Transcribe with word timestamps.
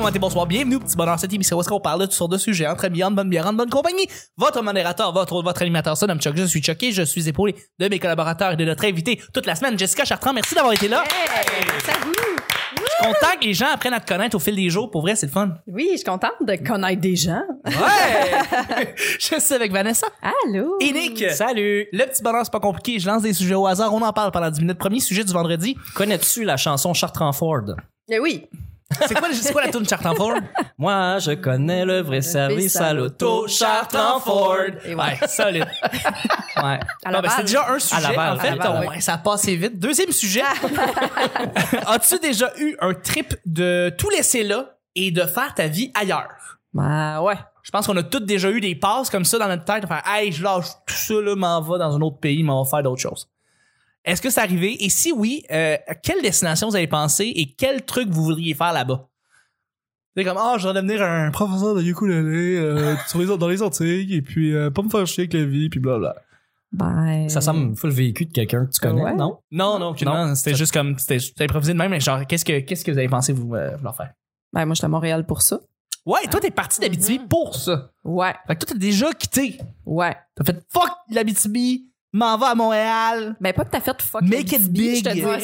bon 0.00 0.06
matin, 0.06 0.18
bonsoir, 0.18 0.46
bienvenue 0.46 0.76
au 0.76 0.80
petit 0.80 0.96
bonheur 0.96 1.18
cette 1.18 1.32
émission 1.32 1.58
où 1.58 1.60
est-ce 1.60 1.68
qu'on 1.68 1.78
parle 1.78 2.00
de 2.00 2.06
toutes 2.06 2.14
sortes 2.14 2.32
de 2.32 2.38
sujets 2.38 2.66
entre 2.66 2.86
amis, 2.86 3.04
en 3.04 3.10
bonne 3.10 3.28
bière, 3.28 3.46
en 3.46 3.52
bonne 3.52 3.68
compagnie. 3.68 4.06
Votre 4.38 4.62
modérateur, 4.62 5.12
votre, 5.12 5.42
votre 5.42 5.60
animateur, 5.60 5.94
ça, 5.94 6.06
nomme 6.06 6.18
Chuck, 6.20 6.34
je 6.36 6.44
suis 6.44 6.62
choqué, 6.62 6.90
je 6.90 7.02
suis 7.02 7.28
épaulé 7.28 7.54
de 7.78 7.86
mes 7.86 7.98
collaborateurs 7.98 8.52
et 8.52 8.56
de 8.56 8.64
notre 8.64 8.86
invité 8.86 9.20
toute 9.34 9.44
la 9.44 9.54
semaine, 9.54 9.78
Jessica 9.78 10.06
Chartrand, 10.06 10.32
merci 10.32 10.54
d'avoir 10.54 10.72
été 10.72 10.88
là. 10.88 11.04
Salut! 11.84 12.14
Je 12.72 13.06
suis 13.06 13.12
content 13.12 13.38
que 13.38 13.44
les 13.44 13.52
gens 13.52 13.66
apprennent 13.74 13.92
à 13.92 14.00
te 14.00 14.10
connaître 14.10 14.36
au 14.36 14.38
fil 14.38 14.56
des 14.56 14.70
jours, 14.70 14.90
pour 14.90 15.02
vrai, 15.02 15.16
c'est 15.16 15.26
le 15.26 15.32
fun. 15.32 15.50
Oui, 15.66 15.88
je 15.92 15.96
suis 15.98 16.04
contente 16.04 16.32
de 16.40 16.56
connaître 16.66 17.00
des 17.02 17.16
gens. 17.16 17.42
Ouais! 17.66 18.94
je 19.18 19.38
suis 19.38 19.54
avec 19.54 19.70
Vanessa. 19.70 20.06
Allô? 20.22 20.78
Et 20.80 20.92
Nick. 20.92 21.30
Salut! 21.30 21.86
Le 21.92 22.04
petit 22.06 22.22
bonheur, 22.22 22.40
c'est 22.44 22.52
pas 22.52 22.60
compliqué, 22.60 22.98
je 22.98 23.06
lance 23.06 23.22
des 23.22 23.34
sujets 23.34 23.54
au 23.54 23.66
hasard, 23.66 23.92
on 23.92 24.00
en 24.00 24.12
parle 24.14 24.32
pendant 24.32 24.50
10 24.50 24.60
minutes. 24.62 24.78
Premier 24.78 25.00
sujet 25.00 25.24
du 25.24 25.32
vendredi. 25.32 25.76
Connais-tu 25.94 26.44
la 26.44 26.56
chanson 26.56 26.94
Chartrand 26.94 27.32
Ford? 27.32 27.74
Eh 28.10 28.18
oui. 28.18 28.48
C'est 29.06 29.14
quoi, 29.14 29.28
c'est 29.32 29.52
quoi 29.52 29.62
la 29.64 29.70
tune 29.70 29.88
Chartrand 29.88 30.14
Ford? 30.14 30.34
Moi, 30.76 31.18
je 31.20 31.32
connais 31.32 31.84
le 31.84 32.00
vrai 32.00 32.20
service 32.22 32.76
à 32.76 32.92
l'auto 32.92 33.46
Chartrand 33.48 34.18
Ford. 34.20 34.56
Et 34.84 34.94
Ouais, 34.94 35.18
solide. 35.28 35.66
Ouais. 36.56 36.78
À 37.04 37.22
ben, 37.22 37.42
déjà 37.42 37.70
un 37.70 37.78
sujet. 37.78 38.02
Laval, 38.02 38.36
en 38.36 38.38
fait, 38.40 38.60
à 38.60 38.72
on- 38.82 39.00
ça 39.00 39.14
a 39.14 39.18
passé 39.18 39.56
vite. 39.56 39.78
Deuxième 39.78 40.10
sujet. 40.12 40.42
As-tu 41.86 42.18
déjà 42.18 42.52
eu 42.58 42.76
un 42.80 42.92
trip 42.92 43.34
de 43.46 43.90
tout 43.96 44.10
laisser 44.10 44.44
là 44.44 44.76
et 44.94 45.10
de 45.10 45.22
faire 45.22 45.54
ta 45.54 45.68
vie 45.68 45.90
ailleurs? 45.94 46.58
Ben 46.74 47.20
ouais. 47.22 47.34
Je 47.62 47.70
pense 47.70 47.86
qu'on 47.86 47.96
a 47.96 48.02
tous 48.02 48.20
déjà 48.20 48.50
eu 48.50 48.60
des 48.60 48.74
passes 48.74 49.08
comme 49.10 49.24
ça 49.24 49.38
dans 49.38 49.48
notre 49.48 49.64
tête 49.64 49.82
de 49.82 49.86
faire 49.88 50.02
Hey, 50.06 50.32
je 50.32 50.42
lâche 50.42 50.66
tout 50.86 50.94
ça, 50.94 51.14
là, 51.14 51.34
m'en 51.36 51.60
va 51.62 51.78
dans 51.78 51.96
un 51.96 52.00
autre 52.00 52.18
pays, 52.18 52.42
m'en 52.42 52.62
va 52.62 52.68
faire 52.68 52.82
d'autres 52.82 53.00
choses. 53.02 53.28
Est-ce 54.10 54.20
que 54.22 54.30
c'est 54.30 54.40
arrivé? 54.40 54.84
Et 54.84 54.88
si 54.88 55.12
oui, 55.12 55.44
euh, 55.50 55.76
à 55.86 55.94
quelle 55.94 56.20
destination 56.22 56.68
vous 56.68 56.76
avez 56.76 56.86
pensé 56.86 57.24
et 57.34 57.54
quel 57.56 57.84
truc 57.84 58.08
vous 58.08 58.22
voudriez 58.24 58.54
faire 58.54 58.72
là-bas? 58.72 59.08
C'est 60.16 60.24
comme, 60.24 60.38
ah, 60.38 60.56
je 60.58 60.66
vais 60.66 60.74
devenir 60.74 61.02
un 61.02 61.30
professeur 61.30 61.74
de 61.74 61.82
ukulélé 61.82 62.56
euh, 62.56 62.96
sur 63.06 63.20
les, 63.20 63.26
dans 63.26 63.48
les 63.48 63.62
Antilles 63.62 64.12
et 64.14 64.22
puis 64.22 64.52
euh, 64.54 64.68
pas 64.70 64.82
me 64.82 64.88
faire 64.88 65.06
chier 65.06 65.22
avec 65.22 65.34
la 65.34 65.44
vie, 65.44 65.68
puis 65.70 65.78
blablabla. 65.80 66.16
Ben. 66.72 67.28
Ça 67.28 67.40
semble 67.40 67.76
full 67.76 67.90
véhicule 67.90 68.28
de 68.28 68.32
quelqu'un 68.32 68.66
que 68.66 68.70
tu 68.72 68.80
connais, 68.80 69.02
Ouais. 69.02 69.14
non? 69.14 69.38
Non, 69.50 69.78
non. 69.78 69.94
Non. 70.04 70.34
C'était 70.34 70.54
juste 70.56 70.72
comme, 70.72 70.98
c'était 70.98 71.44
improvisé 71.44 71.72
de 71.72 71.78
même, 71.78 71.90
mais 71.90 72.00
genre, 72.00 72.26
qu'est-ce 72.26 72.44
que, 72.44 72.60
qu'est-ce 72.60 72.84
que 72.84 72.90
vous 72.90 72.98
avez 72.98 73.08
pensé 73.08 73.32
vous, 73.32 73.54
euh, 73.54 73.76
vouloir 73.76 73.96
faire? 73.96 74.12
Ben 74.52 74.66
moi, 74.66 74.74
j'étais 74.74 74.86
à 74.86 74.88
Montréal 74.88 75.26
pour 75.26 75.42
ça. 75.42 75.60
Ouais, 76.06 76.20
toi, 76.30 76.40
t'es 76.40 76.50
parti 76.50 76.80
d'Abitibi 76.80 77.18
pour 77.28 77.54
ça. 77.54 77.90
Ouais. 78.04 78.34
Fait 78.46 78.54
que 78.56 78.64
toi, 78.64 78.72
t'as 78.74 78.78
déjà 78.78 79.12
quitté. 79.12 79.58
Ouais. 79.84 80.16
T'as 80.34 80.44
fait 80.44 80.62
fuck 80.72 80.90
l'Abitibi, 81.10 81.89
m'en 82.12 82.36
va 82.38 82.48
à 82.48 82.54
Montréal. 82.54 83.36
Ben 83.40 83.52
pas 83.52 83.64
que 83.64 83.70
t'as 83.70 83.80
fait 83.80 84.00
fuck 84.02 84.22
Make 84.22 84.52
it 84.52 84.68
big. 84.68 84.96
Je 84.96 85.02
te 85.10 85.14
dirais. 85.14 85.40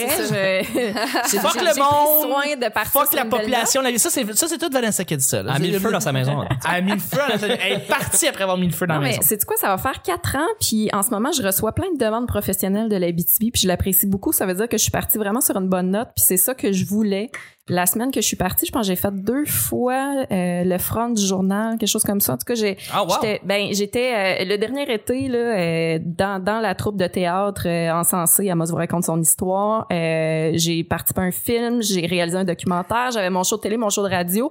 Je- 0.64 1.36
Fuck 1.39 1.55
le 1.56 1.78
monde. 1.78 2.31
soin 2.33 2.56
de 2.56 2.72
partir 2.72 3.00
Fuck 3.03 3.12
la 3.14 3.25
population. 3.25 3.83
La- 3.83 3.97
Ça, 3.98 4.11
c'est, 4.11 4.31
ça, 4.36 4.48
c'est 4.48 4.59
toute 4.59 4.72
Vanessa 4.72 5.05
qui 5.05 5.14
a 5.14 5.17
dit 5.17 5.25
ça. 5.25 5.42
là. 5.42 5.53
Elle 5.56 5.62
a 5.62 5.67
mis 5.67 5.72
le 5.72 5.78
feu 5.78 5.91
dans 5.92 6.00
sa 6.00 6.12
maison. 6.12 6.42
Elle 6.42 6.75
a 6.75 6.81
mis 6.81 6.92
le 6.92 6.98
feu. 6.98 7.19
Elle 7.42 7.59
elle 7.62 7.72
est 7.75 7.89
partie 7.89 8.27
après 8.27 8.42
avoir 8.42 8.59
mis 8.59 8.67
le 8.67 8.72
feu 8.72 8.87
dans 8.87 8.94
Non, 8.94 9.00
la 9.00 9.06
mais 9.06 9.12
maison. 9.17 9.22
c'est 9.25 9.44
quoi, 9.44 9.56
ça 9.56 9.69
va 9.69 9.78
faire 9.78 10.03
quatre 10.03 10.37
ans, 10.37 10.47
puis 10.61 10.89
en 10.92 11.03
ce 11.03 11.11
moment, 11.11 11.31
je 11.33 11.42
reçois 11.42 11.72
plein 11.72 11.92
de 11.92 11.98
demandes 11.98 12.27
professionnelles 12.27 12.89
de 12.89 12.97
la 12.97 13.12
BTB, 13.12 13.50
puis 13.53 13.62
je 13.62 13.69
l'apprécie 13.69 14.06
beaucoup. 14.06 14.33
Ça 14.33 14.47
veut 14.47 14.55
dire 14.55 14.69
que 14.69 14.77
je 14.77 14.83
suis 14.83 14.91
partie 14.91 15.19
vraiment 15.19 15.41
sur 15.41 15.56
une 15.56 15.69
bonne 15.69 15.91
note, 15.91 16.09
puis 16.17 16.25
c'est 16.27 16.37
ça 16.37 16.55
que 16.55 16.72
je 16.72 16.84
voulais. 16.84 17.31
La 17.69 17.84
semaine 17.86 18.12
que 18.12 18.20
je 18.20 18.27
suis 18.27 18.36
partie, 18.36 18.64
je 18.64 18.70
pense 18.70 18.83
que 18.83 18.86
j'ai 18.86 18.97
fait 18.97 19.12
deux 19.12 19.45
fois 19.45 20.25
euh, 20.31 20.62
le 20.62 20.78
front 20.78 21.09
du 21.09 21.20
journal, 21.27 21.77
quelque 21.78 21.89
chose 21.89 22.05
comme 22.05 22.20
ça. 22.20 22.34
En 22.34 22.36
tout 22.36 22.45
cas, 22.45 22.55
j'ai 22.55 22.77
Ah, 22.92 23.03
wow. 23.03 23.11
J'étais, 23.14 23.41
ben, 23.45 23.69
j'étais 23.72 24.12
euh, 24.14 24.45
le 24.45 24.56
dernier 24.56 24.89
été 24.92 25.27
là, 25.27 25.39
euh, 25.39 25.98
dans, 26.00 26.41
dans 26.41 26.61
la 26.61 26.77
troupe 26.77 26.97
de 26.97 27.09
théâtre 27.09 27.67
euh, 27.67 27.91
encensée. 27.91 28.48
Amos 28.50 28.67
vous 28.67 28.77
raconte 28.77 29.03
son 29.05 29.20
histoire. 29.20 29.87
Euh, 29.91 30.53
j'ai 30.55 30.84
participé 30.84 31.20
à 31.22 31.25
un 31.25 31.31
film, 31.33 31.83
j'ai 31.83 32.06
réalisé 32.06 32.39
un 32.39 32.44
documentaire, 32.44 33.11
j'avais 33.12 33.31
mon 33.31 33.42
show 33.42 33.56
de 33.56 33.62
télé, 33.62 33.76
mon 33.76 33.91
show 33.91 34.05
de 34.06 34.15
radio. 34.15 34.49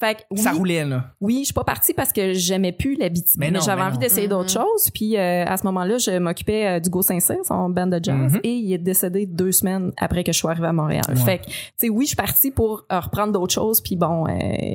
Fait 0.00 0.16
que, 0.16 0.20
oui, 0.32 0.38
Ça 0.38 0.50
roulait, 0.52 0.84
là. 0.84 1.04
oui, 1.20 1.38
je 1.40 1.44
suis 1.44 1.54
pas 1.54 1.62
partie 1.64 1.94
parce 1.94 2.12
que 2.12 2.32
j'aimais 2.32 2.72
plus 2.72 2.96
la 2.96 3.08
BTB, 3.08 3.22
Mais 3.38 3.46
mais, 3.46 3.58
non, 3.58 3.60
j'avais 3.64 3.80
mais 3.82 3.88
envie 3.88 3.98
d'essayer 3.98 4.26
d'autres 4.28 4.50
choses. 4.50 4.90
Puis 4.92 5.16
euh, 5.16 5.44
à 5.46 5.56
ce 5.56 5.64
moment-là, 5.66 5.98
je 5.98 6.18
m'occupais 6.18 6.66
euh, 6.66 6.80
du 6.80 6.90
Go 6.90 7.00
Saint-Cyr, 7.02 7.36
son 7.44 7.68
band 7.70 7.86
de 7.86 8.00
jazz, 8.02 8.32
Mhm. 8.34 8.40
et 8.42 8.52
il 8.54 8.72
est 8.72 8.78
décédé 8.78 9.26
deux 9.26 9.52
semaines 9.52 9.92
après 9.96 10.24
que 10.24 10.32
je 10.32 10.38
suis 10.38 10.48
arrivée 10.48 10.66
à 10.66 10.72
Montréal. 10.72 11.04
Ouais. 11.08 11.14
Fait 11.16 11.38
que, 11.38 11.44
tu 11.46 11.52
sais, 11.76 11.88
oui, 11.88 12.04
je 12.04 12.08
suis 12.08 12.16
partie 12.16 12.50
pour 12.50 12.84
euh, 12.90 12.98
reprendre 13.00 13.32
d'autres 13.32 13.54
choses. 13.54 13.80
Puis 13.80 13.94
bon, 13.96 14.26
euh, 14.26 14.30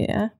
hein, 0.09 0.31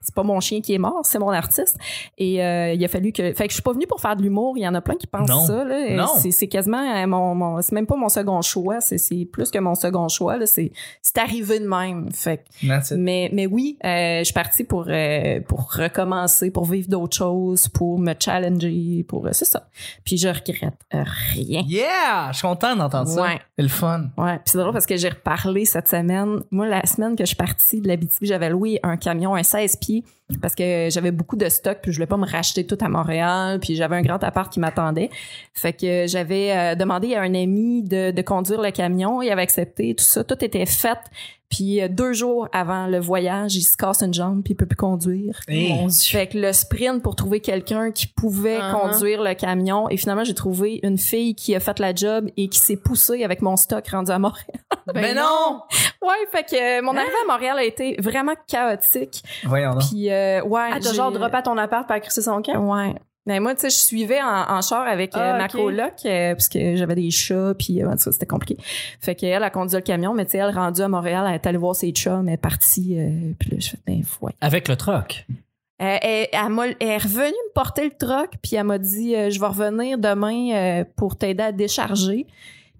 c'est 0.00 0.14
pas 0.14 0.22
mon 0.22 0.38
chien 0.40 0.60
qui 0.60 0.74
est 0.74 0.78
mort, 0.78 1.00
c'est 1.04 1.18
mon 1.18 1.30
artiste. 1.30 1.76
Et 2.18 2.42
euh, 2.44 2.72
il 2.72 2.84
a 2.84 2.88
fallu 2.88 3.12
que, 3.12 3.32
fait 3.32 3.44
que 3.44 3.50
je 3.50 3.54
suis 3.54 3.62
pas 3.62 3.72
venue 3.72 3.86
pour 3.86 4.00
faire 4.00 4.14
de 4.16 4.22
l'humour. 4.22 4.56
Il 4.56 4.62
y 4.62 4.68
en 4.68 4.74
a 4.74 4.80
plein 4.80 4.94
qui 4.94 5.06
pensent 5.06 5.28
Non. 5.28 5.44
ça. 5.46 5.64
Là. 5.64 5.96
Non. 5.96 6.06
C'est, 6.30 6.46
quasiment 6.48 6.78
euh, 6.78 7.06
mon, 7.06 7.34
mon 7.34 7.60
c'est 7.62 7.72
même 7.72 7.86
pas 7.86 7.96
mon 7.96 8.08
second 8.08 8.40
choix. 8.42 8.80
C'est, 8.80 8.98
plus 9.32 9.50
que 9.50 9.58
mon 9.58 9.74
second 9.74 10.08
choix. 10.08 10.36
Là. 10.36 10.46
C'est, 10.46 10.70
c'est 11.02 11.18
arrivé 11.18 11.58
de 11.60 11.66
même. 11.68 12.10
Fait 12.12 12.44
que 12.60 12.94
mais, 12.94 13.28
mais 13.32 13.46
oui, 13.46 13.76
euh, 13.84 14.22
je 14.24 14.27
suis 14.28 14.34
partie 14.34 14.64
pour, 14.64 14.86
euh, 14.88 15.40
pour 15.40 15.72
recommencer, 15.72 16.50
pour 16.50 16.64
vivre 16.64 16.88
d'autres 16.88 17.16
choses, 17.16 17.68
pour 17.68 17.98
me 17.98 18.14
challenger, 18.18 19.04
pour... 19.08 19.26
euh, 19.26 19.30
c'est 19.32 19.44
ça. 19.44 19.68
Puis 20.04 20.16
je 20.16 20.28
regrette 20.28 20.78
euh, 20.94 21.02
rien. 21.32 21.62
Yeah! 21.66 22.30
Je 22.32 22.38
suis 22.38 22.46
content 22.46 22.76
d'entendre 22.76 23.08
ça. 23.08 23.22
Ouais. 23.22 23.40
C'est 23.56 23.62
le 23.62 23.68
fun. 23.68 24.04
Ouais, 24.16 24.36
puis 24.36 24.44
c'est 24.46 24.58
drôle 24.58 24.72
parce 24.72 24.86
que 24.86 24.96
j'ai 24.96 25.08
reparlé 25.08 25.64
cette 25.64 25.88
semaine. 25.88 26.40
Moi, 26.50 26.66
la 26.66 26.84
semaine 26.86 27.16
que 27.16 27.24
je 27.24 27.28
suis 27.28 27.36
partie 27.36 27.80
de 27.80 27.88
la 27.88 27.96
BTB, 27.96 28.22
j'avais 28.22 28.50
loué 28.50 28.80
un 28.82 28.96
camion, 28.96 29.34
un 29.34 29.42
16 29.42 29.76
pieds, 29.76 30.04
parce 30.40 30.54
que 30.54 30.88
j'avais 30.90 31.10
beaucoup 31.10 31.36
de 31.36 31.48
stock, 31.48 31.78
puis 31.82 31.92
je 31.92 31.96
voulais 31.96 32.06
pas 32.06 32.16
me 32.16 32.26
racheter 32.26 32.66
tout 32.66 32.78
à 32.80 32.88
Montréal, 32.88 33.58
puis 33.60 33.76
j'avais 33.76 33.96
un 33.96 34.02
grand 34.02 34.22
appart 34.22 34.52
qui 34.52 34.60
m'attendait. 34.60 35.10
Fait 35.54 35.72
que 35.72 36.06
j'avais 36.06 36.76
demandé 36.76 37.14
à 37.14 37.22
un 37.22 37.34
ami 37.34 37.82
de, 37.82 38.10
de 38.10 38.22
conduire 38.22 38.60
le 38.60 38.70
camion, 38.70 39.22
il 39.22 39.30
avait 39.30 39.42
accepté, 39.42 39.94
tout 39.94 40.04
ça, 40.04 40.24
tout 40.24 40.44
était 40.44 40.66
fait. 40.66 40.98
Puis 41.50 41.80
euh, 41.80 41.88
deux 41.88 42.12
jours 42.12 42.46
avant 42.52 42.86
le 42.86 42.98
voyage, 42.98 43.56
il 43.56 43.62
se 43.62 43.76
casse 43.76 44.02
une 44.02 44.12
jambe, 44.12 44.42
puis 44.44 44.52
il 44.52 44.56
peut 44.56 44.66
plus 44.66 44.76
conduire. 44.76 45.40
Hey. 45.48 45.72
Mon 45.72 45.86
Dieu. 45.86 46.18
Fait 46.18 46.26
que 46.26 46.36
le 46.38 46.52
sprint 46.52 47.02
pour 47.02 47.16
trouver 47.16 47.40
quelqu'un 47.40 47.90
qui 47.90 48.06
pouvait 48.06 48.58
Uh-huh. 48.58 48.72
conduire 48.90 49.22
le 49.22 49.34
camion, 49.34 49.88
et 49.88 49.96
finalement 49.96 50.24
j'ai 50.24 50.34
trouvé 50.34 50.80
une 50.82 50.98
fille 50.98 51.34
qui 51.34 51.54
a 51.54 51.60
fait 51.60 51.78
la 51.78 51.94
job 51.94 52.28
et 52.36 52.48
qui 52.48 52.58
s'est 52.58 52.76
poussée 52.76 53.24
avec 53.24 53.40
mon 53.42 53.56
stock 53.56 53.86
rendu 53.88 54.10
à 54.10 54.18
Montréal. 54.18 54.46
Mais 54.94 55.14
non! 55.14 55.62
Ouais, 56.02 56.14
fait 56.32 56.44
que 56.44 56.78
euh, 56.78 56.82
mon 56.82 56.96
arrivée 56.96 57.12
à 57.28 57.32
Montréal 57.32 57.58
a 57.58 57.64
été 57.64 57.96
vraiment 58.00 58.34
chaotique. 58.46 59.22
Voyons 59.44 59.72
donc. 59.72 59.82
Puis 59.88 60.10
euh, 60.10 60.42
ouais, 60.42 60.70
Ah, 60.72 60.78
t'as 60.80 60.92
genre 60.92 61.10
droppé 61.12 61.36
à 61.36 61.42
ton 61.42 61.56
appart 61.58 61.86
pour 61.86 61.96
crisser 62.00 62.22
son 62.22 62.40
camp? 62.42 62.58
Ouais. 62.74 62.94
Mais 63.28 63.40
moi, 63.40 63.54
tu 63.54 63.60
sais, 63.60 63.70
je 63.70 63.76
suivais 63.76 64.20
en, 64.22 64.56
en 64.56 64.62
char 64.62 64.86
avec 64.88 65.14
euh, 65.14 65.32
Ah, 65.34 65.38
ma 65.38 65.44
ok. 65.44 65.52
coloc 65.52 65.92
euh, 66.06 66.34
parce 66.34 66.48
que 66.48 66.76
j'avais 66.76 66.94
des 66.94 67.10
chats 67.10 67.52
puis 67.56 67.82
euh, 67.82 67.86
en 67.86 67.92
tout 67.96 68.04
cas, 68.04 68.12
c'était 68.12 68.26
compliqué. 68.26 68.56
Fait 69.00 69.14
qu'elle 69.14 69.42
a 69.42 69.50
conduit 69.50 69.76
le 69.76 69.82
camion, 69.82 70.14
mais 70.14 70.24
tu 70.24 70.32
sais, 70.32 70.38
elle 70.38 70.50
rendue 70.54 70.80
à 70.80 70.88
Montréal, 70.88 71.26
elle 71.28 71.34
est 71.34 71.46
allée 71.46 71.58
voir 71.58 71.76
ses 71.76 71.94
chats, 71.94 72.22
mais 72.22 72.32
elle 72.32 72.34
est 72.34 72.38
partie. 72.38 72.98
euh, 72.98 73.32
puis 73.38 73.50
là, 73.50 73.56
je 73.60 73.68
fais 73.68 73.76
ben 73.86 74.02
ouais. 74.22 74.32
Avec 74.40 74.66
le 74.66 74.76
troc? 74.76 75.26
Euh, 75.80 75.96
elle, 76.02 76.26
elle, 76.32 76.76
est 76.80 76.96
revenue 76.96 77.26
me 77.30 77.52
porter 77.54 77.84
le 77.84 77.90
troc, 77.96 78.30
puis 78.42 78.56
elle 78.56 78.64
m'a 78.64 78.78
dit 78.78 79.14
euh, 79.14 79.30
je 79.30 79.38
vais 79.38 79.46
revenir 79.46 79.96
demain 79.98 80.50
euh, 80.54 80.84
pour 80.96 81.16
t'aider 81.16 81.44
à 81.44 81.52
décharger. 81.52 82.26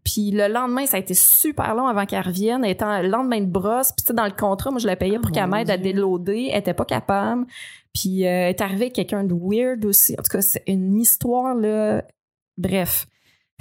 Puis 0.05 0.31
le 0.31 0.49
lendemain, 0.49 0.87
ça 0.87 0.97
a 0.97 1.01
été 1.01 1.15
super 1.15 1.75
long 1.75 1.87
avant 1.87 2.07
qu'elle 2.07 2.23
revienne. 2.25 2.65
Elle 2.65 2.71
était 2.73 2.85
en 2.85 3.03
lendemain 3.03 3.41
de 3.41 3.47
brosse. 3.47 3.93
Puis 3.93 4.03
tu 4.05 4.07
sais, 4.09 4.15
dans 4.15 4.25
le 4.25 4.31
contrat, 4.33 4.71
moi, 4.71 4.79
je 4.81 4.87
la 4.87 4.97
payais 4.97 5.19
pour 5.19 5.31
Oh, 5.31 5.35
qu'elle 5.35 5.47
m'aide 5.49 5.71
à 5.71 5.77
déloader. 5.77 6.49
Elle 6.53 6.61
était 6.61 6.75
pas 6.75 6.85
capable. 6.87 7.47
Puis 7.95 8.25
euh, 8.25 8.29
elle 8.29 8.51
est 8.51 8.61
arrivée 8.61 8.83
avec 8.87 8.95
quelqu'un 8.95 9.25
de 9.25 9.35
weird 9.35 9.85
aussi. 9.85 10.15
En 10.19 10.23
tout 10.23 10.31
cas, 10.31 10.41
c'est 10.43 10.63
une 10.67 10.97
histoire, 10.99 11.55
là. 11.55 12.03
Bref. 12.57 13.07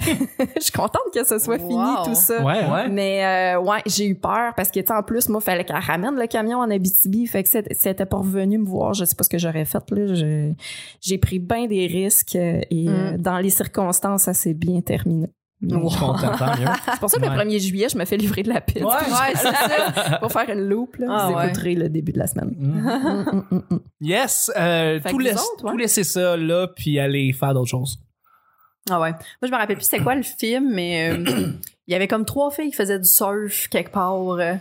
Je 0.00 0.60
suis 0.60 0.70
contente 0.72 1.02
que 1.12 1.24
ce 1.24 1.40
soit 1.40 1.58
fini, 1.58 1.74
Wow. 1.74 2.04
tout 2.04 2.14
ça. 2.14 2.40
Ouais, 2.44 2.64
ouais. 2.70 2.88
Mais 2.88 3.56
euh, 3.56 3.60
ouais, 3.60 3.80
j'ai 3.84 4.06
eu 4.06 4.14
peur 4.14 4.54
parce 4.56 4.70
que 4.70 4.78
tu 4.78 4.86
sais, 4.86 4.92
en 4.92 5.02
plus 5.02 5.28
moi 5.28 5.40
fallait 5.40 5.64
qu'elle 5.64 5.74
ramène 5.74 6.14
le 6.14 6.28
camion 6.28 6.58
en 6.58 6.70
Abitibi, 6.70 7.26
fait 7.26 7.42
que 7.42 7.48
si 7.48 7.56
elle- 7.56 7.66
si 7.72 7.88
elle 7.88 7.94
était 7.94 8.06
pas 8.06 8.18
revenue 8.18 8.58
me 8.58 8.64
voir, 8.64 8.94
je 8.94 9.04
sais 9.04 9.16
pas 9.16 9.24
ce 9.24 9.28
que 9.28 9.38
j'aurais 9.38 9.64
fait 9.64 9.82
là, 9.90 10.14
j'ai 11.00 11.18
pris 11.18 11.40
bien 11.40 11.66
des 11.66 11.88
risques 11.88 12.36
euh, 12.36 12.60
et 12.70 12.88
euh, 12.88 13.14
Mm. 13.14 13.16
dans 13.22 13.38
les 13.38 13.50
circonstances 13.50 14.22
ça 14.22 14.34
s'est 14.34 14.54
bien 14.54 14.80
terminé. 14.82 15.30
Je 15.60 15.74
mieux. 15.74 15.80
C'est 16.92 17.00
pour 17.00 17.10
ça 17.10 17.18
que 17.18 17.22
Ouais. 17.26 17.44
le 17.44 17.50
1er 17.50 17.58
juillet, 17.60 17.88
je 17.88 17.98
me 17.98 18.04
fais 18.04 18.16
livrer 18.16 18.42
de 18.44 18.48
la 18.48 18.60
pizza. 18.60 18.86
Ouais. 18.86 18.92
Ouais, 19.08 19.34
c'est 19.34 19.52
ça. 19.52 20.18
pour 20.20 20.30
faire 20.30 20.48
une 20.50 20.68
loupe 20.68 20.96
là, 20.96 21.06
Ah, 21.10 21.28
vous 21.30 21.36
ouais. 21.36 21.46
écouterez 21.46 21.74
le 21.74 21.88
début 21.88 22.12
de 22.12 22.18
la 22.18 22.26
semaine. 22.28 22.54
Mm. 22.56 23.42
Mm, 23.50 23.62
mm. 23.70 23.78
Yes, 24.00 24.50
euh, 24.56 25.00
tout, 25.08 25.18
laisse- 25.18 25.40
autres, 25.60 25.72
laisser 25.76 26.04
ça 26.04 26.36
là, 26.36 26.68
puis 26.68 26.98
aller 27.00 27.32
faire 27.32 27.54
d'autres 27.54 27.70
choses. 27.70 27.98
Ah 28.90 29.00
ouais. 29.00 29.10
Moi, 29.10 29.18
je 29.42 29.48
me 29.50 29.56
rappelle 29.56 29.76
plus 29.76 29.84
c'était 29.84 30.02
quoi 30.02 30.14
le 30.14 30.22
film, 30.22 30.72
mais 30.72 31.10
euh, 31.10 31.24
il 31.86 31.92
y 31.92 31.94
avait 31.94 32.08
comme 32.08 32.24
trois 32.24 32.50
filles 32.50 32.70
qui 32.70 32.76
faisaient 32.76 32.98
du 33.00 33.08
surf 33.08 33.68
quelque 33.68 33.90
part. 33.90 34.30
euh, 34.38 34.54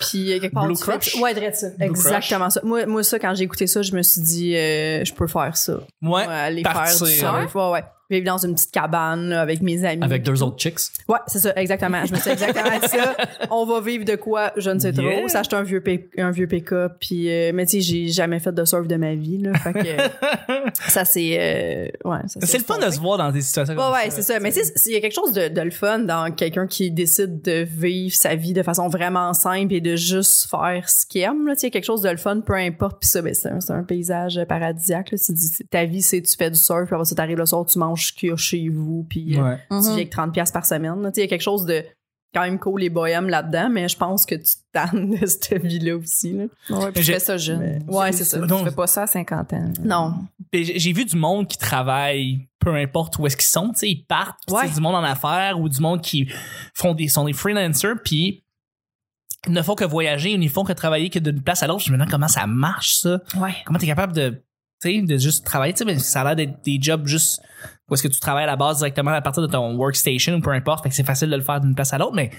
puis 0.00 0.32
euh, 0.32 0.40
quelque 0.40 0.52
part 0.54 0.66
Blue 0.66 0.74
tu 0.74 0.82
fais- 0.84 0.98
Crush? 0.98 1.14
Ouais, 1.20 1.32
direct 1.34 1.54
ça. 1.54 1.68
Blue 1.70 1.84
Exactement 1.86 2.50
ça. 2.50 2.60
Moi, 2.64 2.86
moi, 2.86 3.04
ça, 3.04 3.18
quand 3.20 3.32
j'ai 3.36 3.44
écouté 3.44 3.66
ça, 3.68 3.82
je 3.82 3.94
me 3.94 4.02
suis 4.02 4.20
dit, 4.20 4.56
euh, 4.56 5.04
je 5.04 5.14
peux 5.14 5.28
faire 5.28 5.56
ça. 5.56 5.74
Ouais. 6.02 6.10
Ouais, 6.10 6.24
aller 6.26 6.62
partir, 6.62 7.06
faire 7.06 7.06
du 7.06 7.48
surf. 7.48 7.54
Ouais, 7.54 7.70
ouais. 7.70 7.84
Vivre 8.10 8.26
dans 8.26 8.38
une 8.38 8.54
petite 8.54 8.70
cabane 8.72 9.28
là, 9.30 9.40
avec 9.40 9.62
mes 9.62 9.84
amis. 9.84 10.02
Avec 10.02 10.22
deux 10.22 10.42
autres 10.42 10.58
chicks? 10.58 10.78
Ouais, 11.08 11.18
c'est 11.26 11.38
ça, 11.38 11.52
exactement. 11.56 12.04
Je 12.04 12.12
me 12.12 12.18
suis 12.18 12.30
exactement 12.30 12.78
dit 12.80 12.88
ça. 12.88 13.16
On 13.50 13.64
va 13.64 13.80
vivre 13.80 14.04
de 14.04 14.16
quoi, 14.16 14.52
je 14.56 14.70
ne 14.70 14.78
sais 14.78 14.92
trop. 14.92 15.28
S'acheter 15.28 15.56
un 15.56 15.62
vieux 15.62 15.82
un 16.18 16.30
vieux 16.30 16.46
pick-up, 16.46 16.94
puis 17.00 17.30
euh, 17.30 17.52
mais 17.54 17.66
tu 17.66 17.72
sais, 17.72 17.80
j'ai 17.80 18.08
jamais 18.08 18.38
fait 18.38 18.52
de 18.52 18.64
surf 18.64 18.86
de 18.86 18.96
ma 18.96 19.14
vie 19.14 19.38
là, 19.38 19.54
fait 19.54 19.72
que 19.72 20.70
ça 20.88 21.04
c'est 21.04 21.36
euh, 21.38 22.08
ouais, 22.08 22.18
C'est 22.26 22.58
le 22.58 22.64
fun 22.64 22.78
de 22.78 22.90
se 22.90 23.00
voir 23.00 23.18
dans 23.18 23.30
des 23.30 23.40
situations 23.40 23.74
Ouais, 23.74 23.80
comme 23.80 23.92
ouais, 23.92 24.10
c'est 24.10 24.22
ça. 24.22 24.38
Mais 24.40 24.52
tu 24.52 24.60
sais, 24.62 24.72
il 24.86 24.92
y 24.92 24.96
a 24.96 25.00
quelque 25.00 25.14
chose 25.14 25.32
de, 25.32 25.48
de 25.48 25.60
le 25.60 25.70
fun 25.70 26.00
dans 26.00 26.30
quelqu'un 26.32 26.66
qui 26.66 26.90
décide 26.90 27.42
de 27.42 27.62
vivre 27.62 28.14
sa 28.14 28.34
vie 28.34 28.52
de 28.52 28.62
façon 28.62 28.88
vraiment 28.88 29.32
simple 29.32 29.72
et 29.74 29.80
de 29.80 29.96
juste 29.96 30.48
faire 30.50 30.88
ce 30.88 31.06
qu'il 31.06 31.22
aime. 31.22 31.46
là. 31.46 31.54
Tu 31.54 31.60
sais, 31.60 31.66
il 31.66 31.70
y 31.70 31.72
a 31.72 31.72
quelque 31.72 31.84
chose 31.84 32.02
de 32.02 32.10
le 32.10 32.16
fun, 32.16 32.40
peu 32.40 32.54
importe. 32.54 33.00
Puis 33.00 33.08
ça, 33.08 33.22
ben, 33.22 33.34
c'est 33.34 33.48
un, 33.48 33.58
un 33.70 33.82
paysage 33.82 34.40
paradisiaque. 34.48 35.12
Là. 35.12 35.18
Tu 35.18 35.32
dis, 35.32 35.50
ta 35.70 35.84
vie, 35.84 36.02
c'est 36.02 36.22
tu 36.22 36.34
fais 36.36 36.50
du 36.50 36.58
surf, 36.58 36.86
puis 36.86 36.94
après 36.94 37.04
ça, 37.04 37.14
t'arrives 37.14 37.38
le 37.38 37.46
soir, 37.46 37.64
tu 37.66 37.78
manges 37.78 37.91
ce 37.96 38.12
qu'il 38.12 38.28
y 38.30 38.32
a 38.32 38.36
chez 38.36 38.68
vous, 38.68 39.06
puis 39.08 39.36
euh, 39.38 39.42
Ouais. 39.42 39.58
tu 39.70 39.74
Mhm. 39.76 39.80
vis 39.82 39.88
avec 39.90 40.10
30 40.10 40.32
pièces 40.32 40.52
par 40.52 40.64
semaine. 40.66 40.94
Tu 41.12 41.20
il 41.20 41.22
y 41.22 41.24
a 41.24 41.28
quelque 41.28 41.40
chose 41.42 41.64
de 41.66 41.84
quand 42.34 42.40
même 42.42 42.58
cool 42.58 42.82
et 42.82 42.88
bohème 42.88 43.28
là-dedans, 43.28 43.68
mais 43.70 43.88
je 43.90 43.96
pense 43.98 44.24
que 44.24 44.34
tu 44.34 44.52
tannes 44.72 45.16
de 45.20 45.26
cette 45.26 45.52
vie-là 45.62 45.96
aussi. 45.96 46.32
Là. 46.32 46.44
Ouais, 46.70 46.90
puis 46.92 47.04
tu 47.04 47.12
fais 47.12 47.18
ça 47.18 47.36
jeune. 47.36 47.60
Mais- 47.60 47.94
ouais, 47.94 48.10
c'est 48.12 48.24
ça. 48.24 48.40
Tu 48.40 48.46
Non. 48.46 48.64
fais 48.64 48.70
pas 48.70 48.86
ça 48.86 49.02
à 49.02 49.06
50 49.06 49.52
ans. 49.52 49.70
Non. 49.82 50.14
J'ai- 50.54 50.92
vu 50.94 51.04
du 51.04 51.16
monde 51.16 51.46
qui 51.46 51.58
travaille 51.58 52.46
peu 52.58 52.74
importe 52.74 53.18
où 53.18 53.26
est-ce 53.26 53.36
qu'ils 53.36 53.44
sont, 53.46 53.70
tu 53.72 53.80
sais, 53.80 53.90
ils 53.90 54.04
partent, 54.04 54.38
puis 54.46 54.56
Ouais. 54.56 54.66
tu 54.68 54.74
du 54.74 54.80
monde 54.80 54.94
en 54.94 55.02
affaires 55.02 55.60
ou 55.60 55.68
du 55.68 55.80
monde 55.80 56.00
qui 56.00 56.26
font 56.74 56.94
des 56.94 57.08
sont 57.08 57.24
des 57.26 57.32
freelancers 57.34 57.96
puis 58.04 58.44
ils 59.48 59.52
ne 59.52 59.60
font 59.62 59.74
que 59.74 59.84
voyager, 59.84 60.30
ils 60.30 60.38
ne 60.40 60.48
font 60.48 60.64
que 60.64 60.72
travailler 60.72 61.10
que 61.10 61.18
d'une 61.18 61.42
place 61.42 61.62
à 61.62 61.66
l'autre. 61.66 61.82
Je 61.84 61.90
me 61.90 61.96
demande 61.96 62.10
comment 62.10 62.28
ça 62.28 62.46
marche 62.46 62.94
ça. 62.94 63.20
Ouais. 63.36 63.54
Comment 63.66 63.78
tu 63.78 63.84
es 63.84 63.88
capable 63.88 64.12
de 64.12 64.42
tu 64.80 64.90
sais 64.96 65.02
de 65.02 65.16
juste 65.18 65.44
travailler, 65.44 65.72
tu 65.74 65.78
sais 65.80 65.84
mais 65.84 65.98
ça 65.98 66.22
a 66.22 66.24
l'air 66.24 66.36
d'être 66.36 66.64
des 66.64 66.78
jobs 66.80 67.06
juste 67.06 67.40
où 67.92 67.94
est-ce 67.94 68.02
que 68.02 68.08
tu 68.08 68.20
travailles 68.20 68.44
à 68.44 68.46
la 68.46 68.56
base 68.56 68.78
directement 68.78 69.10
à 69.10 69.20
partir 69.20 69.42
de 69.42 69.46
ton 69.46 69.76
workstation 69.76 70.34
ou 70.34 70.40
peu 70.40 70.50
importe, 70.50 70.82
fait 70.82 70.88
que 70.88 70.94
c'est 70.94 71.04
facile 71.04 71.28
de 71.28 71.36
le 71.36 71.42
faire 71.42 71.60
d'une 71.60 71.74
place 71.74 71.92
à 71.92 71.98
l'autre 71.98 72.14
mais 72.14 72.30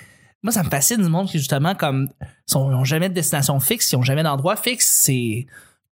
moi 0.41 0.51
ça 0.51 0.63
me 0.63 0.69
fascine 0.69 0.99
du 0.99 1.09
monde 1.09 1.27
qui 1.27 1.37
justement 1.37 1.75
comme 1.75 2.09
ils 2.49 2.57
ont 2.57 2.83
jamais 2.83 3.07
de 3.07 3.13
destination 3.13 3.59
fixe, 3.59 3.91
ils 3.91 3.95
ont 3.95 4.01
jamais 4.01 4.23
d'endroit 4.23 4.55
fixe, 4.55 4.87
c'est 4.87 5.45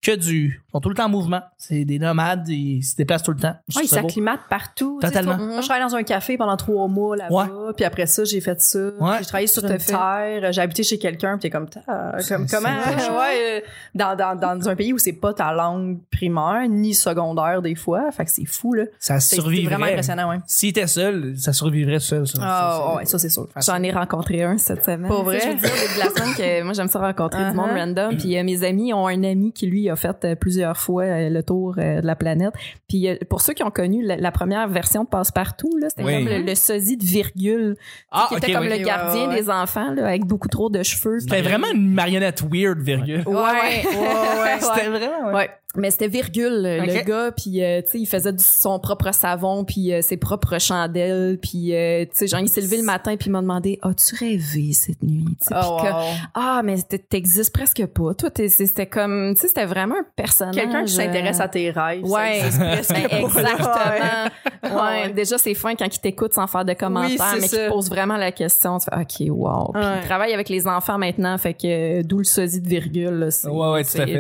que 0.03 0.17
du 0.17 0.63
ils 0.67 0.73
sont 0.73 0.81
tout 0.81 0.89
le 0.89 0.95
temps 0.95 1.07
en 1.07 1.09
mouvement, 1.11 1.43
c'est 1.59 1.85
des 1.85 1.99
nomades, 1.99 2.49
ils 2.49 2.83
se 2.85 2.95
déplacent 2.95 3.25
tout 3.25 3.33
le 3.33 3.39
temps. 3.41 3.57
Ils 3.83 3.89
s'acclimatent 3.89 4.49
partout. 4.49 4.99
Tu 5.01 5.07
sais, 5.07 5.13
Totalement. 5.13 5.37
Moi, 5.37 5.61
je 5.61 5.67
travaillais 5.67 5.85
dans 5.85 5.97
un 5.97 6.05
café 6.05 6.37
pendant 6.39 6.57
trois 6.57 6.87
mois 6.87 7.17
là-bas. 7.17 7.49
Puis 7.77 7.85
après 7.85 8.07
ça, 8.07 8.23
j'ai 8.25 8.41
fait 8.41 8.61
ça. 8.61 8.79
Ouais. 9.01 9.17
J'ai 9.19 9.25
travaillé 9.27 9.47
sur 9.49 9.65
une 9.65 9.79
fait. 9.81 9.93
terre. 9.93 10.53
J'ai 10.53 10.61
habité 10.61 10.85
chez 10.85 10.97
quelqu'un. 10.99 11.33
Puis 11.39 11.43
t'es 11.43 11.51
comme, 11.51 11.67
Ah, 11.89 12.13
comme 12.29 12.47
comment? 12.47 12.69
ouais, 12.69 13.59
euh, 13.59 13.61
dans, 13.97 14.17
dans, 14.17 14.37
dans 14.39 14.69
un 14.69 14.77
pays 14.77 14.93
où 14.93 14.99
c'est 14.99 15.13
pas 15.13 15.35
ta 15.35 15.53
langue 15.53 15.99
primaire 16.13 16.63
ni 16.69 16.95
secondaire 16.95 17.61
des 17.61 17.75
fois. 17.75 18.11
Fait 18.13 18.25
que 18.25 18.31
c'est 18.31 18.47
fou, 18.47 18.73
là. 18.75 18.85
ça 19.01 19.19
survivrait. 19.19 19.75
vraiment 19.75 19.87
impressionnant, 19.91 20.31
ouais. 20.31 20.39
S'il 20.47 20.69
était 20.71 20.87
seul, 20.87 21.35
ça 21.37 21.53
survivrait 21.53 21.99
seul. 21.99 22.27
Ça, 22.29 22.39
Ah, 22.41 22.47
Ça, 22.47 22.79
c'est- 22.93 22.97
ouais, 22.97 23.05
ça, 23.07 23.19
c'est 23.19 23.29
sûr. 23.29 23.49
J'en 23.67 23.83
ai 23.83 23.91
rencontré 23.91 24.45
un 24.45 24.57
cette 24.57 24.85
semaine. 24.85 25.09
Pas 25.09 25.23
vrai? 25.23 25.41
Je 25.41 25.49
veux 25.49 25.55
dire, 25.57 25.63
de 25.69 25.99
la 25.99 26.11
semaine 26.11 26.35
que 26.37 26.63
moi, 26.63 26.73
j'aime 26.75 26.89
ça 26.89 27.01
rencontrer 27.01 27.51
du 27.51 27.57
monde 27.57 27.71
Uh-huh. 27.71 27.79
random. 27.81 28.17
Puis 28.17 28.39
euh, 28.39 28.45
mes 28.45 28.63
amis 28.63 28.95
ont 28.95 29.07
un 29.09 29.25
ami 29.25 29.53
qui, 29.53 29.67
lui, 29.67 29.90
a 29.91 29.97
fait 29.97 30.25
euh, 30.25 30.35
plusieurs 30.35 30.77
fois 30.77 31.05
euh, 31.05 31.29
le 31.29 31.43
tour 31.43 31.75
euh, 31.79 32.01
de 32.01 32.07
la 32.07 32.17
planète. 32.17 32.53
Puis 32.89 33.09
pour 33.29 33.41
ceux 33.41 33.53
qui 33.53 33.63
ont 33.63 33.71
connu 33.71 34.03
la, 34.03 34.17
la 34.17 34.33
première 34.33 34.69
version 34.69 35.05
de 35.05 35.09
Passe-Partout, 35.09 35.77
là, 35.81 35.89
c'était 35.91 36.05
Oui. 36.05 36.25
comme 36.25 36.33
le, 36.33 36.43
le 36.43 36.55
sosie 36.55 36.97
de 36.97 37.05
virgule, 37.05 37.77
Ah, 38.11 38.27
qui 38.29 38.37
était 38.37 38.53
comme 38.53 38.65
le 38.65 38.79
gardien 38.79 39.23
Ouais, 39.23 39.27
ouais, 39.29 39.35
ouais. 39.35 39.41
des 39.43 39.51
enfants, 39.51 39.93
là, 39.93 40.07
avec 40.07 40.25
beaucoup 40.25 40.49
trop 40.49 40.71
de 40.71 40.83
cheveux. 40.83 41.21
C'était 41.21 41.43
vraiment 41.43 41.67
une 41.75 41.93
marionnette 41.93 42.43
weird, 42.43 42.81
virgule. 42.81 43.23
Ouais, 43.27 43.35
ouais, 43.35 43.85
ouais. 43.85 44.59
C'était 44.61 44.89
vraiment, 44.89 45.33
ouais. 45.35 45.51
Mais 45.77 45.93
c'était 45.93 46.09
virgule, 46.09 46.63
le 46.63 47.05
gars, 47.05 47.31
puis 47.31 47.63
euh, 47.63 47.81
tu 47.83 47.91
sais, 47.91 47.99
il 48.01 48.07
faisait 48.07 48.33
du- 48.33 48.43
son 48.43 48.81
propre 48.81 49.13
savon, 49.15 49.65
puis 49.65 49.93
euh, 49.93 50.03
ses 50.03 50.17
propres 50.17 50.59
chandelles, 50.59 51.39
puis 51.41 51.77
euh, 51.77 52.05
tu 52.07 52.11
sais, 52.13 52.27
genre 52.27 52.41
il 52.41 52.49
s'est 52.49 52.61
levé 52.61 52.77
le 52.79 52.83
matin 52.83 53.17
puis 53.17 53.29
il 53.29 53.31
m'a 53.33 53.41
demandé 53.41 53.79
"As-tu 53.83 54.17
rêvé 54.17 54.73
cette 54.73 55.01
nuit? 55.01 55.25
Tu 55.41 55.47
sais, 55.47 55.55
Oh, 55.55 55.77
puis 55.81 55.87
que- 55.89 55.93
wow. 55.95 56.03
Ah, 56.35 56.63
mais 56.65 56.83
t'es- 56.83 56.99
t'existes 56.99 57.55
presque 57.55 57.87
pas. 57.87 58.15
Toi, 58.15 58.31
c'était 58.49 58.87
comme, 58.87 59.35
tu 59.37 59.43
sais, 59.43 59.47
c'était 59.49 59.65
vraiment 59.65 59.95
un 59.95 60.05
personnage. 60.17 60.57
Quelqu'un 60.57 60.85
qui 60.85 60.93
s'intéresse 60.93 61.39
euh, 61.39 61.45
à 61.45 61.49
tes 61.49 61.71
rêves. 61.71 62.05
Ouais, 62.05 62.41
presque 62.41 62.91
ben, 63.11 63.25
exactement. 63.25 64.25
Ouais. 64.65 64.71
Ouais. 65.07 65.13
Déjà, 65.13 65.39
c'est 65.39 65.55
fin 65.55 65.77
quand 65.77 65.87
il 65.87 66.01
t'écoute 66.01 66.33
sans 66.35 66.49
faire 66.49 66.65
de 66.65 66.73
commentaires, 66.73 67.35
c'est 67.35 67.41
mais 67.41 67.49
te 67.49 67.69
pose 67.71 67.89
vraiment 67.89 68.17
la 68.17 68.33
question. 68.33 68.79
Tu 68.79 68.87
fais, 68.93 69.01
OK, 69.01 69.31
wow. 69.39 69.71
Puis 69.73 69.83
Ouais. 69.83 69.99
il 70.03 70.07
travaille 70.07 70.35
avec 70.35 70.49
les 70.49 70.67
enfants 70.67 70.99
maintenant, 70.99 71.39
fait 71.39 71.55
que 71.55 72.01
euh, 72.01 72.03
d'où 72.03 72.19
le 72.19 72.25
sosie 72.25 72.61
de 72.61 72.69
virgule. 72.69 73.11
là, 73.11 73.31
C'est 73.31 73.49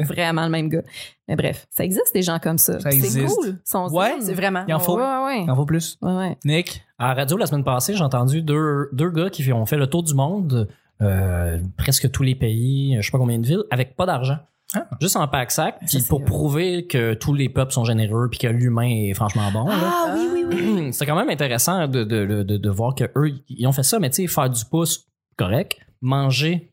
vraiment 0.04 0.44
le 0.44 0.50
même 0.50 0.68
gars. 0.68 0.82
Mais 1.30 1.36
bref, 1.36 1.66
ça 1.70 1.84
existe 1.84 2.12
des 2.12 2.22
gens 2.22 2.38
comme 2.40 2.58
ça. 2.58 2.80
Ça 2.80 2.90
C'est 2.90 2.96
existe. 2.98 3.34
cool. 3.36 3.46
Ils 3.64 3.70
sont 3.70 3.86
Ouais. 3.94 4.16
C'est 4.20 4.34
vraiment. 4.34 4.64
Il 4.66 4.74
en 4.74 4.80
faut. 4.80 4.96
Ouais, 4.98 5.24
ouais. 5.24 5.44
Il 5.44 5.50
en 5.50 5.54
faut 5.54 5.64
plus. 5.64 5.96
Ouais, 6.02 6.12
ouais. 6.12 6.38
Nick? 6.44 6.82
À 6.98 7.08
la 7.08 7.14
radio, 7.14 7.36
la 7.36 7.46
semaine 7.46 7.62
passée, 7.64 7.94
j'ai 7.94 8.02
entendu 8.02 8.42
deux, 8.42 8.88
deux 8.92 9.10
gars 9.10 9.30
qui 9.30 9.50
ont 9.52 9.64
fait 9.64 9.76
le 9.76 9.86
tour 9.86 10.02
du 10.02 10.12
monde, 10.12 10.68
euh, 11.00 11.58
presque 11.78 12.10
tous 12.10 12.24
les 12.24 12.34
pays, 12.34 12.96
je 12.96 13.02
sais 13.06 13.12
pas 13.12 13.18
combien 13.18 13.38
de 13.38 13.46
villes, 13.46 13.62
avec 13.70 13.94
pas 13.94 14.06
d'argent. 14.06 14.38
Ah. 14.74 14.86
Juste 15.00 15.16
en 15.16 15.28
Ça, 15.48 15.72
puis 15.72 15.88
c'est 15.88 16.06
pour 16.08 16.24
prouver 16.24 16.86
que 16.86 17.14
tous 17.14 17.32
les 17.34 17.48
peuples 17.48 17.72
sont 17.72 17.84
généreux 17.84 18.28
puis 18.28 18.38
que 18.38 18.46
l'humain 18.48 18.88
est 18.88 19.14
franchement 19.14 19.50
bon. 19.52 19.66
là. 19.66 19.74
Ah 19.82 20.14
oui, 20.16 20.44
oui, 20.48 20.56
oui. 20.74 20.88
C'est 20.92 21.06
quand 21.06 21.16
même 21.16 21.30
intéressant 21.30 21.88
de, 21.88 22.04
de, 22.04 22.26
de, 22.26 22.42
de, 22.42 22.56
de 22.56 22.70
voir 22.70 22.94
que 22.94 23.04
eux 23.16 23.32
ils 23.48 23.66
ont 23.66 23.72
fait 23.72 23.82
ça, 23.82 23.98
mais 23.98 24.10
tu 24.10 24.16
sais, 24.22 24.26
faire 24.28 24.50
du 24.50 24.64
pouce, 24.64 25.08
correct. 25.36 25.78
Manger, 26.02 26.72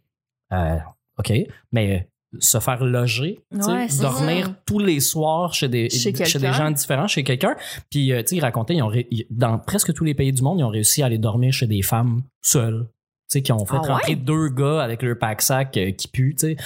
euh, 0.51 0.77
OK. 1.19 1.31
Mais 1.71 2.07
se 2.39 2.59
faire 2.59 2.83
loger, 2.83 3.39
Ouais, 3.51 3.87
dormir 4.01 4.45
ça. 4.47 4.55
tous 4.65 4.79
les 4.79 4.99
soirs 4.99 5.53
chez 5.53 5.67
des, 5.69 5.89
Chez 5.89 6.11
des 6.11 6.53
gens 6.53 6.71
différents, 6.71 7.07
chez 7.07 7.23
quelqu'un. 7.23 7.55
Puis, 7.89 8.11
euh, 8.11 8.21
tu 8.21 8.27
sais, 8.29 8.35
ils 8.37 8.41
racontaient, 8.41 8.75
ils 8.75 8.81
ont 8.83 8.91
dans 9.29 9.57
presque 9.59 9.93
tous 9.93 10.03
les 10.03 10.13
pays 10.13 10.31
du 10.31 10.41
monde, 10.41 10.59
ils 10.59 10.63
ont 10.63 10.69
réussi 10.69 11.01
à 11.03 11.07
aller 11.07 11.17
dormir 11.17 11.51
chez 11.53 11.67
des 11.67 11.81
femmes 11.81 12.21
seules. 12.41 12.87
Tu 13.29 13.39
sais, 13.39 13.41
qui 13.41 13.51
ont 13.51 13.65
fait 13.65 13.75
Ah 13.83 13.93
rentrer 13.93 14.13
ouais? 14.13 14.19
deux 14.19 14.49
gars 14.49 14.81
avec 14.81 15.01
leur 15.03 15.17
pack-sac 15.17 15.75
euh, 15.77 15.91
qui 15.91 16.07
puent, 16.07 16.35
tu 16.39 16.47
sais 16.47 16.57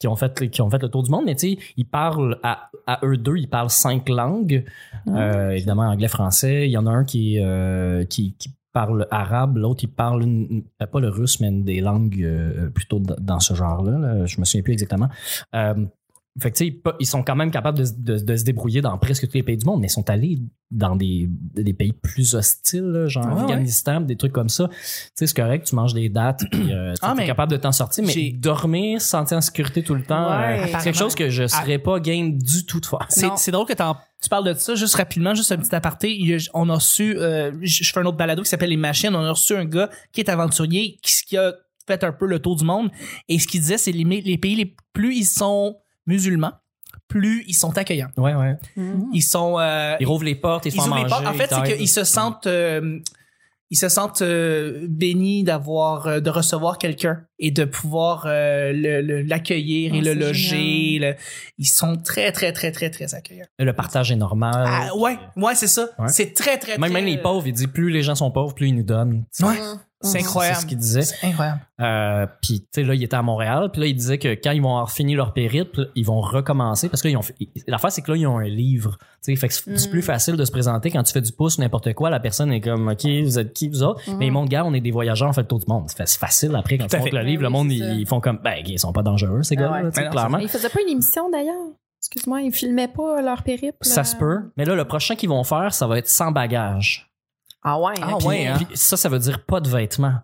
qui 0.00 0.08
ont 0.08 0.16
fait 0.16 0.50
qui 0.50 0.60
ont 0.62 0.68
fait 0.68 0.82
le 0.82 0.88
tour 0.88 1.04
du 1.04 1.10
monde 1.12 1.22
mais 1.26 1.36
tu 1.36 1.52
sais 1.54 1.58
ils 1.76 1.84
parlent 1.86 2.36
à, 2.42 2.70
à 2.88 2.98
eux 3.04 3.16
deux 3.16 3.36
ils 3.36 3.48
parlent 3.48 3.70
cinq 3.70 4.08
langues 4.08 4.64
Ah. 5.06 5.10
euh, 5.16 5.50
évidemment 5.50 5.82
anglais 5.88 6.08
français 6.08 6.66
il 6.66 6.72
y 6.72 6.76
en 6.76 6.88
a 6.88 6.90
un 6.90 7.04
qui 7.04 7.38
euh, 7.38 8.04
qui, 8.06 8.34
qui 8.36 8.50
parle 8.72 9.06
arabe 9.10 9.56
l'autre 9.58 9.84
il 9.84 9.88
parle 9.92 10.22
une- 10.22 10.64
euh, 10.80 10.86
pas 10.86 11.00
le 11.00 11.08
russe 11.08 11.40
mais 11.40 11.48
une 11.48 11.64
des 11.64 11.80
langues 11.80 12.22
euh, 12.22 12.70
plutôt 12.70 12.98
dans 13.00 13.40
ce 13.40 13.54
genre 13.54 13.82
là, 13.82 14.24
je 14.26 14.40
me 14.40 14.44
souviens 14.44 14.62
plus 14.62 14.72
exactement. 14.72 15.08
Euh, 15.54 15.74
fait 16.40 16.50
que 16.50 16.56
tu 16.56 16.64
sais 16.64 16.70
ils, 16.84 16.92
ils 17.00 17.06
sont 17.06 17.22
quand 17.22 17.36
même 17.36 17.50
capables 17.50 17.78
de, 17.78 17.84
de- 17.98 18.18
de 18.24 18.36
se 18.36 18.44
débrouiller 18.44 18.80
dans 18.80 18.96
presque 18.96 19.26
tous 19.28 19.34
les 19.34 19.42
pays 19.42 19.56
du 19.58 19.66
monde 19.66 19.80
mais 19.80 19.88
ils 19.88 19.90
sont 19.90 20.08
allés 20.08 20.38
dans 20.70 20.96
des, 20.96 21.28
des 21.28 21.74
pays 21.74 21.92
plus 21.92 22.34
hostiles 22.34 22.84
là, 22.84 23.06
genre 23.06 23.26
ouais. 23.26 23.42
Afghanistan 23.42 24.00
des 24.00 24.16
trucs 24.16 24.32
comme 24.32 24.48
ça 24.48 24.68
tu 24.68 24.74
sais 25.14 25.26
c'est 25.26 25.36
correct 25.36 25.66
tu 25.66 25.74
manges 25.74 25.92
des 25.92 26.08
dates 26.08 26.44
puis 26.50 26.72
euh, 26.72 26.94
tu 26.94 27.00
Ah, 27.02 27.12
es 27.12 27.20
mais 27.20 27.26
capable 27.26 27.52
de 27.52 27.58
t'en 27.58 27.72
sortir 27.72 28.02
mais 28.06 28.30
dormir 28.30 29.02
sentir 29.02 29.36
en 29.36 29.40
sécurité 29.42 29.82
tout 29.82 29.94
le 29.94 30.02
temps 30.04 30.30
Ouais. 30.30 30.60
euh, 30.60 30.66
c'est 30.78 30.84
quelque 30.84 30.98
chose 30.98 31.14
que 31.14 31.28
je 31.28 31.46
serais 31.46 31.78
pas 31.78 32.00
game 32.00 32.38
du 32.38 32.64
tout 32.64 32.80
de 32.80 32.86
faire 32.86 33.06
C'est, 33.10 33.50
drôle 33.50 33.66
que 33.66 33.74
tu 33.74 34.28
parles 34.30 34.46
de 34.46 34.54
ça 34.54 34.74
juste 34.74 34.94
rapidement, 34.94 35.34
juste 35.34 35.50
un 35.52 35.56
petit 35.58 35.74
aparté. 35.74 36.14
Il 36.16 36.28
y 36.28 36.34
a- 36.34 36.38
on 36.54 36.68
a 36.70 36.74
reçu, 36.76 37.16
euh, 37.18 37.50
je 37.60 37.82
je 37.84 37.92
fais 37.92 37.98
un 38.00 38.04
autre 38.06 38.16
balado 38.16 38.42
qui 38.42 38.48
s'appelle 38.48 38.70
Les 38.70 38.76
Machines. 38.76 39.14
On 39.14 39.24
a 39.24 39.30
reçu 39.32 39.54
un 39.56 39.64
gars 39.64 39.90
qui 40.12 40.20
est 40.20 40.28
aventurier, 40.30 40.96
qui, 41.02 41.24
qui 41.26 41.36
a 41.36 41.52
fait 41.88 42.04
un 42.04 42.12
peu 42.12 42.26
le 42.26 42.38
tour 42.38 42.54
du 42.54 42.64
monde. 42.64 42.90
Et 43.28 43.40
ce 43.40 43.48
qu'il 43.48 43.60
disait, 43.60 43.78
c'est 43.78 43.90
les, 43.90 44.04
les 44.04 44.38
pays 44.38 44.54
les 44.54 44.74
plus 44.92 45.16
ils 45.16 45.24
sont 45.24 45.76
musulmans, 46.06 46.52
plus 47.08 47.44
ils 47.46 47.54
sont 47.54 47.76
accueillants. 47.78 48.10
ouais 48.16 48.34
ouais 48.34 48.56
Ils 49.12 49.22
sont, 49.22 49.58
euh, 49.58 49.96
ils 50.00 50.06
rouvrent 50.06 50.24
les 50.24 50.34
portes 50.34 50.66
ils, 50.66 50.74
ils 50.74 50.80
font 50.80 50.94
les 50.94 51.06
portes. 51.06 51.26
En 51.26 51.32
fait, 51.34 51.50
c'est 51.52 51.76
qu'ils 51.76 51.88
se 51.88 52.04
sentent, 52.04 52.46
euh, 52.46 52.98
ils 53.70 53.76
se 53.76 53.88
sentent 53.88 54.20
euh, 54.20 54.86
bénis 54.88 55.44
d'avoir, 55.44 56.06
euh, 56.06 56.20
de 56.20 56.28
recevoir 56.28 56.76
quelqu'un 56.76 57.24
et 57.38 57.50
de 57.50 57.64
pouvoir 57.64 58.24
euh, 58.26 58.70
le- 58.74 59.00
le- 59.00 59.22
l'accueillir 59.22 59.92
Oh, 59.94 59.96
et 59.96 60.00
le 60.02 60.12
loger. 60.12 60.98
le- 61.00 61.14
ils 61.56 61.64
sont 61.66 61.96
très, 61.96 62.32
très, 62.32 62.52
très, 62.52 62.70
très, 62.70 62.90
très 62.90 63.14
accueillants. 63.14 63.46
le 63.58 63.72
partage 63.72 64.12
est 64.12 64.16
normal 64.16 64.52
Ah, 64.66 64.94
ouais, 64.96 65.16
ouais, 65.36 65.54
c'est 65.54 65.68
ça. 65.68 65.88
Ouais. 65.98 66.08
C'est 66.08 66.34
très, 66.34 66.58
très, 66.58 66.76
même, 66.76 66.90
très, 66.90 67.00
même 67.00 67.06
les 67.10 67.16
euh, 67.18 67.22
pauvres 67.22 67.46
il 67.46 67.54
dit 67.54 67.66
plus 67.66 67.90
les 67.90 68.02
gens 68.02 68.14
sont 68.14 68.30
pauvres 68.30 68.54
plus 68.54 68.68
ils 68.68 68.74
nous 68.76 68.82
donnent 68.82 69.24
Ouais, 69.40 69.54
Mhm. 69.58 69.80
C'est 70.02 70.20
incroyable. 70.20 70.56
c'est 70.56 70.62
ce 70.62 70.66
qu'il 70.66 70.78
disait 70.78 71.02
C'est 71.02 71.26
incroyable. 71.26 71.60
Euh, 71.80 72.26
puis 72.42 72.60
tu 72.60 72.66
sais 72.74 72.82
là 72.84 72.94
il 72.94 73.02
était 73.02 73.16
à 73.16 73.22
Montréal 73.22 73.70
puis 73.72 73.80
là 73.80 73.86
il 73.86 73.94
disait 73.94 74.18
que 74.18 74.28
quand 74.34 74.50
ils 74.52 74.62
vont 74.62 74.70
avoir 74.70 74.90
fini 74.90 75.14
leur 75.14 75.32
périple 75.32 75.90
ils 75.94 76.04
vont 76.04 76.20
recommencer 76.20 76.88
parce 76.88 77.02
que 77.02 77.08
là 77.08 77.12
ils 77.12 77.16
ont 77.16 77.22
fait- 77.22 77.34
l'affaire 77.66 77.90
c'est 77.90 78.02
que 78.02 78.10
là 78.12 78.16
ils 78.16 78.26
ont 78.26 78.38
un 78.38 78.44
livre 78.48 78.98
tu 79.24 79.34
sais 79.34 79.36
fait 79.36 79.48
que 79.48 79.54
c'est 79.54 79.88
Mm. 79.88 79.90
plus 79.90 80.02
facile 80.02 80.36
de 80.36 80.44
se 80.44 80.50
présenter 80.52 80.90
quand 80.90 81.02
tu 81.02 81.12
fais 81.12 81.20
du 81.20 81.32
pouce 81.32 81.58
ou 81.58 81.60
n'importe 81.60 81.92
quoi 81.94 82.10
la 82.10 82.20
personne 82.20 82.52
est 82.52 82.60
comme 82.60 82.88
ok 82.88 83.04
vous 83.24 83.38
êtes 83.38 83.52
qui 83.52 83.68
vous 83.68 83.82
autres? 83.82 84.00
Mm. 84.10 84.16
mais 84.18 84.26
ils 84.26 84.30
montrent 84.32 84.50
gars 84.50 84.64
on 84.64 84.74
est 84.74 84.80
des 84.80 84.90
voyageurs 84.90 85.28
on 85.28 85.32
fait 85.32 85.40
le 85.42 85.46
tour 85.48 85.58
du 85.58 85.66
monde 85.68 85.84
c'est 85.88 85.96
fa- 85.96 86.06
c'est 86.06 86.18
facile 86.20 86.54
après 86.54 86.78
quand 86.78 86.84
Tout 86.84 86.96
tu 86.96 87.02
montres 87.02 87.14
le 87.14 87.22
livre 87.22 87.42
le 87.42 87.48
monde 87.50 87.70
ils, 87.72 88.06
font 88.06 88.20
comme 88.20 88.38
ben 88.42 88.56
ils 88.66 88.78
sont 88.78 88.92
pas 88.92 89.02
dangereux 89.02 89.42
ces 89.42 89.56
Ah 89.58 89.60
gars 89.60 89.82
ouais. 89.84 90.10
clairement 90.10 90.38
ils 90.38 90.48
faisaient 90.48 90.68
pas 90.68 90.80
une 90.82 90.90
émission 90.92 91.30
d'ailleurs? 91.30 91.54
Excuse-moi, 92.00 92.42
ils 92.42 92.50
filmaient 92.52 92.88
pas 92.88 93.22
leur 93.22 93.44
périple. 93.44 93.76
ça 93.82 94.00
euh, 94.00 94.04
se 94.04 94.16
peut 94.16 94.40
mais 94.56 94.64
là 94.64 94.74
le 94.74 94.84
prochain 94.84 95.14
qu'ils 95.14 95.28
vont 95.28 95.44
faire 95.44 95.72
ça 95.72 95.86
va 95.86 95.98
être 95.98 96.08
sans 96.08 96.32
bagage 96.32 97.11
Ah 97.62 97.78
ouais. 97.78 97.94
Ah 98.02 98.16
ok. 98.16 98.24
ouais, 98.24 98.46
hein? 98.46 98.56
Puis 98.56 98.76
ça 98.76 98.96
ça 98.96 99.08
veut 99.08 99.18
dire 99.18 99.44
pas 99.44 99.60
de 99.60 99.68
vêtements 99.68 100.18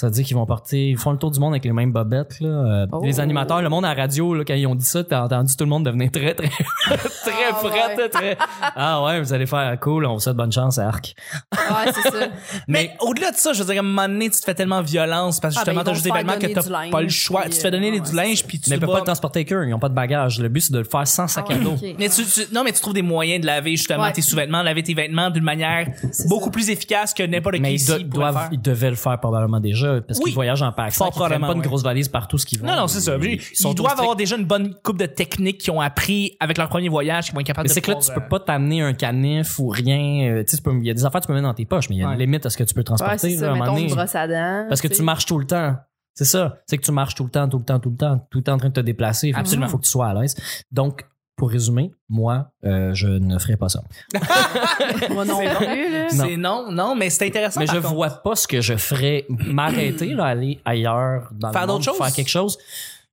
Ça 0.00 0.06
veut 0.06 0.12
dire 0.12 0.24
qu'ils 0.24 0.36
vont 0.36 0.46
porter, 0.46 0.90
ils 0.90 0.96
font 0.96 1.10
le 1.10 1.18
tour 1.18 1.32
du 1.32 1.40
monde 1.40 1.54
avec 1.54 1.64
les 1.64 1.72
mêmes 1.72 1.90
bobettes. 1.90 2.38
Là. 2.38 2.48
Euh, 2.48 2.86
Oh. 2.92 3.00
Les 3.02 3.18
animateurs, 3.18 3.60
le 3.62 3.68
monde 3.68 3.84
à 3.84 3.92
la 3.96 4.00
radio, 4.02 4.32
là, 4.32 4.44
quand 4.46 4.54
ils 4.54 4.64
ont 4.68 4.76
dit 4.76 4.84
ça, 4.84 5.02
t'as 5.02 5.24
entendu 5.24 5.56
tout 5.56 5.64
le 5.64 5.70
monde 5.70 5.84
devenir 5.84 6.08
très, 6.12 6.34
très, 6.34 6.46
très 6.86 7.32
Ah, 7.50 7.54
prêt, 7.54 7.96
ouais. 7.96 8.08
très. 8.08 8.38
Ah 8.76 9.02
ouais, 9.02 9.20
vous 9.20 9.32
allez 9.32 9.46
faire 9.46 9.76
cool, 9.80 10.06
on 10.06 10.14
vous 10.14 10.20
souhaite 10.20 10.36
bonne 10.36 10.52
chance 10.52 10.78
à 10.78 10.86
Arc. 10.86 11.16
Ouais, 11.52 11.92
c'est 11.92 12.10
ça. 12.12 12.28
Mais 12.68 12.92
au-delà 13.00 13.32
de 13.32 13.36
ça, 13.36 13.52
je 13.52 13.58
veux 13.64 13.72
dire, 13.72 13.82
à 13.82 13.84
un 13.84 13.88
moment 13.88 14.06
donné, 14.08 14.30
tu 14.30 14.38
te 14.38 14.44
fais 14.44 14.54
tellement 14.54 14.82
violence 14.82 15.40
parce 15.40 15.56
que 15.56 15.60
Ah, 15.62 15.64
ben, 15.64 15.72
justement, 15.72 15.80
ils 15.80 15.84
t'as 15.84 15.92
juste 15.94 16.04
des 16.04 16.12
vêtements 16.12 16.38
que 16.38 16.46
t'as 16.46 16.90
pas 16.90 17.02
le 17.02 17.08
choix. 17.08 17.40
puis, 17.42 17.50
Tu 17.50 17.56
te 17.56 17.62
fais 17.62 17.70
donner 17.72 17.98
euh, 17.98 18.00
du 18.00 18.14
linge, 18.14 18.44
puis 18.46 18.60
tu 18.60 18.70
Mais 18.70 18.76
ils 18.76 18.80
peuvent 18.80 18.90
pas 18.90 18.98
le 19.00 19.04
transporter 19.04 19.44
qu'eux, 19.44 19.66
ils 19.66 19.74
ont 19.74 19.80
pas 19.80 19.88
de 19.88 19.94
bagages. 19.94 20.38
Le 20.40 20.48
but, 20.48 20.60
c'est 20.60 20.72
de 20.72 20.78
le 20.78 20.84
faire 20.84 21.08
sans 21.08 21.26
sac 21.26 21.50
à 21.50 21.54
dos. 21.56 21.72
Ok. 21.72 21.96
Mais 21.98 22.08
tu, 22.08 22.24
tu- 22.24 22.46
non, 22.54 22.62
mais 22.62 22.70
tu 22.72 22.80
trouves 22.80 22.94
des 22.94 23.02
moyens 23.02 23.40
de 23.40 23.46
laver 23.46 23.72
justement 23.76 24.04
Ouais. 24.04 24.12
tes 24.12 24.22
sous-vêtements, 24.22 24.62
laver 24.62 24.84
tes 24.84 24.94
vêtements 24.94 25.30
d'une 25.30 25.42
manière 25.42 25.88
beaucoup 26.28 26.44
ça. 26.44 26.50
plus 26.52 26.70
efficace 26.70 27.12
que 27.14 27.24
n'importe 27.24 27.56
qui 27.56 27.62
Mais 27.62 27.74
ils, 27.74 28.08
doivent, 28.08 28.48
ils 28.52 28.62
devaient 28.62 28.90
le 28.90 28.96
faire 28.96 29.18
probablement 29.18 29.58
déjà 29.58 29.87
parce 30.06 30.18
Oui. 30.18 30.26
qu'ils 30.26 30.34
voyagent 30.34 30.62
en 30.62 30.72
pack. 30.72 30.92
Fort 30.92 31.08
Ils 31.08 31.10
prennent 31.10 31.28
pas 31.30 31.36
probablement, 31.36 31.52
une 31.62 31.66
grosse 31.68 31.82
valise 31.82 32.08
partout 32.08 32.38
ce 32.38 32.46
qu'ils 32.46 32.60
vont. 32.60 32.66
Non, 32.66 32.76
non, 32.76 32.86
c'est 32.86 33.00
ça. 33.00 33.16
Ils, 33.20 33.40
sont 33.54 33.70
ils 33.72 33.74
doivent 33.74 33.98
avoir 33.98 34.16
déjà 34.16 34.36
une 34.36 34.44
bonne 34.44 34.74
coupe 34.82 34.98
de 34.98 35.06
techniques 35.06 35.58
qu'ils 35.58 35.72
ont 35.72 35.80
appris 35.80 36.36
avec 36.40 36.58
leur 36.58 36.68
premier 36.68 36.88
voyage, 36.88 37.26
qu'ils 37.26 37.34
vont 37.34 37.40
être 37.40 37.46
capables 37.46 37.64
Mais 37.66 37.68
de 37.70 37.74
c'est 37.74 37.80
que 37.80 37.90
là, 37.90 37.96
tu 37.96 38.10
euh, 38.10 38.14
peux 38.14 38.28
pas 38.28 38.40
t'amener 38.40 38.82
un 38.82 38.92
canif 38.92 39.58
ou 39.58 39.68
rien. 39.68 40.30
euh, 40.30 40.44
Tu 40.44 40.50
sais, 40.50 40.56
tu 40.58 40.62
peux- 40.62 40.76
il 40.78 40.86
y 40.86 40.90
a 40.90 40.94
des 40.94 41.04
affaires 41.04 41.20
que 41.20 41.26
tu 41.26 41.28
peux 41.28 41.34
mettre 41.34 41.46
dans 41.48 41.54
tes 41.54 41.64
poches, 41.66 41.88
mais 41.90 41.96
il 41.96 41.98
y 41.98 42.02
a 42.02 42.08
Ouais. 42.08 42.14
une 42.14 42.20
limite 42.20 42.44
à 42.46 42.50
ce 42.50 42.56
que 42.56 42.64
tu 42.64 42.74
peux 42.74 42.80
Ouais, 42.80 42.84
transporter. 42.84 43.18
c'est 43.18 43.30
là, 43.30 43.38
ça. 43.38 43.44
à 43.46 43.48
un 43.48 43.52
moment 43.52 43.64
Mettons 43.64 43.74
donné. 43.76 43.88
une 43.88 43.94
brosse 43.94 44.14
à 44.14 44.28
dents. 44.28 44.66
Parce 44.68 44.80
que 44.80 44.88
tu 44.88 45.02
marches 45.02 45.26
tout 45.26 45.38
le 45.38 45.46
temps. 45.46 45.76
C'est 46.14 46.24
ça. 46.24 46.56
C'est 46.66 46.76
que 46.78 46.82
tu 46.84 46.90
marches 46.92 47.14
tout 47.14 47.24
le 47.24 47.30
temps, 47.30 47.48
tout 47.48 47.58
le 47.58 47.64
temps, 47.64 47.78
tout 47.78 47.90
le 47.90 47.96
temps, 47.96 48.18
tout 48.30 48.38
le 48.38 48.44
temps 48.44 48.54
en 48.54 48.58
train 48.58 48.68
de 48.68 48.74
te 48.74 48.80
déplacer. 48.80 49.32
Absolument. 49.34 49.66
Il 49.66 49.70
faut 49.70 49.78
que 49.78 49.84
tu 49.84 49.90
sois 49.90 50.08
à 50.08 50.14
l'aise. 50.14 50.34
Donc, 50.72 51.06
pour 51.38 51.50
résumer, 51.50 51.92
moi, 52.10 52.50
euh, 52.64 52.92
je 52.92 53.06
ne 53.08 53.38
ferai 53.38 53.56
pas 53.56 53.68
ça. 53.70 53.80
Moi 55.10 55.24
non 55.24 55.38
plus, 55.38 55.92
là. 55.92 56.08
C'est 56.10 56.36
non, 56.36 56.70
non, 56.70 56.94
mais 56.94 57.08
c'est 57.10 57.26
intéressant. 57.26 57.60
Mais 57.60 57.66
par 57.66 57.76
je 57.76 57.80
contre. 57.80 57.94
vois 57.94 58.10
pas 58.10 58.34
ce 58.34 58.46
que 58.48 58.60
je 58.60 58.76
ferais. 58.76 59.24
M'arrêter, 59.28 60.12
là, 60.14 60.24
aller 60.26 60.60
ailleurs 60.64 61.30
dans 61.32 61.52
Faire 61.52 61.62
le 61.62 61.66
monde, 61.68 61.76
d'autres 61.82 61.84
choses? 61.96 62.04
faire 62.06 62.12
quelque 62.14 62.28
chose. 62.28 62.58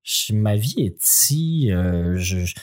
Je- 0.03 0.33
ma 0.33 0.55
vie 0.55 0.75
est 0.79 1.01
ici. 1.03 1.71
euh, 1.71 2.15
je, 2.17 2.39
je- 2.45 2.55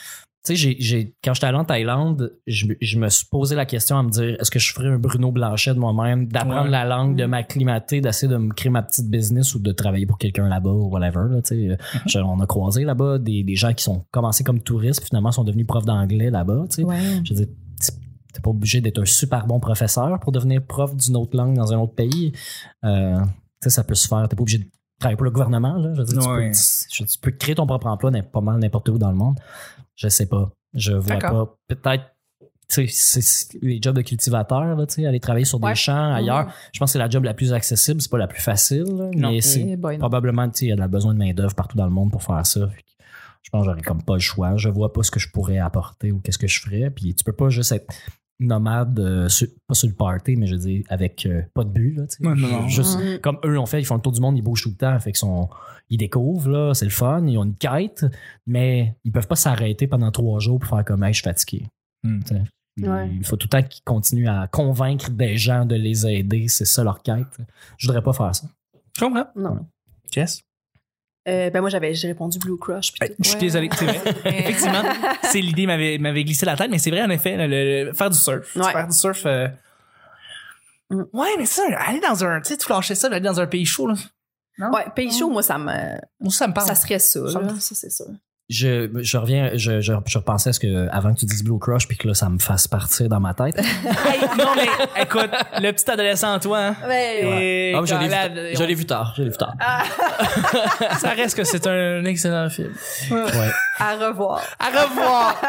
tu 0.45 0.57
sais, 0.57 1.15
quand 1.23 1.35
j'étais 1.35 1.47
allé 1.47 1.57
en 1.57 1.65
Thaïlande, 1.65 2.33
je, 2.49 2.67
me- 2.67 2.77
je 2.81 2.99
me 2.99 3.09
suis 3.09 3.27
posé 3.27 3.55
la 3.55 3.65
question 3.65 3.97
à 3.99 4.03
me 4.03 4.11
dire 4.11 4.37
est-ce 4.41 4.51
que 4.51 4.59
je 4.59 4.73
ferais 4.73 4.89
un 4.89 4.99
Bruno 4.99 5.31
Blanchet 5.31 5.73
de 5.75 5.79
moi-même, 5.79 6.27
d'apprendre 6.27 6.65
Ouais. 6.65 6.71
la 6.71 6.85
langue, 6.85 7.17
de 7.17 7.25
m'acclimater, 7.27 8.01
d'essayer 8.01 8.33
de 8.33 8.37
me 8.39 8.53
créer 8.53 8.71
ma 8.71 8.83
petite 8.83 9.09
business 9.09 9.55
ou 9.55 9.61
de 9.61 9.71
travailler 9.73 10.07
pour 10.07 10.19
quelqu'un 10.19 10.49
là-bas 10.49 10.71
ou 10.71 10.89
whatever. 10.91 11.27
Là, 11.31 11.43
tu 11.43 11.49
sais. 11.49 11.55
Mm-hmm. 11.57 11.77
Je- 12.07 12.19
on 12.19 12.41
a 12.41 12.47
croisé 12.47 12.85
là-bas 12.85 13.19
des, 13.19 13.45
des 13.45 13.55
gens 13.55 13.73
qui 13.73 13.85
sont 13.85 14.05
commencés 14.11 14.43
comme 14.45 14.61
touristes, 14.61 15.01
puis 15.01 15.09
finalement 15.09 15.31
sont 15.33 15.45
devenus 15.45 15.67
profs 15.67 15.85
d'anglais 15.85 16.31
là-bas. 16.31 16.65
tu 16.71 16.77
sais. 16.77 16.83
Ouais. 16.85 16.97
Je 17.25 17.35
veux 17.35 17.45
dire, 17.45 17.55
t'es- 18.35 18.41
pas 18.41 18.51
obligé 18.51 18.81
d'être 18.81 19.01
un 19.01 19.05
super 19.05 19.47
bon 19.47 19.61
professeur 19.61 20.19
pour 20.19 20.33
devenir 20.33 20.61
prof 20.67 20.97
d'une 20.97 21.17
autre 21.17 21.37
langue 21.37 21.55
dans 21.57 21.73
un 21.73 21.79
autre 21.79 21.95
pays. 21.95 22.33
Euh, 22.85 23.21
tu 23.21 23.29
sais, 23.65 23.71
ça 23.71 23.85
peut 23.85 23.95
se 23.95 24.09
faire. 24.09 24.27
T'es 24.29 24.35
pas 24.35 24.43
obligé 24.43 24.59
de 24.59 24.65
travailler 24.99 25.17
pour 25.17 25.25
le 25.25 25.31
gouvernement. 25.31 25.75
Là. 25.75 25.93
Je 25.95 26.01
veux 26.01 26.07
dire, 26.07 26.19
tu, 26.21 26.29
peux, 26.29 26.51
tu- 26.91 27.05
tu 27.07 27.19
peux 27.21 27.31
créer 27.33 27.55
ton 27.57 27.67
propre 27.67 27.87
emploi 27.89 28.11
pas 28.33 28.41
mal 28.41 28.59
n'importe 28.59 28.89
où 28.89 28.99
dans 28.99 29.11
le 29.11 29.17
monde. 29.17 29.37
Je 29.97 30.09
sais 30.09 30.27
pas. 30.27 30.51
Je 30.75 30.93
vois 30.93 31.19
pas. 31.19 31.57
Peut-être. 31.69 32.05
tu 32.69 32.89
sais, 32.89 33.59
les 33.61 33.79
jobs 33.83 33.95
de 33.97 34.01
cultivateur, 34.03 34.65
là, 34.65 34.87
tu 34.87 34.95
sais, 34.95 35.07
aller 35.07 35.21
travailler 35.21 35.45
sur 35.45 35.63
Ouais. 35.63 35.73
des 35.73 35.77
champs 35.77 36.15
ailleurs. 36.15 36.51
Je 36.73 36.79
pense 36.79 36.89
que 36.89 36.93
c'est 36.95 36.99
la 36.99 37.11
job 37.11 37.23
la 37.25 37.35
plus 37.35 37.53
accessible, 37.53 38.01
c'est 38.01 38.11
pas 38.11 38.17
la 38.19 38.27
plus 38.29 38.41
facile, 38.41 38.85
là, 38.85 39.11
mais 39.15 39.43
c'est 39.43 39.77
non. 39.77 39.99
probablement, 39.99 40.49
tu 40.49 40.59
sais, 40.61 40.65
il 40.67 40.69
y 40.71 40.73
a 40.73 40.77
de 40.77 40.81
la 40.81 40.89
besoin 40.89 41.13
de 41.13 41.19
main-d'œuvre 41.19 41.55
partout 41.55 41.77
dans 41.77 41.85
le 41.85 41.91
monde 41.93 42.11
pour 42.11 42.23
faire 42.23 42.47
ça. 42.47 42.71
Je 43.43 43.51
pense 43.51 43.67
que 43.67 43.71
j'aurais 43.71 43.83
comme 43.83 44.03
pas 44.03 44.15
le 44.15 44.21
choix. 44.21 44.57
Je 44.57 44.69
vois 44.71 44.93
pas 44.93 45.03
ce 45.03 45.11
que 45.11 45.21
je 45.21 45.29
pourrais 45.31 45.59
apporter 45.59 46.13
ou 46.13 46.21
qu'est-ce 46.21 46.39
que 46.39 46.47
je 46.47 46.61
ferais. 46.61 46.91
Puis 46.91 47.15
tu 47.15 47.25
peux 47.25 47.33
pas 47.35 47.51
juste 47.51 47.73
être 47.73 47.93
nomade, 48.47 48.99
euh, 49.01 49.29
sur- 49.29 49.49
pas 49.67 49.75
sur 49.75 49.89
le 49.89 49.95
party, 49.95 50.37
mais 50.37 50.47
je 50.47 50.55
veux 50.55 50.61
dire, 50.61 50.85
avec 50.89 51.27
euh, 51.27 51.43
pas 51.55 51.65
de 51.65 51.71
but, 51.71 51.95
là, 51.95 52.05
non, 52.21 52.35
non. 52.35 52.69
Juste, 52.69 52.99
Mm. 52.99 53.19
comme 53.21 53.39
eux 53.45 53.59
ont 53.59 53.67
fait, 53.67 53.81
ils 53.81 53.85
font 53.85 53.97
le 53.97 54.01
tour 54.01 54.13
du 54.13 54.21
monde, 54.21 54.37
ils 54.39 54.43
bougent 54.43 54.63
tout 54.63 54.71
le 54.71 54.75
temps, 54.77 54.99
fait 55.01 55.13
qu'ils 55.13 55.19
sont, 55.19 55.49
ils 55.91 55.99
découvrent, 55.99 56.51
là, 56.51 56.75
c'est 56.75 56.85
le 56.85 56.91
fun, 56.91 57.27
ils 57.27 57.37
ont 57.39 57.45
une 57.45 57.57
quête, 57.57 58.05
mais 58.47 58.95
ils 59.05 59.13
peuvent 59.13 59.27
pas 59.29 59.37
s'arrêter 59.37 59.87
pendant 59.87 60.11
trois 60.11 60.41
jours 60.41 60.59
pour 60.59 60.69
faire 60.69 60.85
comme, 60.85 61.03
hey, 61.05 61.13
je 61.13 61.19
suis 61.21 61.25
fatigué. 61.25 61.67
Hmm. 62.05 62.21
Il- 62.79 62.89
Ouais. 62.89 63.11
Il 63.15 63.25
faut 63.27 63.37
tout 63.37 63.49
le 63.53 63.61
temps 63.61 63.69
qu'ils 63.69 63.83
continuent 63.85 64.29
à 64.31 64.47
convaincre 64.51 65.11
des 65.11 65.37
gens 65.37 65.67
de 65.67 65.75
les 65.75 66.07
aider, 66.07 66.49
c'est 66.49 66.65
ça 66.65 66.83
leur 66.83 67.03
quête. 67.03 67.27
Je 67.77 67.87
voudrais 67.87 68.03
pas 68.03 68.15
faire 68.15 68.35
ça. 68.35 68.47
Je 68.99 69.05
comprends. 69.05 69.27
Non. 69.37 69.67
Jess? 70.11 70.43
Euh, 71.29 71.51
ben 71.51 71.61
moi, 71.61 71.71
j'avais, 71.71 71.95
j'ai 71.95 72.09
répondu 72.09 72.39
Blue 72.39 72.57
Crush. 72.59 72.93
Ben, 73.01 73.09
tout. 73.09 73.15
je 73.21 73.25
suis 73.29 73.35
Ouais. 73.37 73.41
désolé, 73.43 73.71
c'est 73.79 73.85
vrai. 73.85 74.01
Effectivement, 74.25 74.83
c'est 75.23 75.41
l'idée 75.41 75.67
m'avait 75.67 75.99
m'avait 75.99 76.25
glissé 76.25 76.45
la 76.47 76.57
tête, 76.57 76.71
mais 76.71 76.79
c'est 76.79 76.91
vrai 76.91 77.03
en 77.03 77.11
effet, 77.11 77.37
le, 77.37 77.85
le- 77.87 77.93
faire 77.93 78.11
du 78.11 78.19
surf, 78.19 78.57
Ouais. 78.57 78.73
faire 78.73 78.89
du 78.89 78.97
surf. 78.97 79.23
euh, 79.27 79.49
Mm. 80.91 81.05
Ouais, 81.15 81.29
mais 81.39 81.47
ça, 81.47 81.63
aller 81.79 82.01
dans 82.01 82.23
un, 82.23 82.41
tu 82.43 82.51
sais, 82.51 82.57
tu 82.59 82.69
lâcher 82.71 82.95
ça, 82.95 83.07
aller 83.07 83.21
dans 83.21 83.41
un 83.41 83.47
pays 83.47 83.65
chaud 83.65 83.87
là. 83.87 83.95
Ouais, 84.59 84.85
pays 84.95 85.11
chaud, 85.11 85.31
moi, 85.31 85.43
ça 85.43 85.57
me, 85.57 85.73
Moi, 86.21 86.31
ça 86.31 86.47
me 86.47 86.53
parle. 86.53 86.67
ça 86.69 86.75
serait 86.75 86.99
ça, 86.99 87.27
Ça 87.31 87.39
me- 87.41 87.49
Ça, 87.59 87.75
c'est 87.75 87.89
sûr. 87.91 88.07
Je, 88.53 88.91
je 89.03 89.17
reviens, 89.17 89.51
je, 89.55 89.81
je, 89.81 89.93
je 90.07 90.19
repensais 90.19 90.51
à 90.51 90.53
ce 90.53 90.61
que, 90.61 90.89
avant 90.91 91.15
que 91.15 91.21
tu 91.21 91.27
dises 91.27 91.43
Blue 91.43 91.59
Crush, 91.59 91.89
puis 91.89 91.97
que 91.97 92.07
là, 92.09 92.15
ça 92.15 92.29
me 92.29 92.39
fasse 92.39 92.69
partir 92.69 93.09
dans 93.09 93.21
ma 93.21 93.33
tête. 93.35 93.57
Hey, 94.05 94.21
non 94.39 94.53
mais 94.57 95.03
écoute, 95.03 95.31
le 95.61 95.71
petit 95.73 95.91
adolescent 95.91 96.35
en 96.35 96.39
toi. 96.39 96.59
Hein, 96.59 96.77
Ouais, 96.87 97.73
Ah, 97.75 97.81
je 97.85 97.95
l'ai 98.65 98.75
vu, 98.75 98.85
tard, 98.85 99.15
je 99.17 99.23
l'ai 99.23 99.31
vu 99.31 99.37
tard. 99.37 99.55
ça 100.99 101.11
reste 101.11 101.37
que 101.37 101.45
c'est 101.45 101.67
un 101.67 102.05
excellent 102.05 102.49
film. 102.51 102.73
Ouais. 103.11 103.25
À 103.79 103.97
revoir. 103.97 104.43
À 104.59 104.67
revoir. 104.67 105.41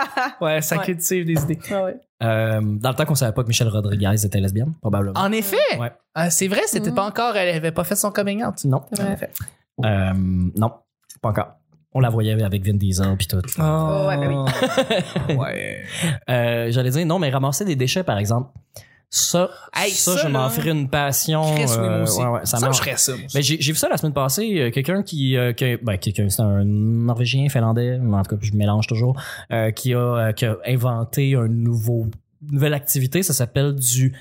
Ouais, 0.41 0.61
ça 0.61 0.77
Ouais. 0.77 0.85
cultive 0.85 1.25
des 1.25 1.41
idées. 1.41 1.59
Ah 1.71 1.83
ouais. 1.83 1.95
Euh, 2.21 2.61
dans 2.61 2.89
le 2.89 2.95
temps 2.95 3.05
qu'on 3.05 3.15
savait 3.15 3.33
pas 3.33 3.43
que 3.43 3.47
Michelle 3.49 3.67
Rodriguez 3.67 4.15
était 4.25 4.39
lesbienne, 4.39 4.73
probablement. 4.81 5.19
En 5.19 5.31
effet. 5.31 5.57
Ouais. 5.77 5.91
Euh, 6.17 6.27
c'est 6.29 6.47
vrai, 6.47 6.61
c'était 6.67 6.91
Mm. 6.91 6.95
pas 6.95 7.03
encore, 7.05 7.35
elle 7.35 7.53
avait 7.55 7.71
pas 7.71 7.83
fait 7.83 7.95
son 7.95 8.11
coming 8.11 8.43
out. 8.45 8.63
Non. 8.65 8.81
En 8.99 9.11
effet. 9.11 9.29
Euh, 9.83 10.13
non, 10.15 10.71
pas 11.21 11.29
encore. 11.29 11.53
On 11.93 11.99
la 11.99 12.09
voyait 12.09 12.41
avec 12.43 12.65
Vin 12.65 12.73
Diesel 12.73 13.15
puis 13.17 13.27
tout. 13.27 13.37
Oh, 13.59 14.05
ouais, 14.07 14.17
ben 14.17 14.45
oui. 15.29 15.35
ouais. 15.37 15.83
Euh, 16.29 16.71
J'allais 16.71 16.89
dire 16.89 17.05
non, 17.05 17.19
mais 17.19 17.29
ramasser 17.29 17.65
des 17.65 17.75
déchets, 17.75 18.03
par 18.03 18.17
exemple. 18.17 18.49
Ça, 19.15 19.47
Hey, 19.75 19.91
ça, 19.91 20.15
ça, 20.15 20.23
je 20.23 20.27
m'en 20.27 20.49
ferais 20.49 20.71
une 20.71 20.89
passion. 20.89 21.43
Chris, 21.53 21.65
oui, 21.69 21.77
moi 21.77 21.85
euh, 21.87 22.03
aussi. 22.03 22.19
ouais, 22.19 22.27
ouais, 22.29 22.39
ça 22.45 22.57
Ça, 22.57 22.65
marche. 22.65 22.77
je 22.77 22.81
ferais 22.83 22.97
ça. 22.97 23.11
moi 23.15 23.25
aussi. 23.27 23.37
Mais 23.37 23.43
j'ai 23.43 23.57
vu 23.57 23.75
ça 23.75 23.87
la 23.89 23.97
semaine 23.97 24.13
passée, 24.13 24.59
euh, 24.59 24.71
quelqu'un 24.71 25.03
qui, 25.03 25.37
euh, 25.37 25.53
qui- 25.53 25.77
ben, 25.83 25.97
quelqu'un, 25.97 26.29
c'est 26.29 26.41
un 26.41 26.63
Norvégien, 26.65 27.47
Finlandais, 27.47 27.99
en 27.99 28.23
tout 28.23 28.35
cas, 28.35 28.41
je 28.41 28.53
mélange 28.53 28.87
toujours, 28.87 29.15
qui, 29.75 29.93
a, 29.93 30.33
qui 30.33 30.45
a 30.45 30.57
inventé 30.65 31.35
un 31.35 31.47
nouveau, 31.47 32.07
une 32.41 32.53
nouvelle 32.53 32.73
activité, 32.73 33.21
ça 33.21 33.33
s'appelle 33.33 33.75
du 33.75 34.15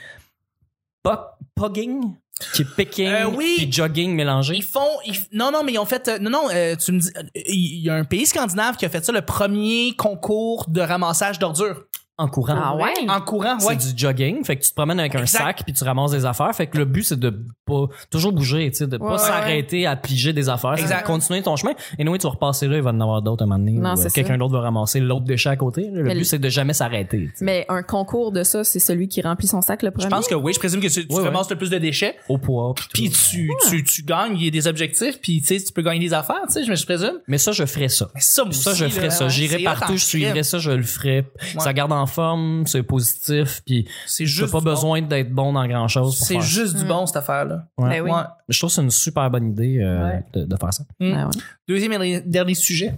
pogging, 1.57 2.15
qui 2.55 2.63
est 2.63 2.77
picking 2.77 3.09
Euh, 3.09 3.27
oui. 3.27 3.55
puis 3.59 3.73
jogging 3.73 4.15
mélangé. 4.15 4.55
Ils 4.57 4.63
font. 4.65 4.81
ils- 5.07 5.17
non, 5.33 5.51
non, 5.53 5.63
mais 5.65 5.73
ils 5.73 5.79
ont 5.79 5.85
fait. 5.85 6.09
euh, 6.09 6.19
non, 6.19 6.31
non, 6.31 6.49
euh, 6.53 6.77
tu 6.77 6.93
me 6.93 6.99
dis. 7.01 7.11
euh, 7.17 7.23
Il 7.47 7.81
y 7.83 7.91
a 7.91 7.95
un 7.95 8.05
pays 8.05 8.27
scandinave 8.27 8.77
qui 8.77 8.85
a 8.85 8.89
fait 8.89 9.05
ça, 9.05 9.13
le 9.13 9.23
premier 9.23 9.95
concours 9.97 10.67
de 10.69 10.81
ramassage 10.81 11.39
d'ordures. 11.39 11.85
En 12.23 12.29
courant. 12.29 12.55
Ah 12.57 12.77
ouais? 12.77 12.93
En 13.09 13.21
courant, 13.21 13.59
C'est 13.59 13.69
ouais. 13.69 13.77
du 13.77 13.87
jogging, 13.97 14.45
fait 14.45 14.57
que 14.57 14.63
tu 14.63 14.71
te 14.71 14.75
promènes 14.75 15.01
avec 15.01 15.15
un 15.15 15.27
sac 15.27 15.63
puis 15.65 15.73
tu 15.73 15.85
ramasses 15.85 16.13
des 16.13 16.25
affaires. 16.25 16.55
Fait 16.55 16.67
que 16.67 16.79
le 16.79 16.85
but 16.85 17.03
c'est 17.05 17.19
de 17.19 17.31
pas 17.67 17.87
toujours 18.11 18.33
bouger, 18.33 18.71
tu 18.71 18.79
sais, 18.79 18.87
de 18.87 18.97
pas 18.97 19.13
Ouais, 19.13 19.19
s'arrêter 19.19 19.87
à 19.87 19.97
piger 19.97 20.33
des 20.33 20.49
affaires, 20.49 20.75
c'est 20.77 20.83
Exact. 20.83 21.03
de 21.03 21.07
continuer 21.07 21.43
ton 21.43 21.57
chemin. 21.57 21.73
Et 21.99 22.05
nous, 22.05 22.17
tu 22.17 22.23
vas 22.25 22.31
repasser 22.31 22.67
là, 22.69 22.77
il 22.77 22.83
va 22.83 22.91
en 22.91 23.01
avoir 23.01 23.23
d'autres 23.23 23.43
à 23.43 23.45
un 23.45 23.49
moment 23.49 23.59
donné. 23.59 23.73
Non, 23.79 23.91
euh, 23.93 23.97
c'est 23.97 24.11
quelqu'un 24.13 24.39
d'autre 24.39 24.53
va 24.55 24.61
ramasser 24.61 25.01
l'autre 25.01 25.25
déchet 25.25 25.49
à 25.51 25.57
côté. 25.57 25.89
Le 25.93 26.03
Mais 26.05 26.15
but 26.15 26.25
c'est 26.25 26.39
de 26.39 26.49
jamais 26.49 26.73
s'arrêter. 26.73 27.31
Mais 27.41 27.67
un 27.69 27.83
concours 27.83 28.33
de 28.33 28.43
ça, 28.43 28.65
c'est 28.65 28.79
celui 28.79 29.09
qui 29.09 29.21
remplit 29.23 29.47
son 29.49 29.61
sac 29.61 29.83
le 29.83 29.91
premier? 29.91 30.05
Je 30.05 30.11
pense 30.11 30.29
que 30.29 30.35
oui. 30.35 30.53
Je 30.55 30.59
présume 30.59 30.81
que 30.81 30.87
tu, 30.89 31.07
tu 31.07 31.13
Ouais, 31.15 31.21
ouais. 31.21 31.27
ramasses 31.29 31.51
le 31.51 31.57
plus 31.57 31.71
de 31.71 31.79
déchets. 31.79 32.17
Au 32.29 32.39
poids. 32.39 32.75
Puis 32.95 33.11
tu, 33.11 33.51
tu, 33.69 33.83
tu 33.85 34.03
gagnes, 34.03 34.37
il 34.37 34.45
y 34.45 34.49
a 34.49 34.51
des 34.51 34.67
objectifs, 34.67 35.21
puis 35.21 35.41
tu 35.41 35.59
sais, 35.59 35.65
tu 35.65 35.73
peux 35.73 35.83
gagner 35.83 36.01
des 36.01 36.13
affaires, 36.15 36.43
tu 36.47 36.53
sais, 36.55 36.65
je 36.65 36.71
me 36.71 36.77
je 36.77 36.85
présume. 36.85 37.19
Mais 37.29 37.39
ça, 37.39 37.53
je 37.53 37.65
ferais 37.65 37.89
ça. 37.89 38.09
Mais 38.15 38.21
ça, 38.21 38.45
moi 38.45 38.53
Ça, 38.53 38.71
aussi, 38.71 38.81
je 38.81 38.85
là, 38.85 38.91
ferais 38.91 39.11
ça. 39.11 39.29
J'irais 39.29 39.59
c'est 39.59 39.65
partout, 39.65 39.97
je 39.97 40.05
suivrais 40.05 40.43
ça, 40.43 40.59
je 40.59 40.71
le 40.71 40.83
ferais. 40.83 41.25
Ça 41.59 41.73
garde 41.73 41.93
en 41.93 42.07
forme, 42.13 42.67
c'est 42.67 42.83
positif, 42.83 43.63
puis 43.67 43.89
C'est 44.07 44.27
juste 44.27 44.53
pas 44.53 44.61
bon. 44.61 44.71
besoin 44.71 45.03
d'être 45.03 45.31
bon 45.33 45.53
dans 45.53 45.67
grand 45.67 45.89
chose 45.89 46.17
pour 46.19 46.27
C'est 46.27 46.35
faire. 46.35 46.43
juste 46.43 46.77
du 46.77 46.85
bon, 46.85 47.07
cette 47.07 47.17
affaire-là. 47.17 47.67
Ouais. 47.79 47.89
Ben 47.91 48.01
oui. 48.03 48.11
Ouais. 48.11 48.23
Je 48.49 48.59
trouve 48.59 48.71
que 48.71 48.75
c'est 48.75 48.83
une 48.83 48.91
super 48.91 49.31
bonne 49.31 49.51
idée 49.51 49.79
euh, 49.81 50.05
Ouais. 50.09 50.25
de, 50.33 50.45
de 50.45 50.57
faire 50.57 50.73
ça. 50.73 50.85
Ben 51.01 51.27
ouais. 51.27 51.33
Deuxième 51.69 51.93
et 52.03 52.21
dernier 52.21 52.55
sujet. 52.55 52.95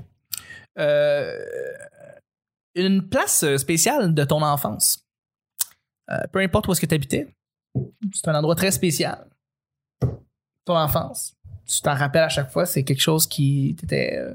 Euh, 0.79 1.37
une 2.75 3.09
place 3.09 3.45
spéciale 3.57 4.13
de 4.15 4.25
ton 4.25 4.43
enfance. 4.43 4.99
Euh, 6.11 6.17
peu 6.33 6.41
importe 6.41 6.69
où 6.69 6.73
est-ce 6.73 6.81
que 6.81 6.87
tu 6.87 6.95
habitais. 6.95 7.33
C'est 8.13 8.29
un 8.29 8.35
endroit 8.35 8.55
très 8.55 8.71
spécial. 8.71 9.27
Ton 10.65 10.77
enfance. 10.77 11.35
Tu 11.67 11.81
t'en 11.81 11.95
rappelles 11.95 12.25
à 12.25 12.29
chaque 12.29 12.51
fois, 12.51 12.67
c'est 12.67 12.85
quelque 12.85 13.01
chose 13.01 13.27
qui 13.27 13.75
t'était 13.81 14.17
euh, 14.19 14.35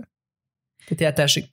t'étais 0.88 1.05
attaché. 1.05 1.51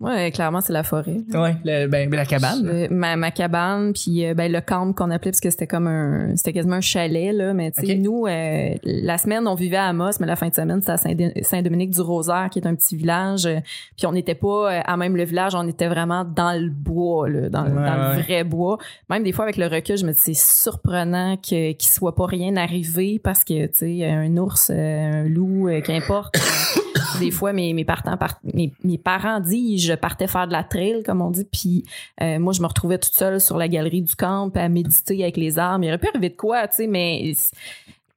Ouais, 0.00 0.30
clairement, 0.32 0.60
c'est 0.60 0.72
la 0.72 0.82
forêt. 0.82 1.18
Ouais, 1.32 1.56
le- 1.64 1.86
ben, 1.86 2.10
ben, 2.10 2.16
la 2.16 2.26
cabane. 2.26 2.88
Ma, 2.90 3.16
ma 3.16 3.30
cabane, 3.30 3.92
puis 3.92 4.26
euh, 4.26 4.34
ben, 4.34 4.50
le 4.52 4.60
camp 4.60 4.92
qu'on 4.92 5.10
appelait, 5.10 5.30
parce 5.30 5.40
que 5.40 5.48
c'était 5.50 5.66
comme 5.68 5.86
un... 5.86 6.34
C'était 6.36 6.52
quasiment 6.52 6.76
un 6.76 6.80
chalet, 6.80 7.32
là. 7.32 7.54
Mais, 7.54 7.70
tu 7.70 7.86
sais, 7.86 7.94
nous, 7.94 8.26
euh, 8.26 8.74
la 8.82 9.18
semaine, 9.18 9.46
on 9.46 9.54
vivait 9.54 9.76
à 9.76 9.84
Amos, 9.86 10.10
mais 10.20 10.26
la 10.26 10.36
fin 10.36 10.48
de 10.48 10.54
semaine, 10.54 10.80
c'était 10.80 10.92
à 10.92 10.96
Saint- 10.96 11.42
Saint-Dominique-du-Rosaire, 11.42 12.48
qui 12.50 12.58
est 12.58 12.66
un 12.66 12.74
petit 12.74 12.96
village. 12.96 13.46
euh, 13.46 13.60
Puis 13.96 14.06
on 14.06 14.12
n'était 14.12 14.34
pas 14.34 14.70
à 14.80 14.96
même 14.96 15.16
le 15.16 15.24
village, 15.24 15.54
on 15.54 15.66
était 15.68 15.88
vraiment 15.88 16.24
dans 16.24 16.52
le 16.60 16.68
bois, 16.70 17.28
là, 17.28 17.48
dans, 17.48 17.62
Ouais, 17.64 17.70
dans 17.70 18.08
ouais. 18.10 18.16
le 18.16 18.22
vrai 18.22 18.44
bois. 18.44 18.78
Même 19.08 19.22
des 19.22 19.32
fois, 19.32 19.44
avec 19.44 19.56
le 19.56 19.66
recul, 19.68 19.96
je 19.96 20.04
me 20.04 20.12
dis, 20.12 20.18
c'est 20.18 20.34
surprenant 20.34 21.36
qu'il 21.36 21.76
soit 21.80 22.14
pas 22.14 22.26
rien 22.26 22.56
arrivé 22.56 23.20
parce 23.22 23.44
que, 23.44 23.66
tu 23.66 23.72
sais, 24.00 24.04
un 24.06 24.36
ours, 24.36 24.70
un 24.70 25.24
loup, 25.28 25.68
qu'importe. 25.84 26.34
des 27.20 27.30
fois, 27.30 27.52
mes, 27.52 27.72
mes, 27.72 27.84
partants 27.84 28.16
part- 28.16 28.40
mes, 28.42 28.72
mes 28.82 28.98
parents 28.98 29.40
disent, 29.40 29.84
je 29.84 29.94
partais 29.94 30.26
faire 30.26 30.46
de 30.46 30.52
la 30.52 30.64
trail, 30.64 31.02
comme 31.04 31.20
on 31.22 31.30
dit, 31.30 31.44
puis 31.50 31.84
euh, 32.22 32.38
moi, 32.38 32.52
je 32.52 32.60
me 32.62 32.66
retrouvais 32.66 32.98
toute 32.98 33.14
seule 33.14 33.40
sur 33.40 33.56
la 33.56 33.68
galerie 33.68 34.02
du 34.02 34.14
camp 34.14 34.50
à 34.56 34.68
méditer 34.68 35.22
avec 35.22 35.36
les 35.36 35.58
arbres. 35.58 35.84
Il 35.84 35.88
aurait 35.88 35.98
pu 35.98 36.08
arriver 36.08 36.30
de 36.30 36.36
quoi, 36.36 36.68
tu 36.68 36.76
sais, 36.76 36.86
mais 36.86 37.34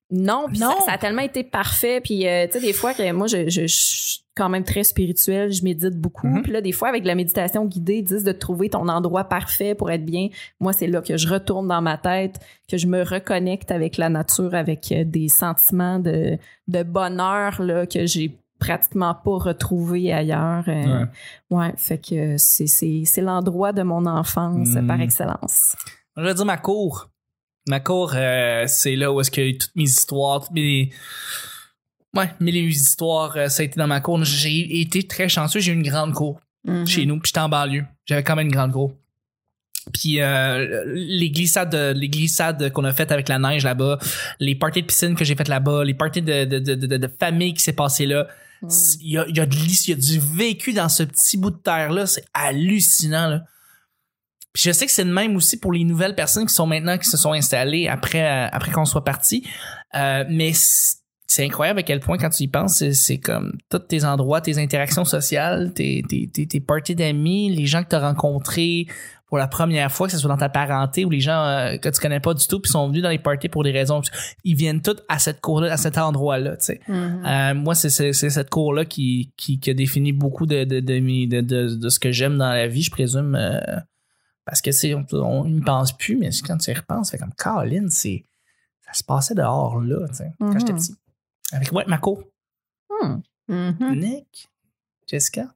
non, 0.10 0.46
puis 0.48 0.60
Non. 0.60 0.72
Ça, 0.80 0.86
ça 0.86 0.92
a 0.94 0.98
tellement 0.98 1.22
été 1.22 1.44
parfait. 1.44 2.00
Puis, 2.02 2.28
euh, 2.28 2.48
tu 2.48 2.54
sais, 2.54 2.66
des 2.66 2.74
fois, 2.74 2.94
que 2.94 3.12
moi, 3.12 3.28
je, 3.28 3.50
je, 3.50 3.62
je 3.64 3.68
suis 3.68 4.20
quand 4.36 4.48
même 4.50 4.64
très 4.64 4.84
spirituelle, 4.84 5.52
je 5.52 5.64
médite 5.64 5.96
beaucoup. 6.00 6.28
Mhm. 6.28 6.44
Puis 6.44 6.52
là, 6.52 6.62
des 6.62 6.72
fois, 6.72 6.88
avec 6.88 7.04
la 7.04 7.16
méditation 7.16 7.66
guidée, 7.66 7.98
ils 7.98 8.04
disent 8.04 8.24
de 8.24 8.32
trouver 8.32 8.70
ton 8.70 8.88
endroit 8.88 9.26
parfait 9.26 9.76
pour 9.76 9.92
être 9.92 10.06
bien. 10.06 10.30
Moi, 10.60 10.72
c'est 10.74 10.88
là 10.88 11.02
que 11.02 11.18
je 11.18 11.28
retourne 11.28 11.68
dans 11.68 11.82
ma 11.82 11.98
tête, 11.98 12.40
que 12.70 12.78
je 12.78 12.88
me 12.88 13.02
reconnecte 13.04 13.72
avec 13.72 13.98
la 13.98 14.08
nature, 14.10 14.54
avec 14.54 14.92
euh, 14.92 15.04
des 15.04 15.28
sentiments 15.28 16.00
de, 16.00 16.38
de 16.68 16.84
bonheur 16.84 17.62
là, 17.62 17.86
que 17.86 18.06
j'ai 18.06 18.38
pratiquement 18.60 19.14
pas 19.16 19.38
retrouvé 19.38 20.12
ailleurs. 20.14 20.64
Euh, 20.68 21.06
ouais. 21.50 21.74
fait 21.78 21.98
que 22.00 22.36
c'est, 22.38 22.68
c'est, 22.68 23.04
c'est 23.06 23.22
l'endroit 23.22 23.74
de 23.74 23.84
mon 23.84 24.06
enfance 24.06 24.70
Mhm. 24.70 24.88
par 24.88 25.02
excellence. 25.02 25.76
Je 26.16 26.22
vais 26.24 26.34
dire 26.34 26.46
ma 26.46 26.58
cour. 26.58 27.10
Ma 27.68 27.80
cour, 27.80 28.14
euh, 28.16 28.64
c'est 28.68 28.96
là 28.96 29.12
où 29.12 29.20
est-ce 29.22 29.30
que 29.32 29.52
toutes 29.58 29.76
mes 29.76 29.84
histoires, 29.84 30.42
toutes 30.42 30.52
mes. 30.54 30.90
Ouais, 32.16 32.30
mes 32.40 32.52
histoires, 32.52 33.36
euh, 33.38 33.48
ça 33.50 33.62
a 33.62 33.66
été 33.66 33.78
dans 33.80 33.88
ma 33.88 34.00
cour. 34.00 34.24
J'ai 34.24 34.80
été 34.82 35.04
très 35.04 35.30
chanceux, 35.30 35.60
j'ai 35.60 35.72
eu 35.72 35.76
une 35.76 35.88
grande 35.88 36.14
cour 36.14 36.40
Mhm. 36.66 36.88
chez 36.88 37.06
nous, 37.06 37.20
puis 37.20 37.28
j'étais 37.30 37.40
en 37.42 37.50
banlieue. 37.50 37.86
J'avais 38.06 38.24
quand 38.24 38.36
même 38.36 38.48
une 38.48 38.54
grande 38.54 38.72
cour. 38.72 38.94
Puis 39.94 40.20
euh, 40.22 40.84
les 40.86 41.30
glissades, 41.32 41.74
les 41.96 42.10
glissades 42.10 42.72
qu'on 42.74 42.84
a 42.84 42.92
faites 42.92 43.12
avec 43.12 43.30
la 43.30 43.40
neige 43.40 43.64
là-bas, 43.64 44.00
les 44.40 44.54
parties 44.56 44.82
de 44.82 44.88
piscine 44.88 45.16
que 45.16 45.24
j'ai 45.24 45.36
faites 45.36 45.48
là-bas, 45.48 45.84
les 45.86 45.94
parties 45.94 46.22
de, 46.22 46.44
de, 46.44 46.60
de, 46.60 46.76
de, 46.76 46.98
de 46.98 47.08
famille 47.20 47.54
qui 47.54 47.64
s'est 47.64 47.72
passé 47.74 48.06
là, 48.06 48.28
Il 48.62 49.12
y 49.12 49.18
a, 49.18 49.26
y, 49.28 49.40
a 49.40 49.46
de 49.46 49.56
y 49.56 49.92
a 49.92 49.96
du 49.96 50.20
vécu 50.20 50.74
dans 50.74 50.90
ce 50.90 51.04
petit 51.04 51.38
bout 51.38 51.52
de 51.52 51.58
terre-là. 51.58 52.08
C'est 52.08 52.26
hallucinant. 52.34 53.28
Là. 53.28 53.44
Puis 54.54 54.64
je 54.66 54.72
sais 54.72 54.86
que 54.86 54.92
c'est 54.92 55.06
de 55.06 55.12
même 55.12 55.36
aussi 55.36 55.60
pour 55.60 55.72
les 55.72 55.84
nouvelles 55.84 56.16
personnes 56.16 56.48
qui 56.48 56.54
sont 56.54 56.66
maintenant, 56.66 56.98
qui 56.98 57.08
se 57.08 57.18
sont 57.18 57.34
installées 57.34 57.88
après, 57.88 58.24
euh, 58.24 58.50
après 58.52 58.72
qu'on 58.72 58.86
soit 58.86 59.04
parti. 59.04 59.48
Euh, 59.94 60.24
mais 60.30 60.52
c'est 60.54 61.46
incroyable 61.46 61.80
à 61.80 61.84
quel 61.84 62.00
point, 62.00 62.18
quand 62.18 62.30
tu 62.30 62.44
y 62.44 62.48
penses, 62.48 62.78
c'est, 62.78 62.94
c'est 62.94 63.20
comme 63.20 63.58
tous 63.70 63.80
tes 63.80 64.04
endroits, 64.04 64.42
tes 64.42 64.58
interactions 64.58 65.06
sociales, 65.06 65.74
tes, 65.74 66.04
tes, 66.10 66.28
tes, 66.28 66.48
tes 66.48 66.60
parties 66.60 66.96
d'amis, 66.96 67.54
les 67.54 67.66
gens 67.66 67.84
que 67.84 67.90
tu 67.90 67.96
as 67.96 68.00
rencontrés 68.00 68.88
pour 69.28 69.38
la 69.38 69.48
première 69.48 69.92
fois, 69.92 70.08
que 70.08 70.14
ce 70.14 70.20
soit 70.20 70.30
dans 70.30 70.38
ta 70.38 70.48
parenté 70.50 71.04
ou 71.04 71.10
les 71.10 71.20
gens 71.20 71.44
euh, 71.44 71.78
que 71.78 71.90
tu 71.90 72.00
connais 72.00 72.22
pas 72.22 72.34
du 72.34 72.48
tout 72.48 72.62
puis 72.62 72.72
sont 72.72 72.88
venus 72.88 73.04
dans 73.04 73.10
les 73.10 73.20
parties 73.20 73.50
pour 73.50 73.64
des 73.64 73.72
raisons. 73.72 74.02
Ils 74.46 74.56
viennent 74.56 74.82
tous 74.82 74.96
à 75.10 75.20
cette 75.20 75.42
cour-là, 75.42 75.74
à 75.74 75.78
cet 75.78 75.98
endroit-là, 75.98 76.56
tu 76.58 76.66
sais. 76.66 76.82
Mhm. 76.88 77.26
Euh, 77.26 77.54
moi, 77.54 77.76
c'est 77.76 77.90
cette 78.14 78.50
cour-là 78.50 78.86
qui, 78.86 79.34
qui, 79.36 79.60
qui 79.60 79.70
a 79.70 79.74
défini 79.74 80.14
beaucoup 80.14 80.46
de, 80.46 80.64
de, 80.64 80.80
de, 80.80 81.90
ce 81.90 82.00
que 82.00 82.12
j'aime 82.12 82.38
dans 82.38 82.50
la 82.50 82.68
vie, 82.68 82.84
je 82.84 82.92
présume. 82.92 83.36
euh, 83.36 83.60
parce 84.46 84.62
que, 84.62 84.72
c'est 84.72 84.94
on, 84.94 85.06
on 85.12 85.46
n'y 85.46 85.60
pense 85.60 85.92
plus, 85.92 86.16
mais 86.16 86.30
quand 86.46 86.58
tu 86.58 86.72
y 86.72 86.74
repenses, 86.74 87.10
c'est 87.12 87.18
comme 87.18 87.34
Colin, 87.36 87.88
c'est 87.90 88.24
ça 88.86 88.94
se 88.94 89.04
passait 89.04 89.36
dehors 89.36 89.82
là, 89.82 90.08
tu 90.08 90.16
sais, 90.16 90.32
quand 90.40 90.58
j'étais 90.58 90.74
petit. 90.74 90.96
Avec 91.52 91.70
ouais, 91.74 91.84
ma 91.88 91.98
cour. 91.98 92.24
Mhm. 93.04 93.22
Mhm. 93.50 94.00
Nick, 94.00 94.50
Jessica. 95.06 95.48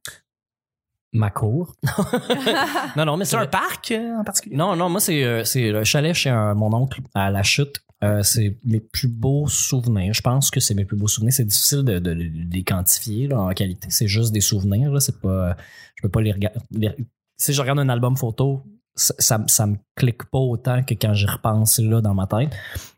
Ma 1.13 1.29
cour. 1.29 1.75
non, 2.95 3.05
non, 3.05 3.17
mais 3.17 3.25
C'est 3.25 3.35
un 3.35 3.45
parc 3.47 3.91
euh, 3.91 4.17
en 4.19 4.23
particulier? 4.23 4.55
Non, 4.55 4.75
non, 4.75 4.89
moi, 4.89 4.99
c'est 5.01 5.23
euh, 5.23 5.43
c'est 5.43 5.71
le 5.71 5.83
chalet 5.83 6.13
chez 6.13 6.29
un- 6.29 6.53
mon 6.53 6.73
oncle 6.73 7.01
à 7.13 7.29
la 7.29 7.43
chute. 7.43 7.83
Euh, 8.03 8.23
c'est 8.23 8.57
mes 8.65 8.79
plus 8.79 9.07
beaux 9.09 9.47
souvenirs. 9.47 10.13
Je 10.13 10.21
pense 10.21 10.49
que 10.49 10.59
c'est 10.59 10.73
mes 10.73 10.85
plus 10.85 10.97
beaux 10.97 11.07
souvenirs. 11.07 11.33
C'est 11.33 11.45
difficile 11.45 11.83
de, 11.83 11.99
de, 11.99 12.13
de 12.13 12.29
les 12.51 12.63
quantifier 12.63 13.27
là, 13.27 13.39
en 13.41 13.49
qualité. 13.49 13.89
C'est 13.91 14.07
juste 14.07 14.31
des 14.31 14.41
souvenirs. 14.41 14.91
Là. 14.91 14.99
C'est 14.99 15.19
pas, 15.19 15.55
je 15.95 16.01
peux 16.01 16.09
pas 16.09 16.21
les 16.21 16.31
regarder. 16.31 16.57
Si 17.37 17.53
je 17.53 17.61
regarde 17.61 17.77
un 17.79 17.89
album 17.89 18.17
photo, 18.17 18.63
ça, 18.95 19.13
ça, 19.19 19.43
ça 19.47 19.67
me 19.67 19.75
clique 19.95 20.23
pas 20.31 20.39
autant 20.39 20.81
que 20.81 20.93
quand 20.95 21.13
j'y 21.13 21.27
repense 21.27 21.77
là 21.79 22.01
dans 22.01 22.13
ma 22.15 22.25
tête. 22.25 22.49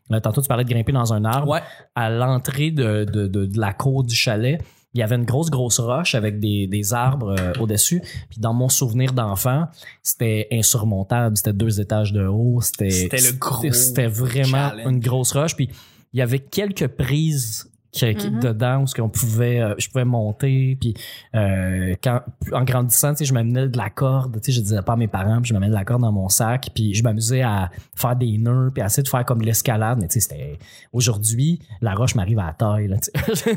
Là, 0.08 0.20
tantôt, 0.22 0.40
tu 0.40 0.48
parlais 0.48 0.64
de 0.64 0.70
grimper 0.70 0.92
dans 0.92 1.12
un 1.12 1.24
arbre. 1.24 1.48
Ouais. 1.52 1.62
À 1.94 2.08
l'entrée 2.10 2.70
de, 2.70 3.04
de, 3.04 3.26
de, 3.26 3.44
de 3.46 3.60
la 3.60 3.72
cour 3.74 4.04
du 4.04 4.14
chalet, 4.14 4.62
il 4.94 5.00
y 5.00 5.02
avait 5.02 5.16
une 5.16 5.24
grosse, 5.24 5.50
grosse 5.50 5.80
roche 5.80 6.14
avec 6.14 6.38
des, 6.38 6.66
des 6.68 6.94
arbres 6.94 7.34
euh, 7.38 7.52
au-dessus. 7.60 8.00
Puis 8.30 8.38
dans 8.40 8.54
mon 8.54 8.68
souvenir 8.68 9.12
d'enfant, 9.12 9.66
c'était 10.02 10.46
insurmontable. 10.52 11.36
C'était 11.36 11.52
deux 11.52 11.80
étages 11.80 12.12
de 12.12 12.24
haut. 12.26 12.60
C'était 12.60 12.90
C'était 12.90 13.20
le 13.20 13.32
gros 13.38 13.72
c'était- 13.72 14.06
vraiment 14.06 14.70
challenge. 14.70 14.90
une 14.92 15.00
grosse 15.00 15.32
roche. 15.32 15.56
Puis 15.56 15.68
il 16.12 16.18
y 16.18 16.22
avait 16.22 16.38
quelques 16.38 16.86
prises 16.86 17.68
qui, 17.94 18.14
qui- 18.16 18.30
Mhm. 18.30 18.40
dedans 18.40 18.82
où 18.82 18.86
ce 18.86 18.94
qu'on 18.94 19.08
pouvait, 19.08 19.60
euh, 19.60 19.74
je 19.78 19.88
pouvais 19.88 20.04
monter. 20.04 20.76
Puis 20.80 20.94
euh, 21.34 21.94
quand, 22.02 22.20
en 22.52 22.64
grandissant, 22.64 23.12
tu 23.12 23.18
sais, 23.18 23.24
je 23.24 23.32
m'amenais 23.34 23.68
de 23.68 23.76
la 23.76 23.88
corde. 23.90 24.34
Tu 24.40 24.50
sais, 24.50 24.52
je 24.52 24.60
disais 24.62 24.82
pas 24.82 24.94
à 24.94 24.96
mes 24.96 25.06
parents, 25.08 25.40
puis 25.40 25.48
je 25.48 25.54
m'amenais 25.54 25.68
de 25.70 25.74
la 25.74 25.84
corde 25.84 26.02
dans 26.02 26.12
mon 26.12 26.28
sac. 26.28 26.70
Puis 26.74 26.94
je 26.94 27.02
m'amusais 27.02 27.42
à 27.42 27.70
faire 27.94 28.16
des 28.16 28.36
nœuds, 28.38 28.70
puis 28.74 28.82
à 28.82 28.86
essayer 28.86 29.02
de 29.02 29.08
faire 29.08 29.24
comme 29.24 29.40
de 29.40 29.46
l'escalade. 29.46 29.98
Mais 30.00 30.08
tu 30.08 30.14
sais, 30.14 30.20
c'était 30.28 30.58
aujourd'hui, 30.92 31.60
la 31.80 31.94
roche 31.94 32.14
m'arrive 32.14 32.38
à 32.40 32.46
la 32.46 32.52
taille. 32.52 32.88
Là, 32.88 32.96
tu 32.98 33.10
sais. 33.34 33.54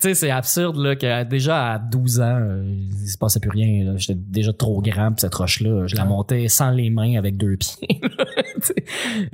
C'est 0.14 0.30
absurde 0.30 0.76
là, 0.76 0.96
que 0.96 1.24
déjà 1.24 1.72
à 1.74 1.78
12 1.78 2.20
ans, 2.20 2.38
euh, 2.40 2.62
il 2.66 3.08
se 3.08 3.16
passait 3.18 3.40
plus 3.40 3.50
rien. 3.50 3.84
là. 3.84 3.96
J'étais 3.96 4.18
déjà 4.18 4.52
trop 4.52 4.80
grand, 4.82 5.08
puis 5.12 5.20
cette 5.20 5.34
roche-là, 5.34 5.86
je 5.86 5.96
la 5.96 6.04
montais 6.04 6.48
sans 6.48 6.70
les 6.70 6.90
mains 6.90 7.16
avec 7.18 7.36
deux 7.36 7.56
pieds. 7.56 8.00
Sais. 8.60 8.74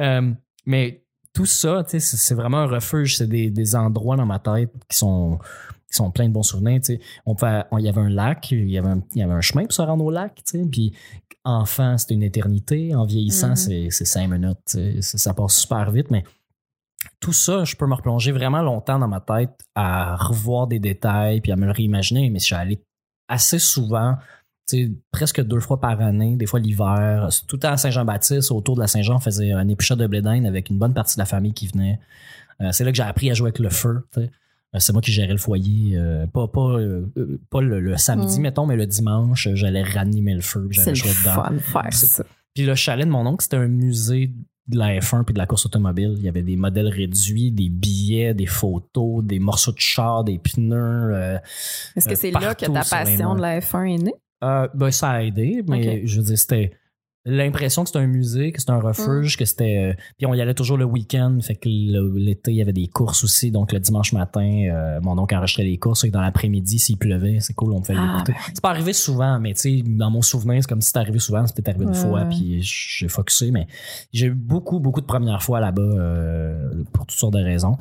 Euh, 0.01 0.33
mais 0.67 1.03
tout 1.33 1.47
ça, 1.47 1.85
c'est 1.87 2.01
c'est 2.01 2.35
vraiment 2.35 2.59
un 2.59 2.67
refuge. 2.67 3.17
C'est 3.17 3.27
des, 3.29 3.51
des 3.51 3.77
endroits 3.77 4.17
dans 4.17 4.27
ma 4.27 4.39
tête 4.39 4.73
qui 4.89 4.97
sont 4.97 5.39
qui 5.91 5.97
sont 5.97 6.11
pleins 6.11 6.29
de 6.29 6.33
bons 6.33 6.43
souvenirs. 6.45 6.81
On 7.27 7.35
il 7.79 7.85
y 7.85 7.89
avait 7.89 8.01
un 8.01 8.09
lac, 8.11 8.51
il 8.53 8.71
y 8.71 8.79
avait 8.79 8.89
un, 8.89 9.03
il 9.15 9.19
y 9.19 9.23
avait 9.23 9.33
un 9.33 9.41
chemin 9.41 9.63
pour 9.65 9.73
se 9.73 9.83
rendre 9.83 10.05
au 10.05 10.11
lac. 10.11 10.41
Puis 10.71 10.93
enfant, 11.45 11.97
c'était 11.99 12.15
une 12.15 12.23
éternité. 12.23 12.95
En 12.95 13.05
vieillissant, 13.05 13.51
Mhm. 13.51 13.57
c'est 13.57 13.89
c'est 13.91 14.05
cinq 14.05 14.29
minutes. 14.29 14.77
Ça, 15.01 15.35
passe 15.35 15.57
super 15.57 15.91
vite, 15.91 16.11
mais 16.11 16.23
tout 17.19 17.33
ça, 17.33 17.65
je 17.65 17.77
peux 17.77 17.87
me 17.87 17.95
replonger 17.95 18.31
vraiment 18.33 18.63
longtemps 18.63 18.99
dans 18.99 19.09
ma 19.09 19.21
tête 19.21 19.51
à 19.75 20.17
revoir 20.17 20.67
des 20.67 20.79
détails 20.79 21.41
puis 21.41 21.51
à 21.53 21.57
me 21.57 21.67
le 21.67 21.73
réimaginer. 21.73 22.31
Mais 22.31 22.39
je 22.39 22.45
suis 22.47 22.55
allé 22.55 22.83
assez 23.29 23.59
souvent, 23.59 24.17
presque 25.13 25.43
deux 25.43 25.61
fois 25.61 25.81
par 25.81 26.01
année, 26.01 26.37
des 26.37 26.47
fois 26.47 26.61
l'hiver, 26.61 27.29
tout 27.49 27.59
à 27.63 27.77
Saint-Jean-Baptiste, 27.77 28.51
autour 28.53 28.75
de 28.77 28.81
la 28.81 28.87
Saint-Jean, 28.87 29.17
on 29.17 29.21
faisait 29.21 29.53
un 29.53 29.67
épichat 29.69 29.97
de 29.97 30.07
blé 30.07 30.23
d'Inde 30.23 30.47
avec 30.47 30.71
une 30.71 30.79
bonne 30.79 30.95
partie 30.95 31.17
de 31.17 31.21
la 31.21 31.27
famille 31.27 31.53
qui 31.53 31.67
venait. 31.69 31.99
Euh, 32.61 32.71
c'est 32.73 32.85
là 32.85 32.91
que 32.91 32.97
j'ai 32.97 33.03
appris 33.03 33.31
à 33.31 33.35
jouer 33.35 33.49
avec 33.49 33.59
le 33.59 33.71
feu. 33.71 34.03
Euh, 34.17 34.27
C'est 34.79 34.93
moi 34.93 35.03
qui 35.03 35.11
gérais 35.13 35.33
le 35.33 35.39
foyer, 35.39 35.97
euh, 35.97 36.27
pas 36.27 36.47
pas 36.49 36.79
euh, 36.79 37.07
pas 37.51 37.61
le, 37.61 37.81
le 37.81 37.97
samedi 37.97 38.39
Mm. 38.39 38.43
mettons, 38.43 38.67
mais 38.67 38.77
le 38.77 38.87
dimanche, 38.87 39.49
j'allais 39.55 39.83
ranimer 39.83 40.35
le 40.35 40.43
feu, 40.43 40.69
j'allais 40.71 40.91
le 40.91 40.95
jouer 40.95 41.11
dedans. 41.21 41.59
faire 41.59 41.93
ça. 41.93 42.25
Puis 42.55 42.65
le 42.67 42.75
chalet 42.75 43.07
de 43.07 43.11
mon 43.11 43.27
oncle, 43.27 43.43
c'était 43.43 43.57
un 43.57 43.69
musée 43.69 44.33
de 44.69 44.79
la 44.79 44.97
F1 45.01 45.25
puis 45.25 45.33
de 45.35 45.39
la 45.39 45.47
course 45.47 45.67
automobile. 45.67 46.15
Il 46.19 46.23
y 46.23 46.29
avait 46.29 46.43
des 46.43 46.55
modèles 46.57 46.87
réduits, 46.89 47.51
des 47.51 47.69
billets, 47.69 48.35
des 48.35 48.47
photos, 48.47 49.25
des 49.25 49.41
morceaux 49.41 49.73
de 49.73 49.81
char, 49.81 50.23
des 50.23 50.39
pneus. 50.39 51.13
euh, 51.15 51.39
Est-ce 51.97 52.09
que 52.09 52.15
c'est 52.15 52.31
là 52.31 52.55
que 52.55 52.67
ta 52.67 52.83
passion 52.85 53.35
de 53.35 53.41
la 53.41 53.59
F1 53.61 53.95
est 53.95 53.99
née? 53.99 54.15
Euh, 54.43 54.69
ben, 54.75 54.91
ça 54.91 55.11
a 55.11 55.23
aidé, 55.23 55.63
mais 55.69 56.07
je 56.07 56.19
veux 56.21 56.27
dire, 56.27 56.39
c'était 56.39 56.73
l'impression 57.27 57.83
que 57.83 57.89
c'était 57.91 57.99
un 57.99 58.07
musée, 58.07 58.51
que 58.51 58.61
c'était 58.61 58.71
un 58.73 58.79
Mm. 58.81 58.87
refuge, 58.87 59.37
que 59.37 59.45
c'était. 59.45 59.91
euh, 59.93 60.03
puis 60.17 60.25
on 60.27 60.33
y 60.33 60.41
allait 60.41 60.55
toujours 60.55 60.79
le 60.79 60.87
week-end, 60.87 61.37
fait 61.43 61.55
que 61.55 61.69
l'été 61.69 62.51
il 62.53 62.57
y 62.57 62.63
avait 62.63 62.73
des 62.73 62.89
courses 62.89 63.23
aussi, 63.25 63.51
donc 63.51 63.73
le 63.73 63.79
dimanche 63.79 64.15
matin, 64.15 64.41
euh, 64.73 65.01
mon 65.03 65.19
oncle 65.19 65.35
enregistrait 65.37 65.65
les 65.65 65.77
courses, 65.77 66.05
et 66.05 66.11
dans 66.11 66.23
l'après-midi 66.23 66.79
s'il 66.79 66.97
pleuvait, 66.97 67.39
c'est 67.41 67.53
cool, 67.53 67.75
on 67.75 67.83
pouvait 67.83 67.99
Ah, 67.99 68.11
l'écouter. 68.25 68.33
C'est 68.55 68.63
pas 68.63 68.71
arrivé 68.71 68.95
souvent, 68.95 69.39
mais 69.39 69.53
tu 69.53 69.61
sais, 69.61 69.83
dans 69.85 70.11
mon 70.11 70.23
souvenir, 70.23 70.63
c'est 70.63 70.69
comme 70.69 70.81
si 70.81 70.87
c'était 70.87 71.01
arrivé 71.01 71.19
souvent, 71.19 71.47
c'était 71.47 71.69
arrivé 71.69 71.85
une 71.85 71.91
Ouais, 71.91 71.95
fois, 71.95 72.25
puis 72.25 72.63
j'ai 72.63 73.09
focusé, 73.09 73.51
mais 73.51 73.67
j'ai 74.15 74.29
eu 74.29 74.35
beaucoup, 74.35 74.81
beaucoup 74.81 75.03
de 75.03 75.07
premières 75.07 75.43
fois 75.43 75.61
là-bas 75.61 75.83
euh, 75.83 76.85
pour 76.95 77.05
toutes 77.05 77.19
sortes 77.19 77.35
de 77.35 77.43
raisons. 77.45 77.77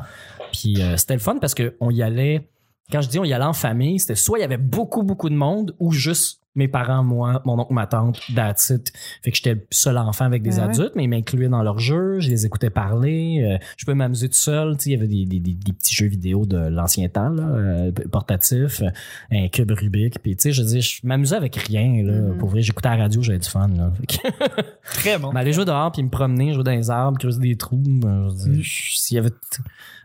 Puis 0.52 0.82
euh, 0.82 0.98
c'était 0.98 1.14
le 1.14 1.20
fun 1.22 1.38
parce 1.40 1.54
que 1.56 1.78
on 1.80 1.92
y 1.92 2.02
allait. 2.04 2.50
Quand 2.92 3.02
je 3.02 3.08
dis 3.08 3.20
on 3.20 3.24
y 3.24 3.32
allait 3.34 3.46
en 3.46 3.54
famille, 3.54 4.00
c'était 4.00 4.16
soit 4.16 4.40
il 4.40 4.42
y 4.42 4.46
avait 4.46 4.58
beaucoup, 4.58 5.04
beaucoup 5.04 5.30
de 5.30 5.36
monde 5.36 5.76
ou 5.80 5.92
juste 5.92 6.42
mes 6.56 6.68
parents, 6.68 7.04
moi, 7.04 7.42
mon 7.46 7.60
oncle, 7.60 7.74
ma 7.74 7.86
tante, 7.88 8.20
that's 8.36 8.70
it. 8.72 8.92
Fait 9.24 9.32
que 9.32 9.38
j'étais 9.38 9.54
le 9.54 9.66
seul 9.72 9.98
enfant 9.98 10.26
avec 10.26 10.42
des 10.42 10.56
Ouais, 10.58 10.64
ouais. 10.66 10.70
adultes, 10.72 10.94
mais 10.96 11.04
ils 11.06 11.08
m'incluaient 11.08 11.48
dans 11.48 11.62
leurs 11.64 11.80
jeux, 11.80 12.20
je 12.20 12.30
les 12.30 12.46
écoutais 12.46 12.70
parler, 12.72 13.42
euh, 13.44 13.64
je 13.78 13.86
pouvais 13.86 13.96
m'amuser 13.96 14.28
tout 14.28 14.36
seul. 14.36 14.76
Il 14.86 14.92
y 14.92 14.96
avait 14.96 15.08
des, 15.08 15.26
des, 15.26 15.40
des, 15.40 15.54
des 15.54 15.74
petits 15.74 15.96
jeux 15.96 16.08
vidéo 16.08 16.46
de 16.46 16.58
l'ancien 16.58 17.08
temps, 17.08 17.30
là, 17.30 17.44
euh, 17.44 17.92
portatifs, 18.12 18.82
euh, 18.82 18.90
un 19.32 19.48
cube 19.48 19.72
Rubik, 19.72 20.20
puis 20.22 20.36
tu 20.36 20.44
sais, 20.44 20.52
je 20.52 20.64
dis, 20.64 20.82
je 20.82 21.00
m'amusais 21.06 21.36
avec 21.36 21.56
rien, 21.56 22.04
là. 22.04 22.14
Mhm. 22.14 22.38
Pour 22.40 22.50
vrai, 22.50 22.62
j'écoutais 22.62 22.90
la 22.90 22.98
radio, 22.98 23.22
j'avais 23.22 23.40
du 23.40 23.48
fun, 23.50 23.68
là. 23.70 23.92
Que- 24.08 24.62
Très 24.96 25.18
bon. 25.20 25.32
m'aller 25.34 25.54
jouer 25.54 25.66
dehors 25.66 25.92
puis 25.92 26.04
me 26.04 26.10
promener, 26.10 26.54
jouer 26.54 26.64
dans 26.64 26.72
les 26.72 26.90
arbres, 26.90 27.18
creuser 27.20 27.40
des 27.40 27.56
trous. 27.56 27.82
ben, 27.86 28.28
je- 28.60 29.00
S'il 29.00 29.16
y 29.16 29.20
avait. 29.20 29.30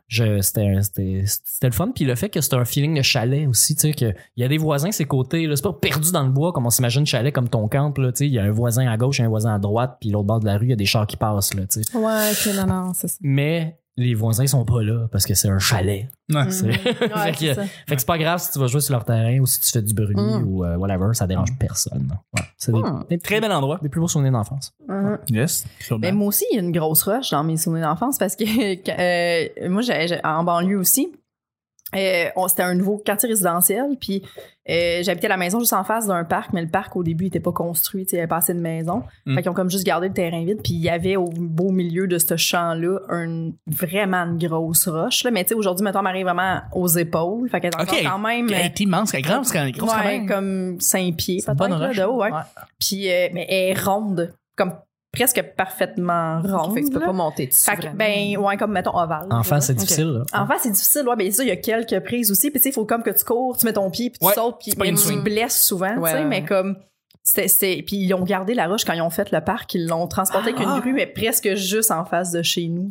Je, 0.06 0.40
c'était, 0.40 0.82
c'était, 0.82 1.22
c'était 1.26 1.68
le 1.68 1.72
fun. 1.72 1.90
Puis 1.94 2.04
le 2.04 2.14
fait 2.14 2.28
que 2.28 2.40
c'était 2.40 2.56
un 2.56 2.64
feeling 2.64 2.96
de 2.96 3.02
chalet 3.02 3.48
aussi, 3.48 3.74
tu 3.74 3.80
sais, 3.82 3.92
qu'il 3.92 4.14
y 4.36 4.44
a 4.44 4.48
des 4.48 4.58
voisins 4.58 4.92
ces 4.92 5.06
côtés, 5.06 5.46
là. 5.46 5.56
C'est 5.56 5.62
pas 5.62 5.72
perdu 5.72 6.12
dans 6.12 6.24
le 6.24 6.30
bois 6.30 6.52
comme 6.52 6.66
on 6.66 6.70
s'imagine 6.70 7.06
chalet 7.06 7.32
comme 7.32 7.48
ton 7.48 7.68
camp, 7.68 7.96
là. 7.98 8.12
Tu 8.12 8.18
sais, 8.18 8.26
il 8.26 8.32
y 8.32 8.38
a 8.38 8.44
un 8.44 8.50
voisin 8.50 8.86
à 8.86 8.96
gauche 8.96 9.20
et 9.20 9.22
un 9.22 9.28
voisin 9.28 9.54
à 9.54 9.58
droite, 9.58 9.96
puis 10.00 10.10
l'autre 10.10 10.26
bord 10.26 10.40
de 10.40 10.46
la 10.46 10.58
rue, 10.58 10.66
il 10.66 10.70
y 10.70 10.74
a 10.74 10.76
des 10.76 10.86
chars 10.86 11.06
qui 11.06 11.16
passent, 11.16 11.54
là, 11.54 11.62
tu 11.66 11.82
sais. 11.82 11.96
Ouais, 11.96 12.30
ok, 12.32 12.54
non, 12.54 12.66
non, 12.66 12.92
c'est 12.94 13.08
ça. 13.08 13.16
Mais 13.20 13.78
les 13.96 14.14
voisins 14.14 14.46
sont 14.46 14.64
pas 14.64 14.83
là 14.83 15.07
parce 15.12 15.24
que 15.26 15.35
c'est 15.35 15.48
un 15.48 15.59
chalet. 15.59 16.09
Ouais. 16.33 16.50
C'est- 16.50 16.66
Ouais, 16.66 16.72
fait, 16.74 17.33
que, 17.33 17.38
c'est 17.38 17.54
ça. 17.54 17.64
fait 17.64 17.94
que 17.94 18.00
c'est 18.00 18.07
pas 18.07 18.18
grave 18.18 18.40
si 18.40 18.50
tu 18.50 18.59
vas 18.59 18.66
jouer 18.66 18.80
sur 18.80 18.92
leur 18.92 19.04
terrain 19.04 19.38
ou 19.38 19.46
si 19.46 19.61
tu 19.61 19.70
fais 19.70 19.83
du 19.83 19.94
bruit 19.94 20.16
Mm. 20.16 20.42
ou 20.46 20.64
euh, 20.64 20.76
whatever, 20.76 21.12
ça 21.14 21.26
dérange 21.26 21.57
personne. 21.59 22.09
Ouais. 22.35 22.42
C'est 22.57 22.72
des, 22.72 22.78
Mm. 22.80 23.04
des 23.11 23.18
Très 23.18 23.40
bel 23.40 23.52
endroit. 23.52 23.78
des 23.83 23.88
plus 23.88 24.00
beaux 24.00 24.09
souvenirs 24.09 24.33
d'enfance. 24.33 24.72
Mhm. 24.88 25.18
Yes. 25.30 25.66
Mais 26.00 26.12
moi 26.12 26.28
aussi, 26.28 26.44
il 26.50 26.57
y 26.57 26.59
a 26.59 26.62
une 26.62 26.72
grosse 26.72 27.02
rush 27.04 27.30
dans 27.30 27.44
mes 27.44 27.57
souvenirs 27.57 27.88
d'enfance 27.88 28.18
parce 28.18 28.37
que 28.37 28.44
euh, 29.64 29.68
moi, 29.68 29.83
j'ai, 29.83 30.09
j'ai- 30.09 30.20
en 30.24 30.42
banlieue 30.44 30.78
aussi, 30.78 31.12
euh, 31.96 32.48
c'était 32.48 32.62
un 32.62 32.74
nouveau 32.74 32.98
quartier 32.98 33.28
résidentiel, 33.28 33.96
puis 34.00 34.22
euh, 34.68 35.02
j'habitais 35.02 35.28
la 35.28 35.37
maison 35.37 35.59
juste 35.59 35.74
en 35.74 35.85
face 35.85 36.07
d'un 36.07 36.24
parc, 36.24 36.52
mais 36.52 36.62
le 36.62 36.68
parc 36.68 36.96
au 36.96 37.02
début 37.02 37.24
il 37.24 37.26
était 37.28 37.40
pas 37.40 37.52
construit, 37.52 38.04
il 38.04 38.14
y 38.14 38.18
avait 38.18 38.26
pas 38.26 38.38
assez 38.38 38.54
de 38.54 38.61
maisons. 38.61 39.02
Mm. 39.26 39.35
Fait 39.35 39.42
qu'ils 39.42 39.50
ont 39.50 39.54
comme 39.54 39.70
juste 39.70 39.85
gardé 39.85 40.09
le 40.09 40.14
terrain 40.14 40.44
vide, 40.44 40.61
puis 40.62 40.74
il 40.74 40.80
y 40.80 40.88
avait 40.88 41.16
au 41.16 41.26
beau 41.26 41.70
milieu 41.70 42.07
de 42.07 42.18
ce 42.18 42.37
champ-là 42.37 42.98
un, 43.09 43.50
vraiment 43.66 44.24
une 44.24 44.38
grosse 44.38 44.88
roche. 44.88 45.24
Là. 45.24 45.30
Mais 45.30 45.44
tu 45.44 45.50
sais, 45.50 45.54
aujourd'hui, 45.54 45.87
elle 45.87 46.02
m'arrive 46.02 46.24
vraiment 46.24 46.61
aux 46.72 46.88
épaules, 46.88 47.48
fait 47.50 47.61
qu'elle 47.61 47.72
est 47.74 48.04
quand 48.04 48.18
même... 48.18 48.48
Elle 48.48 48.66
est 48.66 48.80
immense, 48.80 49.12
elle 49.14 49.20
est 49.20 49.22
grande, 49.22 49.44
c'est 49.44 49.72
grosse 49.72 49.90
quand 49.90 49.98
ouais, 49.98 50.18
même. 50.18 50.26
comme 50.26 50.80
5 50.80 51.14
pieds, 51.16 51.42
une 51.46 51.57
peut-être, 51.57 51.96
de 51.96 52.04
haut, 52.04 52.22
ouais. 52.22 52.33
Ouais. 52.33 52.40
Puis, 52.78 53.11
euh, 53.11 53.28
mais 53.33 53.46
elle 53.48 53.76
est 53.76 53.80
ronde, 53.80 54.35
comme 54.57 54.72
presque 55.14 55.42
parfaitement 55.57 56.42
ronde. 56.42 56.74
Fait 56.74 56.81
que 56.83 56.87
tu 56.87 56.92
peux 56.92 57.00
là. 57.00 57.07
pas 57.07 57.12
monter 57.12 57.46
dessus. 57.46 57.70
Fait 57.70 57.77
que, 57.77 57.94
ben, 57.96 58.37
ouais, 58.38 58.57
comme 58.57 58.72
mettons 58.72 58.96
ovale. 58.96 59.27
Enfant, 59.31 59.61
c'est 59.61 59.74
difficile, 59.74 60.07
là. 60.09 60.42
Enfant, 60.42 60.55
c'est 60.59 60.70
difficile, 60.70 61.09
ouais, 61.09 61.14
mais 61.16 61.31
ça, 61.31 61.42
il 61.42 61.48
y 61.48 61.53
a 61.53 61.57
quelques 61.57 62.00
prises 62.05 62.31
aussi. 62.31 62.50
Puis, 62.50 62.61
tu 62.61 62.64
sais, 62.64 62.68
il 62.70 62.72
faut 62.72 62.85
comme 62.85 63.03
que 63.03 63.11
tu 63.11 63.24
cours, 63.24 63.57
tu 63.57 63.66
mets 63.66 63.72
ton 63.72 63.90
pied, 63.90 64.11
puis 64.11 64.18
tu 64.20 64.27
Ouais, 64.27 64.35
sautes, 64.35 64.57
puis 64.61 64.72
tu 64.72 64.96
swing. 64.96 65.22
blesses 65.22 65.62
souvent, 65.64 65.96
Ouais, 65.96 66.11
tu 66.11 66.16
sais, 66.16 66.22
ouais, 66.22 66.29
mais 66.29 66.40
ouais. 66.40 66.46
comme. 66.46 66.77
C'était, 67.26 67.48
c'était- 67.48 67.82
puis 67.82 67.96
ils 67.96 68.12
ont 68.12 68.22
gardé 68.22 68.52
la 68.52 68.66
roche 68.66 68.84
quand 68.84 68.92
ils 68.92 69.00
ont 69.00 69.08
fait 69.08 69.30
le 69.30 69.40
parc, 69.40 69.72
ils 69.74 69.87
l'ont 69.87 70.06
transporté 70.06 70.50
avec 70.50 70.60
Ah! 70.62 70.74
une 70.74 70.80
grue, 70.82 70.92
mais 70.92 71.06
presque 71.06 71.54
juste 71.54 71.90
en 71.90 72.04
face 72.04 72.32
de 72.32 72.42
chez 72.42 72.68
nous. 72.68 72.90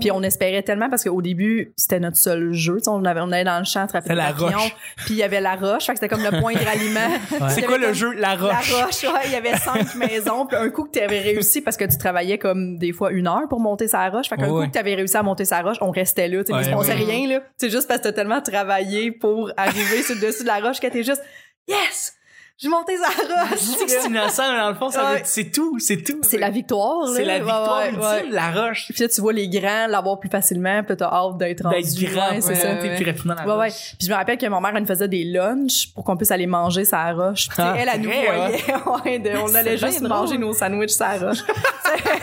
Puis 0.00 0.10
on 0.10 0.24
espérait 0.24 0.64
tellement 0.64 0.90
parce 0.90 1.04
qu'au 1.04 1.22
début, 1.22 1.72
c'était 1.76 2.00
notre 2.00 2.16
seul 2.16 2.52
jeu. 2.52 2.78
Tu 2.78 2.84
sais, 2.84 2.90
on, 2.90 3.04
avait, 3.04 3.20
on 3.20 3.30
allait 3.30 3.44
dans 3.44 3.60
le 3.60 3.64
champ, 3.64 3.82
attraper 3.84 4.16
la 4.16 4.32
roche. 4.32 4.74
Puis 4.96 5.10
il 5.14 5.16
y 5.18 5.22
avait 5.22 5.40
la 5.40 5.54
roche, 5.54 5.84
fait 5.86 5.92
que 5.92 6.00
c'était 6.00 6.08
comme 6.12 6.24
le 6.24 6.40
point 6.40 6.52
de 6.54 6.64
ralliement. 6.64 7.48
C'est 7.50 7.62
quoi 7.62 7.78
le 7.78 7.92
jeu? 7.92 8.10
La 8.14 8.34
roche. 8.34 8.50
La 8.76 8.84
roche, 8.86 9.02
ouais, 9.04 9.20
il 9.26 9.32
y 9.32 9.36
avait 9.36 9.56
cinq 9.56 9.94
maisons. 9.94 10.46
Puis 10.46 10.56
un 10.56 10.68
coup 10.70 10.82
que 10.86 10.90
tu 10.98 11.00
avais 11.00 11.20
réussi, 11.20 11.60
parce 11.60 11.76
que 11.76 11.84
tu 11.84 11.96
travaillais 11.96 12.38
comme 12.38 12.76
des 12.76 12.92
fois 12.92 13.12
une 13.12 13.28
heure 13.28 13.46
pour 13.48 13.60
monter 13.60 13.86
sa 13.86 14.08
roche. 14.08 14.28
Fait 14.28 14.36
qu'un 14.36 14.50
Ouais. 14.50 14.64
coup 14.64 14.66
que 14.68 14.72
tu 14.72 14.78
avais 14.80 14.96
réussi 14.96 15.16
à 15.16 15.22
monter 15.22 15.44
sa 15.44 15.62
roche, 15.62 15.76
on 15.80 15.92
restait 15.92 16.26
là. 16.26 16.42
Tu 16.42 16.52
sais, 16.52 16.70
passait 16.72 16.74
ouais. 16.74 16.94
rien, 17.04 17.28
là. 17.28 17.40
C'est 17.56 17.70
juste 17.70 17.86
parce 17.86 18.00
que 18.00 18.04
t'as 18.08 18.12
tellement 18.14 18.40
travaillé 18.42 19.12
pour 19.12 19.52
arriver 19.56 20.02
sur 20.02 20.16
le 20.16 20.22
dessus 20.22 20.42
de 20.42 20.48
la 20.48 20.58
roche 20.58 20.80
que 20.80 20.88
t'es 20.88 21.04
juste, 21.04 21.22
yes! 21.68 22.14
J'ai 22.62 22.68
monté 22.68 22.92
sa 22.98 23.06
roche! 23.08 23.58
C'est 23.88 24.06
innocent, 24.08 24.52
mais 24.52 24.58
dans 24.58 24.68
le 24.68 24.74
fond, 24.74 24.90
ça 24.90 25.02
veut- 25.04 25.14
Ouais. 25.14 25.22
c'est 25.24 25.50
tout, 25.50 25.78
c'est 25.78 26.02
tout. 26.02 26.18
C'est 26.22 26.36
la 26.36 26.50
victoire, 26.50 27.06
là. 27.06 27.12
C'est 27.16 27.24
la 27.24 27.38
victoire 27.38 27.78
ouais, 27.78 27.88
ultime, 27.88 28.02
ouais. 28.02 28.24
la 28.30 28.50
roche. 28.50 28.86
Puis 28.92 29.02
là, 29.02 29.08
tu 29.08 29.20
vois 29.22 29.32
les 29.32 29.48
grands 29.48 29.86
l'avoir 29.88 30.18
plus 30.20 30.28
facilement, 30.28 30.82
puis 30.82 30.90
là, 30.90 30.96
t'as 30.96 31.06
hâte 31.10 31.38
d'être 31.38 31.62
rendu. 31.62 31.76
D'être 31.76 32.12
grand, 32.12 32.28
c'est 32.40 32.48
ouais, 32.48 32.54
ça. 32.56 32.74
monter 32.74 32.94
plus 32.96 33.06
rapidement 33.06 33.34
la 33.34 33.42
Ouais, 33.46 33.48
ouais. 33.58 33.64
roche. 33.68 33.94
Puis 33.98 34.06
je 34.06 34.10
me 34.10 34.16
rappelle 34.16 34.36
que 34.36 34.46
mon 34.46 34.60
mère, 34.60 34.72
elle 34.74 34.82
nous 34.82 34.86
faisait 34.88 35.08
des 35.08 35.24
lunchs 35.24 35.92
pour 35.94 36.04
qu'on 36.04 36.16
puisse 36.18 36.30
aller 36.30 36.46
manger 36.46 36.84
sa 36.84 37.10
roche. 37.12 37.48
Puis, 37.48 37.56
Ah, 37.62 37.74
elle, 37.78 37.88
elle 37.94 38.00
nous 38.02 38.10
voyait. 38.10 39.18
De- 39.20 39.38
on 39.38 39.54
allait 39.54 39.78
juste 39.78 40.02
manger 40.02 40.36
nos 40.36 40.52
sandwichs 40.52 40.90
sa 40.90 41.12
roche. 41.16 41.38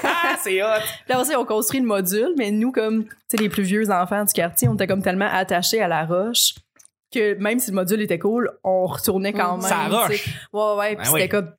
Ah, 0.04 0.36
c'est 0.42 0.62
hot. 0.64 0.68
Puis 1.06 1.14
Là 1.14 1.20
aussi, 1.20 1.36
on 1.36 1.44
construit 1.46 1.80
le 1.80 1.86
module, 1.86 2.30
mais 2.38 2.52
nous, 2.52 2.72
comme, 2.72 3.04
tu 3.06 3.12
sais, 3.30 3.38
les 3.38 3.50
plus 3.50 3.64
vieux 3.64 3.90
enfants 3.92 4.24
du 4.24 4.32
quartier, 4.34 4.68
on 4.70 4.76
était 4.76 4.88
comme 4.88 5.02
tellement 5.02 5.28
attachés 5.32 5.82
à 5.82 5.88
la 5.88 6.06
roche 6.06 6.54
que 7.20 7.36
même 7.40 7.60
si 7.60 7.72
le 7.72 7.76
module 7.76 8.02
était 8.02 8.20
cool, 8.20 8.52
on 8.64 8.86
retournait 8.86 9.34
quand 9.34 9.58
Mhm. 9.58 9.64
même. 9.64 9.70
Ça 9.70 9.88
roche. 9.88 10.28
Ouais, 10.54 10.76
ouais. 10.78 10.88
Puis 10.96 10.98
Ben 10.98 11.04
c'était 11.06 11.22
oui. 11.24 11.30
comme. 11.30 11.52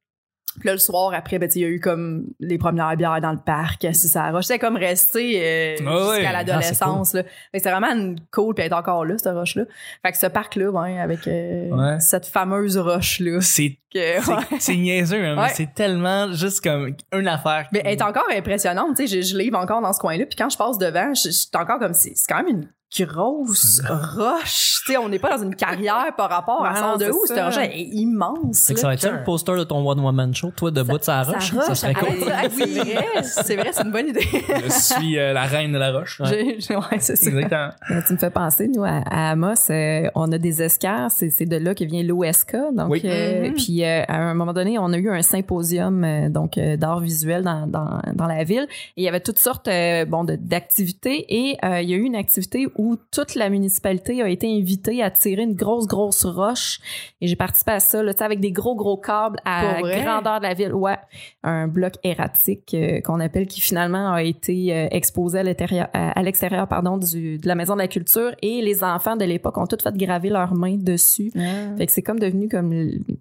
Puis 0.61 0.67
là, 0.67 0.73
le 0.73 0.79
soir, 0.79 1.13
après, 1.15 1.39
ben, 1.39 1.49
il 1.55 1.61
y 1.63 1.65
a 1.65 1.69
eu 1.69 1.79
comme 1.79 2.25
les 2.41 2.59
premières 2.59 2.97
bières 2.97 3.21
dans 3.21 3.31
le 3.31 3.39
parc, 3.39 3.85
assis 3.85 4.11
à 4.19 4.25
la 4.25 4.33
roche. 4.33 4.47
C'était 4.47 4.59
comme 4.59 4.77
resté 4.77 5.41
euh, 5.41 5.77
ouais. 5.85 6.17
jusqu'à 6.17 6.31
Ah, 6.31 6.33
l'adolescence. 6.33 7.15
c'est 7.55 7.61
vraiment 7.71 7.93
une 7.93 8.19
cool, 8.33 8.55
puis 8.57 8.65
elle 8.65 8.73
est 8.73 8.75
encore 8.75 9.05
là, 9.05 9.15
cette 9.19 9.33
roche-là. 9.35 9.65
Fait 10.05 10.11
que 10.11 10.19
ce 10.19 10.27
parc-là, 10.27 10.73
avec 11.01 11.29
euh, 11.29 11.69
Ouais. 11.69 12.01
cette 12.01 12.27
fameuse 12.27 12.77
roche-là. 12.77 13.41
C'est 13.41 13.79
que- 13.95 14.21
c'est- 14.59 14.73
ouais. 14.73 14.79
niaiseux, 14.79 15.25
hein, 15.25 15.41
Ouais. 15.41 15.51
c'est 15.55 15.73
tellement 15.75 16.33
juste 16.33 16.61
comme 16.65 16.93
une 17.13 17.29
affaire. 17.29 17.69
Mais 17.73 17.83
elle 17.85 17.93
est 17.93 18.03
encore 18.03 18.27
impressionnante, 18.35 18.97
je, 18.99 19.21
je 19.21 19.37
livre 19.39 19.57
encore 19.59 19.81
dans 19.81 19.93
ce 19.93 20.01
coin-là, 20.01 20.27
puis 20.27 20.35
quand 20.37 20.49
je 20.49 20.57
passe 20.59 20.77
devant, 20.79 21.15
je, 21.15 21.29
je 21.29 21.31
suis 21.31 21.49
encore 21.55 21.79
comme 21.79 21.95
c'est 21.95 22.15
quand 22.29 22.39
même 22.43 22.49
une 22.49 22.69
grosse 23.01 23.83
roche, 23.89 24.81
tu 24.87 24.93
sais, 24.93 24.97
on 24.99 25.09
n'est 25.09 25.19
pas 25.19 25.37
dans 25.37 25.45
une 25.45 25.55
carrière 25.55 26.07
par 26.17 26.31
rapport 26.31 26.65
à 26.65 26.97
de 26.97 27.05
c'est 27.05 27.11
où, 27.11 27.45
roche 27.45 27.57
elle 27.59 27.71
est 27.73 27.83
immense. 27.93 28.67
Fait 28.67 28.75
que 28.75 28.81
ça 28.81 28.89
va 28.89 28.95
être 28.95 29.01
ça 29.01 29.11
le 29.13 29.25
poster 29.25 29.57
de 29.57 29.65
ton 29.65 29.87
One 29.89 30.01
Woman 30.01 30.35
Show, 30.35 30.51
toi, 30.57 30.71
debout 30.71 30.99
de 30.99 31.05
sa 31.05 31.23
roche. 31.23 31.53
Ça 31.53 31.75
serait 31.75 31.95
cool. 31.95 32.09
Ah, 32.33 32.43
oui, 32.57 32.81
c'est 33.23 33.57
vrai, 33.57 33.71
c'est 33.73 33.85
une 33.85 33.91
bonne 33.93 34.09
idée. 34.09 34.27
Je 34.65 34.71
suis 34.71 35.19
euh, 35.19 35.33
la 35.33 35.45
reine 35.45 35.73
de 35.73 35.79
la 35.79 35.93
roche. 35.93 36.23
J'ai- 36.25 36.61
j'ai- 36.61 36.77
ouais, 36.77 36.83
c'est 36.99 37.17
ça. 37.17 37.31
Exactement. 37.31 37.69
Tu 38.07 38.13
me 38.15 38.19
fais 38.19 38.31
penser, 38.31 38.69
nous, 38.69 38.85
à, 38.85 39.03
à 39.11 39.31
Amos, 39.33 39.71
euh, 39.71 40.09
on 40.15 40.31
a 40.33 40.39
des 40.39 40.63
escars, 40.63 41.11
c'est 41.11 41.45
de 41.47 41.57
là 41.57 41.75
que 41.75 41.85
vient 41.85 42.03
l'OSK. 42.03 42.57
Donc, 42.75 42.91
Oui. 42.91 43.03
euh, 43.05 43.49
Mhm. 43.49 43.55
puis 43.55 43.85
euh, 43.85 44.03
à 44.09 44.17
un 44.17 44.35
moment 44.35 44.53
donné, 44.53 44.79
on 44.79 44.93
a 44.93 44.97
eu 44.99 45.11
un 45.11 45.23
symposium 45.23 46.05
euh, 46.05 46.29
donc 46.31 46.57
euh, 46.59 46.77
d'art 46.77 47.01
visuel 47.01 47.43
dans, 47.43 47.67
dans, 47.67 48.01
dans 48.15 48.27
la 48.27 48.45
ville. 48.45 48.67
Et 48.97 49.03
il 49.03 49.05
y 49.05 49.09
avait 49.09 49.21
toutes 49.21 49.39
sortes 49.39 49.69
euh, 49.69 50.05
bon 50.05 50.25
d'activités. 50.25 51.27
Et 51.29 51.57
euh, 51.65 51.81
il 51.81 51.91
y 51.91 51.95
a 51.95 51.97
eu 51.97 52.03
une 52.03 52.17
activité 52.17 52.67
où 52.79 52.97
toute 53.11 53.35
la 53.35 53.51
municipalité 53.51 54.23
a 54.23 54.29
été 54.29 54.47
invitée 54.47 55.03
à 55.03 55.11
tirer 55.11 55.43
une 55.43 55.55
grosse, 55.55 55.87
grosse 55.87 56.25
roche. 56.25 56.79
Et 57.21 57.27
j'ai 57.27 57.37
participé 57.37 57.73
à 57.73 57.81
ça, 57.81 58.03
là, 58.03 58.15
tu 58.15 58.19
sais, 58.19 58.25
avec 58.25 58.39
des 58.41 58.53
gros, 58.53 58.77
gros 58.77 58.97
câbles 58.97 59.39
à 59.45 59.83
grandeur 59.83 60.39
de 60.39 60.45
la 60.45 60.55
ville. 60.55 60.73
Ouais, 60.73 60.97
un 61.43 61.67
bloc 61.67 61.95
erratique 62.05 62.73
euh, 62.75 63.01
qu'on 63.01 63.19
appelle 63.21 63.49
qui 63.49 63.61
finalement 63.61 64.13
a 64.13 64.23
été 64.23 64.75
euh, 64.75 64.89
exposé 64.93 65.41
à 65.41 65.43
l'extérieur, 65.43 65.89
à, 65.93 66.19
à 66.19 66.23
l'extérieur 66.23 66.69
pardon 66.69 66.97
du, 66.97 67.39
de 67.39 67.49
la 67.49 67.57
maison 67.57 67.75
de 67.75 67.81
la 67.81 67.89
culture 67.89 68.33
et 68.43 68.63
les 68.63 68.85
enfants 68.85 69.17
de 69.17 69.25
l'époque 69.25 69.59
ont 69.59 69.67
tout 69.67 69.79
fait 69.83 69.97
graver 69.97 70.31
leurs 70.31 70.55
mains 70.55 70.77
dessus. 70.77 71.33
Fait 71.77 71.87
que 71.87 71.93
c'est 71.93 72.03
comme 72.03 72.21
devenu 72.21 72.49
comme 72.49 72.73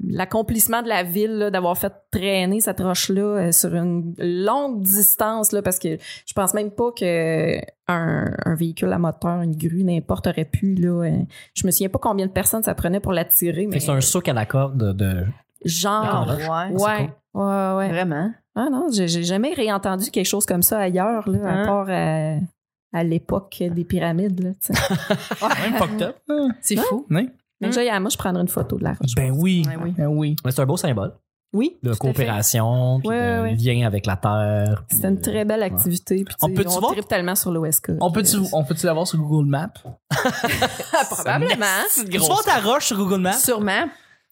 l'accomplissement 0.07 0.83
de 0.83 0.87
la 0.87 1.03
ville 1.03 1.37
là, 1.37 1.51
d'avoir 1.51 1.77
fait 1.77 1.93
traîner 2.11 2.61
cette 2.61 2.79
roche 2.79 3.09
là 3.09 3.51
sur 3.51 3.73
une 3.73 4.13
longue 4.19 4.81
distance 4.81 5.51
là 5.51 5.61
parce 5.61 5.79
que 5.79 5.97
je 6.25 6.33
pense 6.33 6.53
même 6.53 6.71
pas 6.71 6.91
que 6.91 7.59
un, 7.87 8.25
un 8.45 8.55
véhicule 8.55 8.91
à 8.93 8.97
moteur, 8.99 9.41
une 9.41 9.55
grue, 9.55 9.83
n'importe 9.83 10.27
aurait 10.27 10.45
pu 10.45 10.75
là. 10.75 11.03
euh, 11.05 11.17
je 11.53 11.65
me 11.65 11.71
souviens 11.71 11.89
pas 11.89 11.99
combien 11.99 12.25
de 12.27 12.31
personnes 12.31 12.63
ça 12.63 12.75
prenait 12.75 12.99
pour 12.99 13.13
la 13.13 13.25
tirer, 13.25 13.65
mais 13.67 13.79
c'est 13.79 13.91
un 13.91 14.01
souk 14.01 14.27
à 14.29 14.33
la 14.33 14.45
corde 14.45 14.77
de. 14.77 14.91
de- 14.93 15.25
genre. 15.65 16.27
ouais. 16.37 16.71
ouais, 16.73 17.09
ouais, 17.33 17.73
ouais. 17.77 17.89
Vraiment? 17.89 18.31
Ah 18.55 18.67
non, 18.71 18.87
j'ai 18.91 19.07
jamais 19.23 19.53
réentendu 19.53 20.09
quelque 20.11 20.25
chose 20.25 20.45
comme 20.45 20.63
ça 20.63 20.79
ailleurs, 20.79 21.29
là, 21.29 21.39
à 21.47 21.51
Hein? 21.53 21.65
part 21.65 21.87
à, 21.89 22.97
à 22.99 23.03
l'époque 23.03 23.57
des 23.71 23.83
pyramides. 23.83 24.39
Là, 24.43 24.49
tu 24.61 24.73
sais. 24.73 25.05
Même 25.61 25.73
fucked 25.77 26.01
up. 26.01 26.15
C'est 26.61 26.75
fou. 26.77 27.05
Oui. 27.09 27.29
Mais 27.61 27.69
déjà, 27.69 27.99
moi, 27.99 28.09
je 28.09 28.17
prendrais 28.17 28.41
une 28.41 28.47
photo 28.47 28.77
de 28.77 28.83
la 28.83 28.93
roche. 28.93 29.15
Ben 29.15 29.31
oui. 29.31 29.63
Ouais, 29.67 29.75
oui. 29.83 29.93
Ben 29.97 30.07
oui. 30.07 30.35
Mais 30.45 30.51
c'est 30.51 30.61
un 30.61 30.65
beau 30.65 30.77
symbole 30.77 31.13
Oui, 31.53 31.77
de 31.81 31.89
tout 31.89 31.93
à 31.93 31.93
fait. 31.93 31.99
coopération, 31.99 32.99
puis 32.99 33.09
Ouais, 33.09 33.37
de 33.37 33.41
ouais, 33.43 33.55
lien 33.55 33.87
avec 33.87 34.05
la 34.05 34.17
terre. 34.17 34.83
C'était 34.91 35.07
une 35.07 35.21
très 35.21 35.45
belle 35.45 35.63
activité. 35.63 36.23
Puis, 36.25 36.35
On 36.41 36.49
peut-tu 36.49 36.79
voir- 36.79 36.93
tellement 37.07 37.35
sur 37.35 37.51
l'OSK. 37.51 37.91
On 38.01 38.11
peut-tu 38.11 38.37
on 38.53 38.63
peut 38.65 38.75
l'avoir 38.83 39.07
sur 39.07 39.17
Google 39.19 39.49
Maps? 39.49 39.69
Probablement. 41.09 41.65
Tu 42.09 42.17
vois 42.17 42.43
ta 42.45 42.59
roche 42.59 42.87
sur 42.87 42.97
Google 42.97 43.21
Maps? 43.21 43.33
Sûrement. 43.33 43.85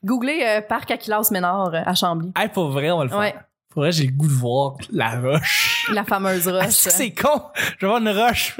Googlez 0.03 0.43
euh, 0.45 0.61
Parc 0.61 0.91
Aquilas 0.91 1.29
Ménard 1.31 1.73
euh, 1.73 1.81
à 1.85 1.95
Chambly. 1.95 2.31
Hey, 2.35 2.49
pour 2.49 2.69
vrai, 2.69 2.91
on 2.91 2.97
va 2.99 3.03
le 3.05 3.09
faire. 3.09 3.19
Ouais. 3.19 3.35
Pour 3.75 3.83
vrai, 3.83 3.91
j'ai 3.91 4.05
le 4.07 4.11
goût 4.13 4.27
de 4.27 4.31
voir 4.33 4.73
la 4.91 5.19
roche. 5.19 5.87
La 5.93 6.03
fameuse 6.03 6.47
roche. 6.47 6.69
c'est 6.69 6.89
que 6.89 6.95
c'est 6.95 7.11
con? 7.11 7.41
Je 7.77 7.85
vais 7.85 7.87
voir 7.87 8.01
une 8.01 8.09
roche. 8.09 8.55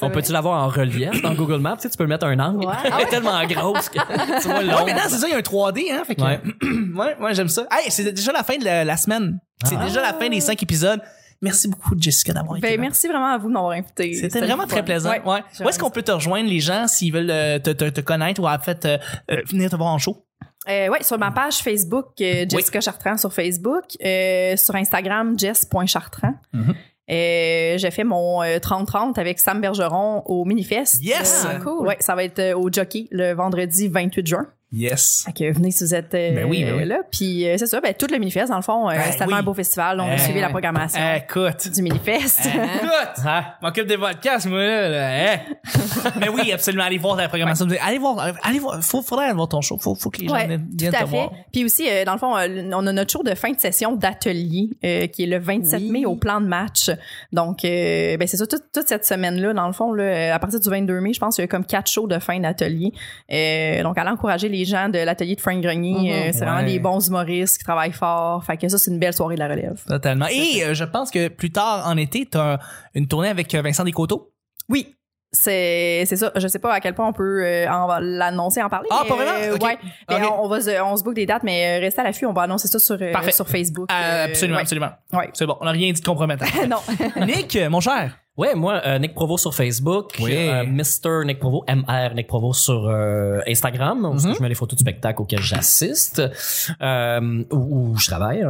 On 0.00 0.08
peut-tu 0.10 0.32
l'avoir 0.32 0.64
en 0.64 0.68
relief 0.68 1.20
dans 1.20 1.34
Google 1.34 1.58
Maps? 1.58 1.76
Tu, 1.76 1.82
sais, 1.82 1.90
tu 1.90 1.96
peux 1.96 2.06
mettre 2.06 2.24
un 2.26 2.38
angle. 2.38 2.64
Ouais. 2.64 2.72
Elle 2.84 3.02
est 3.02 3.06
tellement 3.10 3.44
grosse 3.46 3.88
que 3.90 3.98
tu 4.40 4.48
vois 4.48 4.84
Ouais, 4.84 4.94
c'est 5.08 5.18
ça, 5.18 5.26
il 5.26 5.32
y 5.32 5.34
a 5.34 5.38
un 5.38 5.40
3D, 5.40 5.92
hein. 5.92 6.02
Fait 6.06 6.14
que, 6.14 6.22
Ouais. 6.22 6.40
ouais, 6.94 7.16
ouais, 7.20 7.34
j'aime 7.34 7.48
ça. 7.48 7.66
Hey, 7.70 7.90
c'est 7.90 8.10
déjà 8.12 8.32
la 8.32 8.44
fin 8.44 8.56
de 8.56 8.64
la, 8.64 8.84
la 8.84 8.96
semaine. 8.96 9.40
C'est 9.64 9.76
Ah. 9.78 9.84
déjà 9.84 10.00
la 10.00 10.14
fin 10.14 10.28
des 10.28 10.40
cinq 10.40 10.62
épisodes. 10.62 11.00
Merci 11.42 11.68
beaucoup, 11.68 11.94
Jessica, 11.98 12.32
d'avoir 12.32 12.56
été 12.56 12.66
Ben, 12.66 12.76
là. 12.76 12.80
merci 12.82 13.06
vraiment 13.06 13.32
à 13.32 13.38
vous 13.38 13.48
de 13.48 13.52
m'avoir 13.52 13.72
invité. 13.72 14.12
C'était 14.14 14.40
vraiment 14.40 14.66
très 14.66 14.78
fun. 14.78 14.82
plaisant. 14.84 15.10
Ouais. 15.10 15.22
Ouais. 15.24 15.42
Où 15.64 15.68
est-ce 15.68 15.78
qu'on 15.78 15.90
peut 15.90 16.02
te 16.02 16.10
rejoindre, 16.10 16.48
les 16.48 16.58
gens, 16.60 16.88
s'ils 16.88 17.12
veulent 17.12 17.30
euh, 17.30 17.58
te, 17.60 17.70
te, 17.70 17.88
te 17.90 18.00
connaître 18.00 18.40
ou 18.40 18.48
en 18.48 18.58
fait 18.58 18.84
euh, 18.84 18.98
euh, 19.30 19.36
venir 19.48 19.70
te 19.70 19.76
voir 19.76 19.90
en 19.90 19.98
show? 19.98 20.24
Euh, 20.68 20.88
ouais, 20.88 21.02
sur 21.02 21.18
ma 21.18 21.30
page 21.30 21.58
Facebook, 21.58 22.08
euh, 22.20 22.44
Jessica 22.48 22.80
Chartrand 22.80 23.16
sur 23.16 23.32
Facebook. 23.32 23.84
Euh, 24.04 24.56
sur 24.56 24.74
Instagram, 24.74 25.38
jess.chartrand. 25.38 26.34
Mhm. 26.52 26.74
Euh, 27.10 27.78
j'ai 27.78 27.90
fait 27.90 28.04
mon 28.04 28.42
euh, 28.42 28.58
30-30 28.58 29.18
avec 29.18 29.38
Sam 29.38 29.62
Bergeron 29.62 30.22
au 30.26 30.44
Minifest. 30.44 31.02
Yes! 31.02 31.46
Ah, 31.48 31.58
cool. 31.58 31.86
Ouais, 31.86 31.96
ça 32.00 32.14
va 32.14 32.24
être 32.24 32.52
au 32.54 32.70
Jockey 32.70 33.08
le 33.10 33.32
vendredi 33.32 33.88
28 33.88 34.26
juin. 34.26 34.46
Yes. 34.70 35.22
Fait 35.24 35.32
que 35.32 35.52
venez 35.54 35.70
si 35.70 35.82
vous 35.82 35.94
être 35.94 36.14
euh, 36.14 36.34
Ben 36.34 36.44
oui, 36.44 36.62
ben 36.62 36.74
oui. 36.76 36.84
là. 36.84 36.98
Puis 37.10 37.48
euh, 37.48 37.56
c'est 37.56 37.66
ça, 37.66 37.80
ben 37.80 37.94
tout 37.94 38.06
le 38.10 38.18
Minifest, 38.18 38.50
dans 38.50 38.56
le 38.56 38.62
fond, 38.62 38.88
euh, 38.88 38.92
Ben 38.94 39.02
c'est 39.10 39.16
tellement 39.18 39.36
oui. 39.36 39.40
un 39.40 39.42
beau 39.42 39.54
festival. 39.54 39.98
On 40.00 40.06
Eh, 40.08 40.12
a 40.14 40.18
suivi 40.18 40.40
la 40.40 40.50
programmation 40.50 41.00
Écoute. 41.16 41.70
du 41.72 41.80
Minifest. 41.82 42.40
Écoute, 42.46 43.24
m'occupe 43.62 43.86
des 43.86 43.96
podcasts, 43.96 44.46
moi, 44.46 44.58
là. 44.58 44.88
là, 44.90 45.32
hein? 45.34 45.38
Mais 46.20 46.28
oui, 46.28 46.52
absolument, 46.52 46.84
allez 46.84 46.98
voir 46.98 47.16
la 47.16 47.28
programmation. 47.28 47.66
Allez 47.82 47.96
voir, 47.98 48.34
allez 48.42 48.58
voir, 48.58 48.82
faut, 48.84 49.00
faudrait 49.00 49.24
aller 49.26 49.34
voir 49.34 49.48
ton 49.48 49.62
show. 49.62 49.78
Faut, 49.78 49.94
faut 49.94 50.10
que 50.10 50.20
les 50.20 50.28
gens 50.28 50.34
Ouais, 50.34 50.46
viennent 50.46 50.68
tout 50.78 50.86
à 50.86 50.90
te 50.90 50.96
fait. 50.96 51.04
voir. 51.06 51.32
Puis 51.50 51.64
aussi, 51.64 51.88
euh, 51.90 52.04
dans 52.04 52.12
le 52.12 52.18
fond, 52.18 52.36
euh, 52.36 52.70
on 52.74 52.86
a 52.86 52.92
notre 52.92 53.10
show 53.10 53.22
de 53.22 53.34
fin 53.34 53.50
de 53.52 53.58
session 53.58 53.92
d'atelier 53.96 54.68
euh, 54.84 55.06
qui 55.06 55.22
est 55.22 55.26
le 55.26 55.38
27 55.38 55.80
Oui. 55.80 55.90
mai 55.90 56.04
au 56.04 56.16
plan 56.16 56.42
de 56.42 56.46
match. 56.46 56.90
Donc, 57.32 57.64
euh, 57.64 58.18
ben 58.18 58.28
c'est 58.28 58.36
ça, 58.36 58.46
toute, 58.46 58.64
toute 58.74 58.86
cette 58.86 59.06
semaine-là, 59.06 59.54
dans 59.54 59.66
le 59.66 59.72
fond, 59.72 59.92
là, 59.94 60.34
à 60.34 60.38
partir 60.38 60.60
du 60.60 60.68
22 60.68 61.00
mai, 61.00 61.14
je 61.14 61.20
pense 61.20 61.36
qu'il 61.36 61.42
y 61.42 61.46
a 61.46 61.48
comme 61.48 61.64
quatre 61.64 61.90
shows 61.90 62.06
de 62.06 62.18
fin 62.18 62.38
d'atelier. 62.38 62.92
Euh, 63.32 63.82
donc, 63.82 63.96
allez 63.96 64.10
encourager 64.10 64.48
les 64.50 64.57
gens 64.64 64.88
de 64.88 64.98
l'atelier 64.98 65.34
de 65.36 65.40
Frank 65.40 65.60
Grenier. 65.60 65.92
Mhm. 65.98 66.06
Euh, 66.28 66.30
c'est 66.32 66.44
vraiment 66.44 66.58
Ouais. 66.58 66.64
des 66.66 66.78
bons 66.78 67.06
humoristes 67.08 67.58
qui 67.58 67.64
travaillent 67.64 67.92
fort. 67.92 68.44
Fait 68.44 68.56
que 68.56 68.68
ça, 68.68 68.78
c'est 68.78 68.90
une 68.90 68.98
belle 68.98 69.12
soirée 69.14 69.34
de 69.34 69.40
la 69.40 69.48
relève. 69.48 69.82
Totalement. 69.86 70.26
Et 70.30 70.64
euh, 70.64 70.74
je 70.74 70.84
pense 70.84 71.10
que 71.10 71.28
plus 71.28 71.50
tard 71.50 71.84
en 71.86 71.96
été, 71.96 72.26
t'as 72.26 72.54
un- 72.54 72.58
une 72.94 73.06
tournée 73.08 73.28
avec 73.28 73.54
euh, 73.54 73.62
Vincent 73.62 73.84
Descoteaux. 73.84 74.32
Oui. 74.68 74.94
C'est 75.30 76.04
c'est 76.06 76.16
ça. 76.16 76.32
Je 76.36 76.48
sais 76.48 76.58
pas 76.58 76.72
à 76.72 76.80
quel 76.80 76.94
point 76.94 77.06
on 77.06 77.12
peut 77.12 77.44
euh, 77.44 77.66
l'annoncer, 78.00 78.62
en 78.62 78.70
parler. 78.70 78.88
Ah, 78.90 79.00
mais, 79.02 79.08
pas 79.10 79.14
vraiment? 79.16 79.30
euh, 79.42 79.54
Ok. 79.56 79.62
Ouais. 79.62 79.78
Ben, 80.08 80.22
Ok. 80.24 80.32
on, 80.40 80.44
on 80.44 80.48
va 80.48 80.60
se, 80.62 80.82
on 80.82 80.96
se 80.96 81.04
book 81.04 81.14
des 81.14 81.26
dates, 81.26 81.42
mais 81.42 81.78
restez 81.80 82.00
à 82.00 82.04
l'affût. 82.04 82.24
On 82.24 82.32
va 82.32 82.42
annoncer 82.42 82.66
ça 82.66 82.78
sur, 82.78 82.96
Parfait. 83.12 83.32
sur 83.32 83.46
Facebook. 83.46 83.90
Euh, 83.92 84.24
absolument, 84.24 84.56
ouais. 84.56 84.62
absolument. 84.62 84.90
Ouais. 85.12 85.28
C'est 85.34 85.44
bon, 85.44 85.56
on 85.60 85.66
n'a 85.66 85.72
rien 85.72 85.92
dit 85.92 86.00
de 86.00 86.06
compromettant. 86.06 86.46
non. 86.68 86.78
Nick, 87.26 87.58
mon 87.68 87.80
cher. 87.80 88.16
Ouais, 88.38 88.54
moi, 88.54 88.80
euh, 88.86 88.98
Nick 89.00 89.14
Provo 89.14 89.36
sur 89.36 89.52
Facebook, 89.52 90.14
Oui. 90.20 90.32
euh, 90.34 90.64
Mr. 90.64 91.24
Nick 91.26 91.40
Provo, 91.40 91.64
MR 91.68 92.14
Nick 92.14 92.28
Provo 92.28 92.52
sur 92.52 92.86
euh, 92.88 93.40
Instagram, 93.48 94.04
où 94.04 94.14
Mhm. 94.14 94.34
je 94.36 94.40
mets 94.42 94.48
les 94.48 94.54
photos 94.54 94.76
du 94.78 94.82
spectacle 94.82 95.20
auquel 95.20 95.40
j'assiste, 95.42 96.22
où, 96.80 97.44
où 97.90 97.96
je 97.96 98.06
travaille 98.06 98.42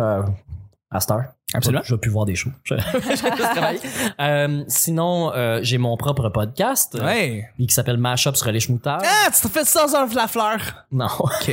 à 0.91 1.01
Star. 1.01 1.23
Absolument. 1.55 1.83
Je 1.85 1.95
vais 1.95 2.01
plus 2.01 2.11
voir 2.11 2.27
des 2.27 2.35
shows. 2.35 2.51
Je, 2.65 2.75
je. 2.77 3.99
Euh, 4.21 4.65
sinon, 4.69 5.33
euh, 5.35 5.61
j'ai 5.63 5.79
mon 5.79 5.97
propre 5.97 6.29
podcast 6.29 6.95
euh, 6.97 7.05
Ouais. 7.05 7.47
qui 7.59 7.73
s'appelle 7.73 7.97
Mashup 7.97 8.37
sur 8.37 8.51
les 8.53 8.61
schmoutards. 8.61 9.01
Ah, 9.05 9.31
tu 9.35 9.41
te 9.41 9.49
fais 9.49 9.65
ça 9.65 9.87
sur 9.89 10.07
la 10.15 10.27
fleur. 10.27 10.59
Non. 10.93 11.07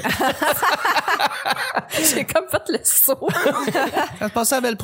J'ai 2.14 2.26
comme 2.26 2.46
fait 2.50 2.64
le 2.70 2.80
saut. 2.84 3.28
Ça 4.20 4.28
se 4.28 4.34
passe 4.34 4.52
à 4.54 4.62
Belle. 4.62 4.78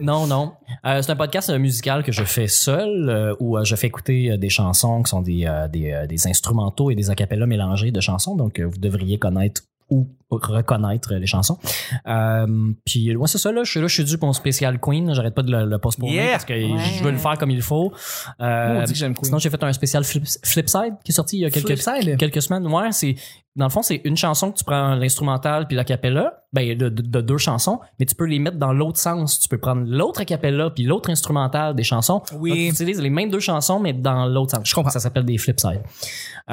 Non, 0.00 0.26
non. 0.26 0.52
Euh, 0.84 1.00
c'est 1.02 1.12
un 1.12 1.16
podcast 1.16 1.50
euh, 1.50 1.58
musical 1.58 2.02
que 2.02 2.12
je 2.12 2.24
fais 2.24 2.48
seul, 2.48 3.08
euh, 3.08 3.34
où 3.40 3.56
euh, 3.56 3.64
je 3.64 3.76
fais 3.76 3.86
écouter 3.86 4.32
euh, 4.32 4.36
des 4.36 4.48
chansons 4.50 5.02
qui 5.02 5.10
sont 5.10 5.22
des, 5.22 5.44
euh, 5.46 5.68
des, 5.68 5.92
euh, 5.92 6.06
des 6.06 6.26
instrumentaux 6.26 6.90
et 6.90 6.94
des 6.94 7.10
acapellas 7.10 7.46
mélangés 7.46 7.90
de 7.92 8.00
chansons. 8.00 8.34
Donc, 8.36 8.58
euh, 8.58 8.64
vous 8.66 8.78
devriez 8.78 9.18
connaître 9.18 9.62
ou 9.90 10.08
reconnaître 10.30 11.12
les 11.14 11.26
chansons. 11.26 11.58
Euh, 12.06 12.46
puis, 12.84 13.16
ouais, 13.16 13.26
c'est 13.28 13.38
ça, 13.38 13.50
là. 13.50 13.64
Je 13.64 13.70
suis 13.72 13.80
là, 13.80 13.88
je 13.88 13.94
suis 13.94 14.04
dû 14.04 14.16
pour 14.16 14.26
mon 14.28 14.32
spécial 14.32 14.78
Queen. 14.78 15.12
J'arrête 15.12 15.34
pas 15.34 15.42
de 15.42 15.50
le, 15.50 15.64
le 15.64 15.78
postponer 15.78 16.14
Yeah. 16.14 16.30
parce 16.32 16.44
que 16.44 16.54
je 16.54 17.02
veux 17.02 17.10
le 17.10 17.18
faire 17.18 17.36
comme 17.36 17.50
il 17.50 17.62
faut. 17.62 17.92
Euh, 18.40 18.80
On 18.80 18.84
dit 18.84 18.92
que 18.92 18.98
j'aime 18.98 19.14
Queen. 19.14 19.24
Sinon, 19.24 19.38
j'ai 19.38 19.50
fait 19.50 19.62
un 19.64 19.72
spécial 19.72 20.04
Flip, 20.04 20.24
Flipside 20.44 20.94
qui 21.04 21.10
est 21.10 21.14
sorti 21.14 21.38
il 21.38 21.40
y 21.40 21.44
a 21.46 21.50
quelques, 21.50 21.68
quelques 22.16 22.42
semaines. 22.42 22.66
Ouais, 22.68 22.92
c'est 22.92 23.16
dans 23.56 23.64
le 23.66 23.70
fond, 23.70 23.82
c'est 23.82 24.00
une 24.04 24.16
chanson 24.16 24.52
que 24.52 24.58
tu 24.58 24.64
prends 24.64 24.94
l'instrumental 24.94 25.66
puis 25.66 25.76
l'acapella, 25.76 26.44
ben 26.52 26.76
de, 26.78 26.88
de, 26.88 27.02
de 27.02 27.20
deux 27.20 27.36
chansons, 27.38 27.80
mais 27.98 28.06
tu 28.06 28.14
peux 28.14 28.24
les 28.24 28.38
mettre 28.38 28.56
dans 28.58 28.72
l'autre 28.72 28.98
sens. 28.98 29.40
Tu 29.40 29.48
peux 29.48 29.58
prendre 29.58 29.82
l'autre 29.86 30.20
acapella 30.20 30.70
puis 30.70 30.84
l'autre 30.84 31.10
instrumental 31.10 31.74
des 31.74 31.82
chansons. 31.82 32.22
Oui. 32.34 32.50
Donc, 32.50 32.58
tu 32.58 32.66
utilises 32.68 33.00
les 33.00 33.10
mêmes 33.10 33.28
deux 33.30 33.40
chansons 33.40 33.80
mais 33.80 33.92
dans 33.92 34.26
l'autre 34.26 34.52
sens. 34.56 34.68
Je 34.68 34.74
comprends. 34.74 34.90
Ça 34.90 35.00
s'appelle 35.00 35.24
des 35.24 35.36
Flipside. 35.38 35.80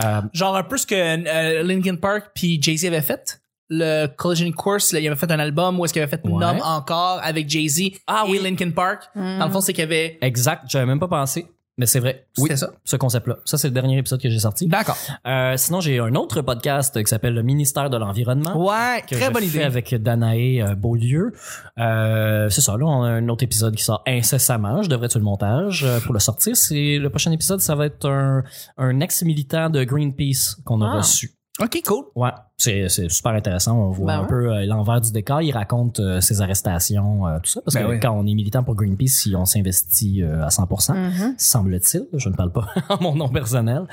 Euh, 0.03 0.21
Genre 0.33 0.55
un 0.55 0.63
peu 0.63 0.77
ce 0.77 0.87
que 0.87 0.95
euh, 0.95 1.63
Linkin 1.63 1.95
Park 1.95 2.31
puis 2.33 2.59
Jay-Z 2.61 2.85
avait 2.85 3.01
fait. 3.01 3.39
Le 3.69 4.07
Collision 4.07 4.49
Course, 4.53 4.93
là, 4.93 4.99
il 5.01 5.07
avait 5.07 5.15
fait 5.17 5.29
un 5.29 5.39
album 5.39 5.77
où 5.79 5.83
est-ce 5.85 5.91
qu'il 5.93 6.01
avait 6.01 6.09
fait 6.09 6.25
Ouais. 6.25 6.39
Numb 6.39 6.59
encore 6.63 7.19
avec 7.21 7.49
Jay-Z 7.49 7.91
Ah 8.07 8.23
et 8.25 8.31
oui. 8.31 8.39
Linkin 8.41 8.71
Park. 8.71 9.03
Dans 9.13 9.45
le 9.45 9.51
fond, 9.51 9.59
c'est 9.61 9.73
qu'il 9.73 9.81
y 9.81 9.87
avait... 9.87 10.17
exact. 10.21 10.63
J'avais 10.69 10.85
même 10.85 10.99
pas 10.99 11.09
pensé. 11.09 11.47
Mais 11.79 11.85
c'est 11.85 11.99
vrai. 11.99 12.25
C'était 12.35 12.53
Oui, 12.53 12.57
ça? 12.57 12.71
ce 12.83 12.95
concept-là. 12.95 13.37
Ça, 13.45 13.57
c'est 13.59 13.67
le 13.67 13.73
dernier 13.73 13.97
épisode 13.99 14.19
que 14.19 14.29
j'ai 14.29 14.39
sorti. 14.39 14.67
D'accord. 14.67 14.97
Euh, 15.27 15.55
sinon, 15.57 15.79
j'ai 15.79 15.99
un 15.99 16.15
autre 16.15 16.41
podcast 16.41 16.97
qui 17.03 17.07
s'appelle 17.07 17.35
le 17.35 17.43
Ministère 17.43 17.89
de 17.91 17.97
l'Environnement. 17.97 18.57
Ouais, 18.57 19.03
que 19.07 19.13
très 19.15 19.29
bonne 19.29 19.43
idée. 19.43 19.61
avec 19.61 19.93
Danae 19.93 20.61
euh, 20.61 20.73
Beaulieu. 20.75 21.33
Euh, 21.77 22.49
c'est 22.49 22.61
ça, 22.61 22.75
là, 22.77 22.85
on 22.85 23.03
a 23.03 23.09
un 23.09 23.29
autre 23.29 23.43
épisode 23.43 23.75
qui 23.75 23.83
sort 23.83 24.01
incessamment. 24.07 24.81
Je 24.81 24.89
devrais 24.89 25.07
tuer 25.07 25.19
le 25.19 25.25
montage 25.25 25.83
euh, 25.83 25.99
pour 25.99 26.13
le 26.13 26.19
sortir. 26.19 26.55
C'est 26.57 26.97
le 26.97 27.09
prochain 27.11 27.31
épisode, 27.31 27.59
ça 27.61 27.75
va 27.75 27.85
être 27.85 28.09
un, 28.09 28.43
un 28.77 28.99
ex-militant 28.99 29.69
de 29.69 29.83
Greenpeace 29.83 30.55
qu'on 30.65 30.81
a 30.81 30.87
Ah. 30.89 30.97
reçu. 30.97 31.31
OK, 31.59 31.81
cool. 31.87 32.03
Ouais, 32.15 32.29
c'est, 32.55 32.87
c'est 32.87 33.09
super 33.09 33.31
intéressant. 33.33 33.77
On 33.77 33.89
voit 33.89 34.05
Ben 34.07 34.19
un 34.19 34.21
ouais. 34.21 34.27
peu 34.27 34.53
euh, 34.53 34.65
l'envers 34.65 35.01
du 35.01 35.11
décor. 35.11 35.41
Il 35.41 35.51
raconte 35.51 35.99
euh, 35.99 36.21
ses 36.21 36.41
arrestations, 36.41 37.27
euh, 37.27 37.39
tout 37.39 37.49
ça. 37.49 37.61
Parce 37.61 37.73
Ben 37.75 37.85
que 37.85 37.91
oui. 37.93 37.99
quand 37.99 38.11
on 38.11 38.27
est 38.27 38.35
militant 38.35 38.63
pour 38.63 38.75
Greenpeace, 38.75 39.07
si 39.13 39.35
on 39.35 39.45
s'investit 39.45 40.21
à 40.23 40.49
100%, 40.49 40.93
Mhm. 40.93 41.33
semble-t-il. 41.37 42.05
Je 42.13 42.29
ne 42.29 42.35
parle 42.35 42.51
pas 42.51 42.67
en 42.89 43.01
mon 43.01 43.15
nom 43.15 43.29
personnel. 43.29 43.83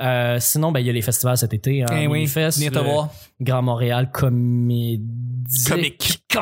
Euh, 0.00 0.36
sinon, 0.40 0.70
ben 0.70 0.78
il 0.80 0.86
y 0.86 0.90
a 0.90 0.92
les 0.92 1.02
festivals 1.02 1.36
cet 1.38 1.52
été. 1.54 1.82
Hein, 1.82 1.86
Eh 1.92 2.06
oui, 2.06 2.18
Minifest, 2.20 2.58
venez 2.58 2.70
te 2.70 2.78
voir. 2.78 3.10
Grand 3.40 3.62
Montréal 3.62 4.10
Comédie. 4.12 5.02
Comique. 5.68 6.17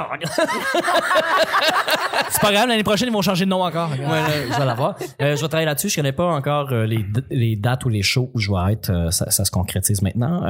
C'est 2.31 2.40
pas 2.40 2.53
grave, 2.53 2.68
l'année 2.68 2.83
prochaine, 2.83 3.09
ils 3.09 3.12
vont 3.12 3.22
changer 3.22 3.44
de 3.44 3.51
nom 3.51 3.62
encore. 3.62 3.90
Ouais, 3.90 3.99
là, 3.99 4.29
je 4.53 4.59
vais 4.59 4.64
l'avoir. 4.64 4.96
Euh, 5.22 5.37
je 5.37 5.40
vais 5.42 5.49
travailler 5.49 5.66
là-dessus. 5.66 5.90
Je 5.90 5.96
connais 5.96 6.11
pas 6.12 6.27
encore 6.27 6.72
euh, 6.72 6.87
les, 7.31 7.57
dates 7.57 7.85
ou 7.85 7.88
les 7.88 8.03
shows 8.03 8.29
où 8.35 8.40
je 8.40 8.51
vais 8.51 8.72
être. 8.72 8.90
Euh, 8.90 9.11
ça, 9.12 9.31
ça 9.31 9.44
se 9.44 9.51
concrétise 9.53 10.03
maintenant. 10.03 10.42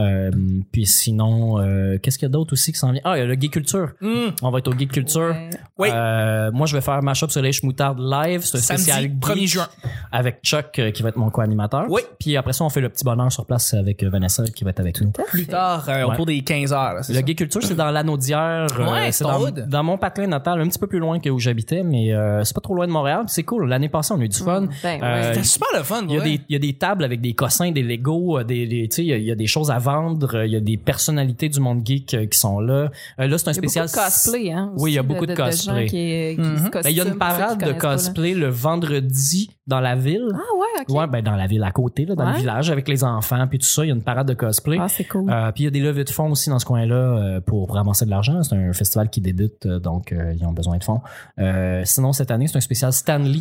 Puis 0.73 0.87
sinon, 0.87 1.57
qu'est-ce 2.03 2.19
qu'il 2.19 2.27
y 2.27 2.31
a 2.31 2.33
d'autre 2.33 2.55
aussi 2.55 2.73
qui 2.73 2.79
s'en 2.79 2.93
vient? 2.93 3.03
Ah, 3.05 3.17
il 3.17 3.21
y 3.21 3.23
a 3.23 3.27
le 3.27 3.35
Geek 3.35 3.53
Culture. 3.53 3.91
Hmm. 4.01 4.31
On 4.43 4.51
va 4.51 4.59
être 4.59 4.69
au 4.69 4.73
Geek 4.79 4.91
Culture. 4.91 5.35
Ouais. 5.77 5.91
Oui. 5.93 6.51
Moi, 6.55 6.67
je 6.67 6.75
vais 6.75 6.81
faire 6.81 7.03
Mashup 7.03 7.31
sur 7.31 7.43
les 7.43 7.53
Schmoutards 7.53 7.99
live. 7.99 8.41
C'est 8.43 8.57
un 8.57 8.79
Samedi, 8.79 8.91
geek 8.91 9.21
1er 9.21 9.47
juin. 9.47 9.69
Avec 10.13 10.39
Chuck 10.43 10.81
qui 10.95 11.03
va 11.03 11.11
être 11.11 11.17
mon 11.17 11.29
co-animateur. 11.31 11.85
Oui. 11.91 12.01
Puis 12.19 12.37
après 12.39 12.55
ça, 12.55 12.65
on 12.65 12.71
fait 12.71 12.81
le 12.81 12.89
petit 12.89 13.05
bonheur 13.05 13.31
sur 13.31 13.45
place 13.45 13.75
avec 13.75 14.03
Vanessa 14.03 14.45
qui 14.45 14.65
va 14.65 14.71
être 14.71 14.81
avec 14.81 14.99
nous. 15.03 15.11
Plus 15.11 15.47
tard, 15.47 15.85
Ouais. 15.87 16.03
autour 16.05 16.25
des 16.27 16.41
15 16.43 16.73
heures. 16.73 16.95
là, 16.95 17.01
Le 17.07 17.15
ça. 17.15 17.23
Gay 17.23 17.35
Culture, 17.35 17.63
c'est 17.63 17.75
dans 17.75 17.91
l'anneau 17.91 18.17
d'hier. 18.17 18.67
Ouais, 18.79 19.13
c'est 19.13 19.27
dans, 19.67 19.83
mon 19.85 19.99
patelin 19.99 20.27
natal, 20.29 20.61
un 20.61 20.69
petit 20.69 20.79
peu 20.79 20.87
plus 20.87 20.99
loin 20.99 21.19
que 21.21 21.29
où 21.31 21.39
j'habitais, 21.39 21.83
mais 21.83 22.13
euh, 22.13 22.43
c'est 22.45 22.55
pas 22.55 22.61
trop 22.61 22.75
loin 22.75 22.87
de 22.87 22.93
Montréal. 22.93 23.25
C'est 23.29 23.43
cool. 23.45 23.69
L'année 23.69 23.89
passée, 23.89 24.13
on 24.15 24.21
a 24.21 24.25
eu 24.25 24.29
du 24.29 24.39
fun. 24.39 24.67
Ben, 24.83 25.01
Euh. 25.03 25.33
C'était 25.33 25.45
super 25.45 25.69
le 25.77 25.83
fun. 25.83 26.03
Il 26.09 26.15
y, 26.15 26.17
a 26.17 26.19
ouais. 26.21 26.25
des, 26.25 26.41
il 26.49 26.53
y 26.53 26.57
a 26.57 26.59
des 26.59 26.73
tables 26.75 27.05
avec 27.05 27.21
des 27.21 27.35
cossins, 27.35 27.71
des 27.73 27.83
Legos, 27.83 28.39
euh, 28.39 28.45
des, 28.45 28.67
des- 28.67 28.89
tu 28.89 28.97
sais, 28.97 29.03
il 29.05 29.09
y 29.09 29.13
a- 29.13 29.17
il 29.19 29.25
y, 29.25 29.31
a 29.33 29.35
des 29.35 29.47
choses 29.47 29.71
à 29.71 29.79
vendre. 29.79 30.45
Il 30.45 30.53
y 30.53 30.57
a 30.57 30.61
des 30.61 30.77
personnalités 30.77 31.49
du 31.49 31.61
monde 31.61 31.83
geek 31.87 32.29
qui 32.31 32.39
sont 32.39 32.61
là. 32.61 32.91
Euh, 33.21 33.27
là, 33.27 33.39
c'est 33.39 33.49
un 33.49 33.53
Il 33.53 33.57
y 33.57 33.59
a 33.59 33.61
beaucoup 33.63 33.71
spécial. 33.71 33.87
de 33.87 33.93
cosplay, 33.93 34.53
hein. 34.53 34.73
Oui, 34.79 34.93
il 34.93 34.95
y 34.95 34.99
a 34.99 35.03
beaucoup 35.03 35.27
de 35.27 35.35
cosplay. 35.35 35.87
qui, 35.87 35.97
qui 36.37 36.41
Mhm. 36.41 36.57
se 36.67 36.71
Ben, 36.83 36.91
il 36.91 36.97
y 36.97 37.01
a 37.01 37.05
une 37.05 37.17
parade 37.19 37.59
de 37.61 37.67
qui 37.67 37.73
pas, 37.79 37.79
cosplay 37.93 38.35
le 38.35 38.49
vendredi 38.49 39.51
dans 39.67 39.81
la 39.81 39.95
ville. 39.97 40.29
Ah 40.33 40.37
ouais, 40.37 40.85
ok. 40.89 40.97
Ouais, 40.97 41.07
ben 41.09 41.23
dans 41.23 41.35
la 41.35 41.47
ville 41.47 41.63
à 41.65 41.73
côté, 41.73 42.05
là, 42.05 42.15
dans 42.15 42.31
le 42.31 42.37
village 42.37 42.71
avec 42.71 42.89
les 42.89 43.03
enfants 43.05 43.47
puis 43.49 43.59
tout 43.59 43.67
ça. 43.67 43.85
Il 43.85 43.89
y 43.89 43.91
a 43.91 43.95
une 43.95 44.03
parade 44.03 44.29
de 44.29 44.35
cosplay. 44.35 44.79
Ah, 44.81 44.89
c'est 44.89 45.05
cool. 45.05 45.29
Euh, 45.31 45.51
puis 45.53 45.63
il 45.63 45.67
y 45.67 45.69
a 45.69 45.71
des 45.71 45.81
levées 45.81 46.05
de 46.05 46.11
fonds 46.11 46.31
aussi 46.31 46.51
dans 46.51 46.59
ce 46.59 46.65
coin-là 46.65 47.41
pour, 47.45 47.67
pour 47.67 47.79
avancer 47.79 48.05
de 48.05 48.11
l'argent. 48.11 48.43
C'est 48.43 48.55
un 48.55 48.73
festival 48.73 49.09
qui 49.17 49.23
débute, 49.23 49.65
euh, 49.65 49.79
donc 49.79 50.13
euh, 50.13 50.35
ils 50.39 50.45
ont 50.47 50.53
besoin 50.53 50.77
de 50.77 50.85
fonds. 50.85 51.01
Euh, 51.39 51.83
sinon, 51.87 52.13
cette 52.13 52.31
année, 52.31 52.47
c'est 52.49 52.59
un 52.59 52.61
spécial 52.61 52.93
Stanley. 52.93 53.41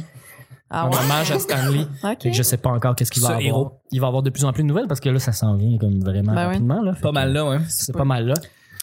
ah 0.70 0.84
un 0.86 0.90
ouais? 0.90 0.98
hommage 0.98 1.32
à 1.32 1.40
Stanley. 1.40 1.82
Ok. 2.04 2.24
Fait 2.24 2.30
que 2.30 2.36
je 2.36 2.44
sais 2.44 2.58
pas 2.58 2.70
encore 2.70 2.96
qu'est-ce 2.96 3.12
qu'il 3.12 3.22
va 3.22 3.28
Ce 3.30 3.34
avoir. 3.34 3.46
héros. 3.46 3.72
Il 3.92 4.00
va 4.00 4.08
avoir 4.08 4.24
de 4.24 4.30
plus 4.30 4.46
en 4.46 4.54
plus 4.54 4.64
de 4.64 4.68
nouvelles 4.70 4.88
parce 4.88 5.02
que 5.02 5.10
là, 5.10 5.20
ça 5.20 5.34
s'en 5.34 5.56
vient 5.56 5.78
comme 5.78 6.00
vraiment 6.00 6.34
Ben 6.34 6.48
rapidement. 6.48 6.82
Là. 6.82 6.94
Pas 7.02 7.12
mal 7.12 7.34
là, 7.34 7.46
ouais. 7.50 7.58
C'est 7.68 7.94
pas 7.96 8.06
mal 8.06 8.26
là. 8.26 8.36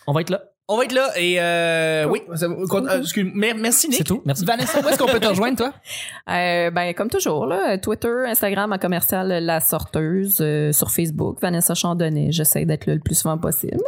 On 0.06 0.12
va 0.12 0.20
être 0.20 0.30
là. 0.30 0.42
On 0.68 0.76
va 0.76 0.84
être 0.84 0.92
là 0.92 1.08
et 1.18 1.40
euh, 1.40 2.06
oui, 2.08 2.22
euh, 2.30 3.00
excuse, 3.00 3.30
merci 3.34 3.88
Nick. 3.88 3.98
C'est 3.98 4.04
tout. 4.04 4.22
Merci. 4.24 4.44
Vanessa, 4.44 4.80
où 4.80 4.88
est-ce 4.88 4.96
qu'on 4.96 5.06
peut 5.06 5.18
te 5.20 5.26
rejoindre 5.26 5.56
toi? 5.56 5.72
Euh, 6.30 6.70
ben 6.70 6.94
comme 6.94 7.10
toujours 7.10 7.46
là, 7.46 7.76
Twitter, 7.78 8.24
Instagram 8.28 8.72
à 8.72 8.78
commercial 8.78 9.26
la 9.44 9.58
sorteuse, 9.58 10.38
euh, 10.40 10.70
sur 10.70 10.92
Facebook 10.92 11.40
Vanessa 11.42 11.74
Chandonnet. 11.74 12.30
J'essaie 12.30 12.64
d'être 12.64 12.86
là 12.86 12.94
le 12.94 13.00
plus 13.00 13.16
souvent 13.16 13.36
possible, 13.38 13.74
mais 13.76 13.80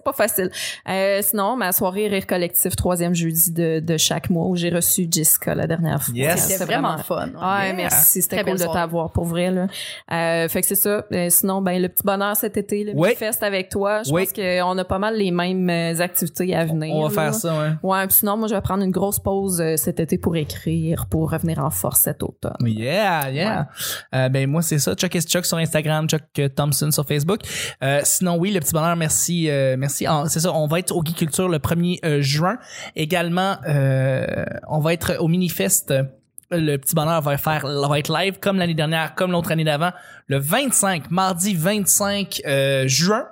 c'est 0.00 0.04
pas 0.04 0.12
facile. 0.12 0.50
Euh, 0.88 1.20
sinon, 1.22 1.56
ma 1.56 1.72
soirée 1.72 2.08
rire 2.08 2.26
collectif 2.26 2.74
troisième 2.76 3.14
jeudi 3.14 3.52
de, 3.52 3.80
de 3.80 3.96
chaque 3.96 4.30
mois 4.30 4.46
où 4.46 4.56
j'ai 4.56 4.70
reçu 4.70 5.06
Jessica 5.10 5.54
la 5.54 5.66
dernière 5.66 6.02
fois. 6.02 6.14
Yes. 6.14 6.48
C'était 6.48 6.64
vraiment 6.64 6.96
fun. 6.98 7.28
Ouais, 7.28 7.60
Yeah. 7.60 7.72
merci. 7.74 8.22
C'était 8.22 8.42
Très 8.42 8.50
cool 8.52 8.58
de 8.60 8.64
t'avoir 8.72 9.12
pour 9.12 9.24
vrai. 9.24 9.50
Là. 9.50 9.66
Euh, 10.12 10.48
fait 10.48 10.62
que 10.62 10.66
c'est 10.66 10.74
ça. 10.74 11.04
Euh, 11.12 11.28
sinon, 11.30 11.60
ben 11.62 11.80
le 11.80 11.88
petit 11.88 12.02
bonheur 12.04 12.36
cet 12.36 12.56
été, 12.56 12.84
le 12.84 12.92
Oui. 12.94 13.14
fest 13.16 13.42
avec 13.42 13.68
toi. 13.68 14.02
Je 14.02 14.12
Oui. 14.12 14.24
pense 14.24 14.32
qu'on 14.32 14.78
a 14.78 14.84
pas 14.84 14.98
mal 14.98 15.16
les 15.16 15.30
mêmes 15.30 15.68
activités 16.00 16.54
à 16.54 16.64
venir. 16.64 16.94
On 16.94 17.08
va 17.08 17.24
là. 17.24 17.32
faire 17.32 17.34
ça, 17.40 17.58
ouais. 17.60 17.70
Ouais, 17.82 18.06
puis 18.06 18.16
sinon, 18.18 18.36
moi, 18.36 18.48
je 18.48 18.54
vais 18.54 18.60
prendre 18.60 18.82
une 18.82 18.90
grosse 18.90 19.18
pause 19.18 19.62
cet 19.76 20.00
été 20.00 20.16
pour 20.18 20.36
écrire, 20.36 21.06
pour 21.06 21.30
revenir 21.30 21.58
en 21.58 21.70
force 21.70 22.00
cet 22.00 22.22
automne. 22.22 22.56
Yeah, 22.64 23.30
yeah. 23.30 23.68
Euh, 24.14 24.28
ben 24.28 24.48
moi 24.48 24.62
c'est 24.62 24.78
ça, 24.78 24.94
Chuck 24.94 25.14
is 25.14 25.22
Chuck 25.22 25.44
sur 25.44 25.58
Instagram, 25.58 26.08
Chuck 26.08 26.22
Thompson 26.56 26.90
sur 26.90 27.04
Facebook. 27.06 27.40
Euh, 27.82 28.00
sinon 28.04 28.36
oui, 28.38 28.50
le 28.52 28.60
petit 28.60 28.72
bonheur, 28.72 28.96
merci, 28.96 29.48
euh, 29.50 29.76
merci 29.78 29.99
c'est 30.26 30.40
ça, 30.40 30.52
on 30.52 30.66
va 30.66 30.78
être 30.78 30.94
au 30.94 31.02
Geek 31.04 31.16
Culture 31.16 31.48
le 31.48 31.58
1er 31.58 31.98
euh, 32.04 32.20
juin. 32.22 32.58
Également, 32.96 33.56
euh, 33.68 34.44
on 34.68 34.80
va 34.80 34.92
être 34.92 35.16
au 35.20 35.28
Minifest. 35.28 35.90
euh, 35.90 36.04
Le 36.50 36.76
petit 36.76 36.94
bonheur 36.94 37.20
va 37.22 37.36
faire 37.36 37.66
va 37.66 37.98
être 37.98 38.12
live 38.12 38.38
comme 38.40 38.58
l'année 38.58 38.74
dernière, 38.74 39.14
comme 39.14 39.32
l'autre 39.32 39.52
année 39.52 39.64
d'avant, 39.64 39.92
le 40.26 40.38
25, 40.38 41.10
mardi 41.10 41.54
25 41.54 42.42
euh, 42.46 42.88
juin. 42.88 43.26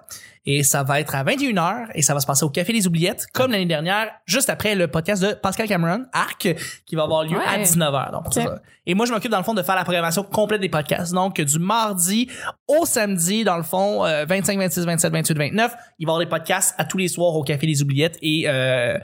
Et 0.51 0.63
ça 0.63 0.83
va 0.83 0.99
être 0.99 1.15
à 1.15 1.25
21h 1.25 1.89
et 1.95 2.01
ça 2.01 2.15
va 2.15 2.21
se 2.21 2.27
passer 2.27 2.43
au 2.45 2.49
Café 2.49 2.73
des 2.73 2.87
Oubliettes, 2.87 3.27
comme 3.35 3.51
l'année 3.53 3.67
dernière, 3.67 4.09
juste 4.25 4.49
après 4.49 4.75
le 4.75 4.89
podcast 4.89 5.23
de 5.23 5.33
Pascal 5.35 5.69
Cameron, 5.69 6.07
Arc, 6.15 6.49
qui 6.87 6.97
va 6.97 7.03
avoir 7.03 7.25
lieu 7.25 7.37
à 7.37 7.57
Ouais. 7.57 7.63
19h. 7.65 8.13
Donc, 8.13 8.23
c'est 8.33 8.45
ça. 8.45 8.63
Et 8.87 8.95
moi, 8.95 9.05
je 9.05 9.13
m'occupe 9.13 9.31
dans 9.31 9.37
le 9.39 9.45
fond 9.45 9.53
de 9.53 9.63
faire 9.63 9.75
la 9.77 9.85
programmation 9.85 10.23
complète 10.23 10.63
des 10.63 10.71
podcasts. 10.71 11.13
Donc, 11.13 11.39
du 11.39 11.59
mardi 11.59 12.31
au 12.67 12.87
samedi, 12.87 13.45
dans 13.45 13.59
le 13.59 13.63
fond, 13.63 14.07
euh, 14.07 14.25
25, 14.27 14.59
26, 14.59 14.87
27, 14.87 15.13
28, 15.13 15.37
29, 15.37 15.75
il 15.99 16.07
va 16.07 16.13
y 16.13 16.15
avoir 16.15 16.19
des 16.21 16.27
podcasts 16.31 16.75
à 16.79 16.87
tous 16.87 16.97
les 16.97 17.09
soirs 17.09 17.35
au 17.35 17.43
Café 17.45 17.67
des 17.67 17.83
Oubliettes 17.83 18.17
et 18.23 18.45
euh, 18.47 18.97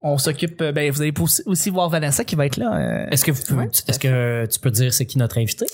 on 0.00 0.16
s'occupe, 0.16 0.62
euh, 0.62 0.72
ben, 0.72 0.90
vous 0.90 1.02
allez 1.02 1.12
aussi- 1.20 1.42
aussi 1.44 1.68
voir 1.68 1.90
Vanessa 1.90 2.24
qui 2.24 2.34
va 2.36 2.46
être 2.46 2.56
là. 2.56 2.74
euh, 2.74 3.06
Est-ce 3.10 3.26
que, 3.26 3.32
vous- 3.32 3.42
est-ce 3.86 3.98
que 3.98 4.46
tu 4.46 4.58
peux 4.60 4.70
dire 4.70 4.94
c'est 4.94 5.04
qui 5.04 5.18
notre 5.18 5.36
invité? 5.36 5.66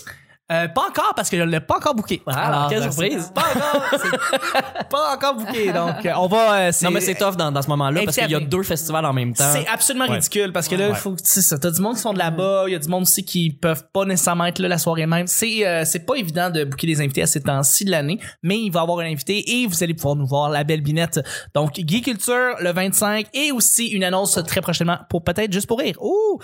Euh, 0.52 0.68
pas 0.68 0.82
encore 0.88 1.12
parce 1.16 1.28
que 1.28 1.36
je 1.36 1.42
l'ai 1.42 1.60
pas 1.60 1.76
encore 1.76 1.94
booké. 1.94 2.22
Ah, 2.26 2.66
quelle 2.70 2.78
euh, 2.82 2.90
surprise. 2.90 3.32
Pas 3.34 3.42
encore. 3.54 4.86
pas 4.90 5.14
encore 5.14 5.34
booké. 5.34 5.72
Donc, 5.72 6.06
euh, 6.06 6.12
on 6.16 6.26
va. 6.28 6.54
euh, 6.68 6.72
Non, 6.82 6.90
mais 6.90 7.00
c'est 7.00 7.14
tough 7.16 7.36
dans, 7.36 7.50
dans 7.50 7.62
ce 7.62 7.68
moment-là 7.68 8.02
parce 8.04 8.16
qu'il 8.16 8.30
y 8.30 8.34
a 8.34 8.40
deux 8.40 8.62
festivals 8.62 9.04
en 9.04 9.12
même 9.12 9.32
temps. 9.34 9.50
C'est 9.52 9.66
absolument 9.66 10.06
Ouais. 10.06 10.14
ridicule 10.14 10.52
parce 10.52 10.68
que 10.68 10.74
là, 10.76 10.86
il 10.86 10.92
Ouais. 10.92 10.96
faut 10.96 11.12
que 11.12 11.22
tu. 11.22 11.58
T'as 11.60 11.70
du 11.70 11.80
monde 11.80 11.94
qui 11.96 12.00
sont 12.00 12.12
de 12.12 12.18
là-bas, 12.18 12.64
il 12.68 12.72
y 12.72 12.76
a 12.76 12.78
du 12.78 12.88
monde 12.88 13.02
aussi 13.02 13.24
qui 13.24 13.50
peuvent 13.50 13.84
pas 13.92 14.04
nécessairement 14.04 14.46
être 14.46 14.58
là 14.60 14.68
la 14.68 14.78
soirée 14.78 15.06
même. 15.06 15.26
C'est 15.26 15.66
euh, 15.66 15.84
c'est 15.84 16.06
pas 16.06 16.14
évident 16.14 16.50
de 16.50 16.64
booker 16.64 16.86
des 16.86 17.00
invités 17.00 17.22
à 17.22 17.26
ces 17.26 17.42
temps-ci 17.42 17.84
de 17.84 17.90
l'année, 17.90 18.18
mais 18.42 18.58
il 18.58 18.70
va 18.70 18.80
y 18.80 18.82
avoir 18.82 18.98
un 19.00 19.06
invité 19.10 19.60
et 19.62 19.66
vous 19.66 19.82
allez 19.82 19.94
pouvoir 19.94 20.16
nous 20.16 20.26
voir 20.26 20.48
la 20.50 20.62
belle 20.64 20.80
binette. 20.82 21.20
Donc 21.54 21.74
Geek 21.74 22.04
Culture 22.04 22.56
le 22.60 22.72
25 22.72 23.26
et 23.34 23.50
aussi 23.52 23.86
une 23.88 24.04
annonce 24.04 24.38
très 24.46 24.60
prochainement 24.60 24.98
pour 25.10 25.24
peut-être 25.24 25.52
juste 25.52 25.66
pour 25.66 25.78
rire. 25.80 25.96
Ouh. 26.00 26.38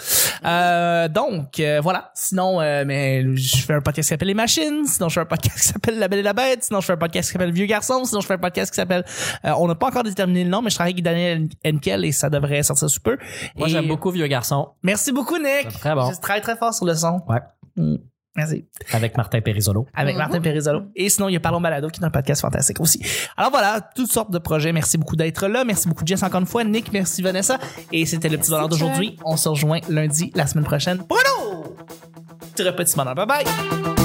Euh, 0.45 1.09
donc 1.09 1.61
euh, 1.61 1.81
voilà. 1.83 2.11
Sinon, 2.15 2.61
euh, 2.61 2.85
mais 2.87 3.25
je 3.37 3.57
fais 3.59 3.75
un 3.75 3.81
podcast 3.81 3.92
qui 3.93 4.03
s'appelle 4.03 4.29
Les 4.29 4.35
Machines. 4.35 4.87
Sinon, 4.87 5.09
je 5.09 5.15
fais 5.15 5.21
un 5.21 5.25
podcast 5.27 5.59
qui 5.61 5.67
s'appelle 5.69 5.99
La 5.99 6.09
Belle 6.09 6.21
et 6.21 6.23
la 6.23 6.33
Bête. 6.33 6.65
Sinon, 6.65 6.81
je 6.81 6.87
fais 6.87 6.93
un 6.95 6.97
podcast 6.97 7.29
qui 7.29 7.33
s'appelle 7.33 7.53
Vieux 7.53 7.67
Garçon. 7.67 8.05
Sinon, 8.05 8.21
je 8.21 8.27
fais 8.27 8.35
un 8.35 8.39
podcast 8.39 8.71
qui 8.73 8.77
s'appelle. 8.77 9.05
euh, 9.45 9.53
on 9.59 9.69
n'a 9.69 9.75
pas 9.75 9.89
encore 9.89 10.03
déterminé 10.03 10.45
le 10.45 10.51
nom, 10.51 10.63
mais 10.63 10.71
je 10.71 10.75
travaille 10.77 10.93
avec 10.95 11.05
Daniel 11.05 11.49
Henkel 11.67 12.05
et 12.05 12.13
ça 12.13 12.29
devrait 12.31 12.63
sortir 12.63 12.89
sous 12.91 13.01
peu. 13.01 13.17
Moi, 13.57 13.69
Et- 13.69 13.71
j'aime 13.71 13.89
beaucoup 13.89 14.11
Vieux 14.11 14.27
Garçon. 14.27 14.69
Merci 14.83 15.13
beaucoup, 15.13 15.39
Nick. 15.39 15.69
Très 15.81 15.95
bon. 15.95 16.11
Je 16.13 16.21
travaille 16.21 16.43
très 16.43 16.57
fort 16.57 16.75
sur 16.75 16.85
le 16.87 16.95
son. 16.95 17.21
Ouais. 17.29 17.41
Mm. 17.77 17.97
Merci. 18.35 18.65
Avec 18.93 19.17
Martin 19.17 19.41
Perisolo. 19.43 19.87
Avec 19.95 20.15
Mhm. 20.15 20.19
Martin 20.19 20.41
Perisolo. 20.41 20.83
Et 20.97 21.09
sinon, 21.11 21.29
il 21.29 21.33
y 21.35 21.37
a 21.37 21.41
Parlons 21.41 21.61
Balado 21.61 21.89
qui 21.89 22.01
est 22.01 22.05
un 22.05 22.11
podcast 22.11 22.41
fantastique 22.41 22.81
aussi. 22.81 23.01
Alors 23.37 23.51
voilà, 23.51 23.81
toutes 23.95 24.11
sortes 24.11 24.31
de 24.31 24.39
projets. 24.39 24.73
Merci 24.73 24.97
beaucoup 24.97 25.17
d'être 25.17 25.47
là. 25.49 25.65
Merci 25.65 25.87
beaucoup, 25.89 26.05
Jess, 26.07 26.23
encore 26.23 26.41
une 26.41 26.47
fois. 26.47 26.65
Nick, 26.65 26.93
merci, 26.93 27.21
Vanessa. 27.23 27.59
Et 27.93 28.07
c'était 28.07 28.29
le 28.31 28.39
petit 28.39 28.51
bonheur 28.51 28.69
d'aujourd'hui. 28.69 29.17
On 29.25 29.37
se 29.37 29.49
rejoint 29.49 29.81
lundi, 29.89 30.33
la 30.35 30.47
semaine 30.47 30.65
prochaine. 30.65 30.99
Bruno! 31.09 31.77
Petit 32.55 32.63
repas 32.63 32.85
de 32.85 32.89
petit 32.89 32.97
bonheur. 32.97 33.15
Bye 33.15 33.27
bye! 33.27 34.02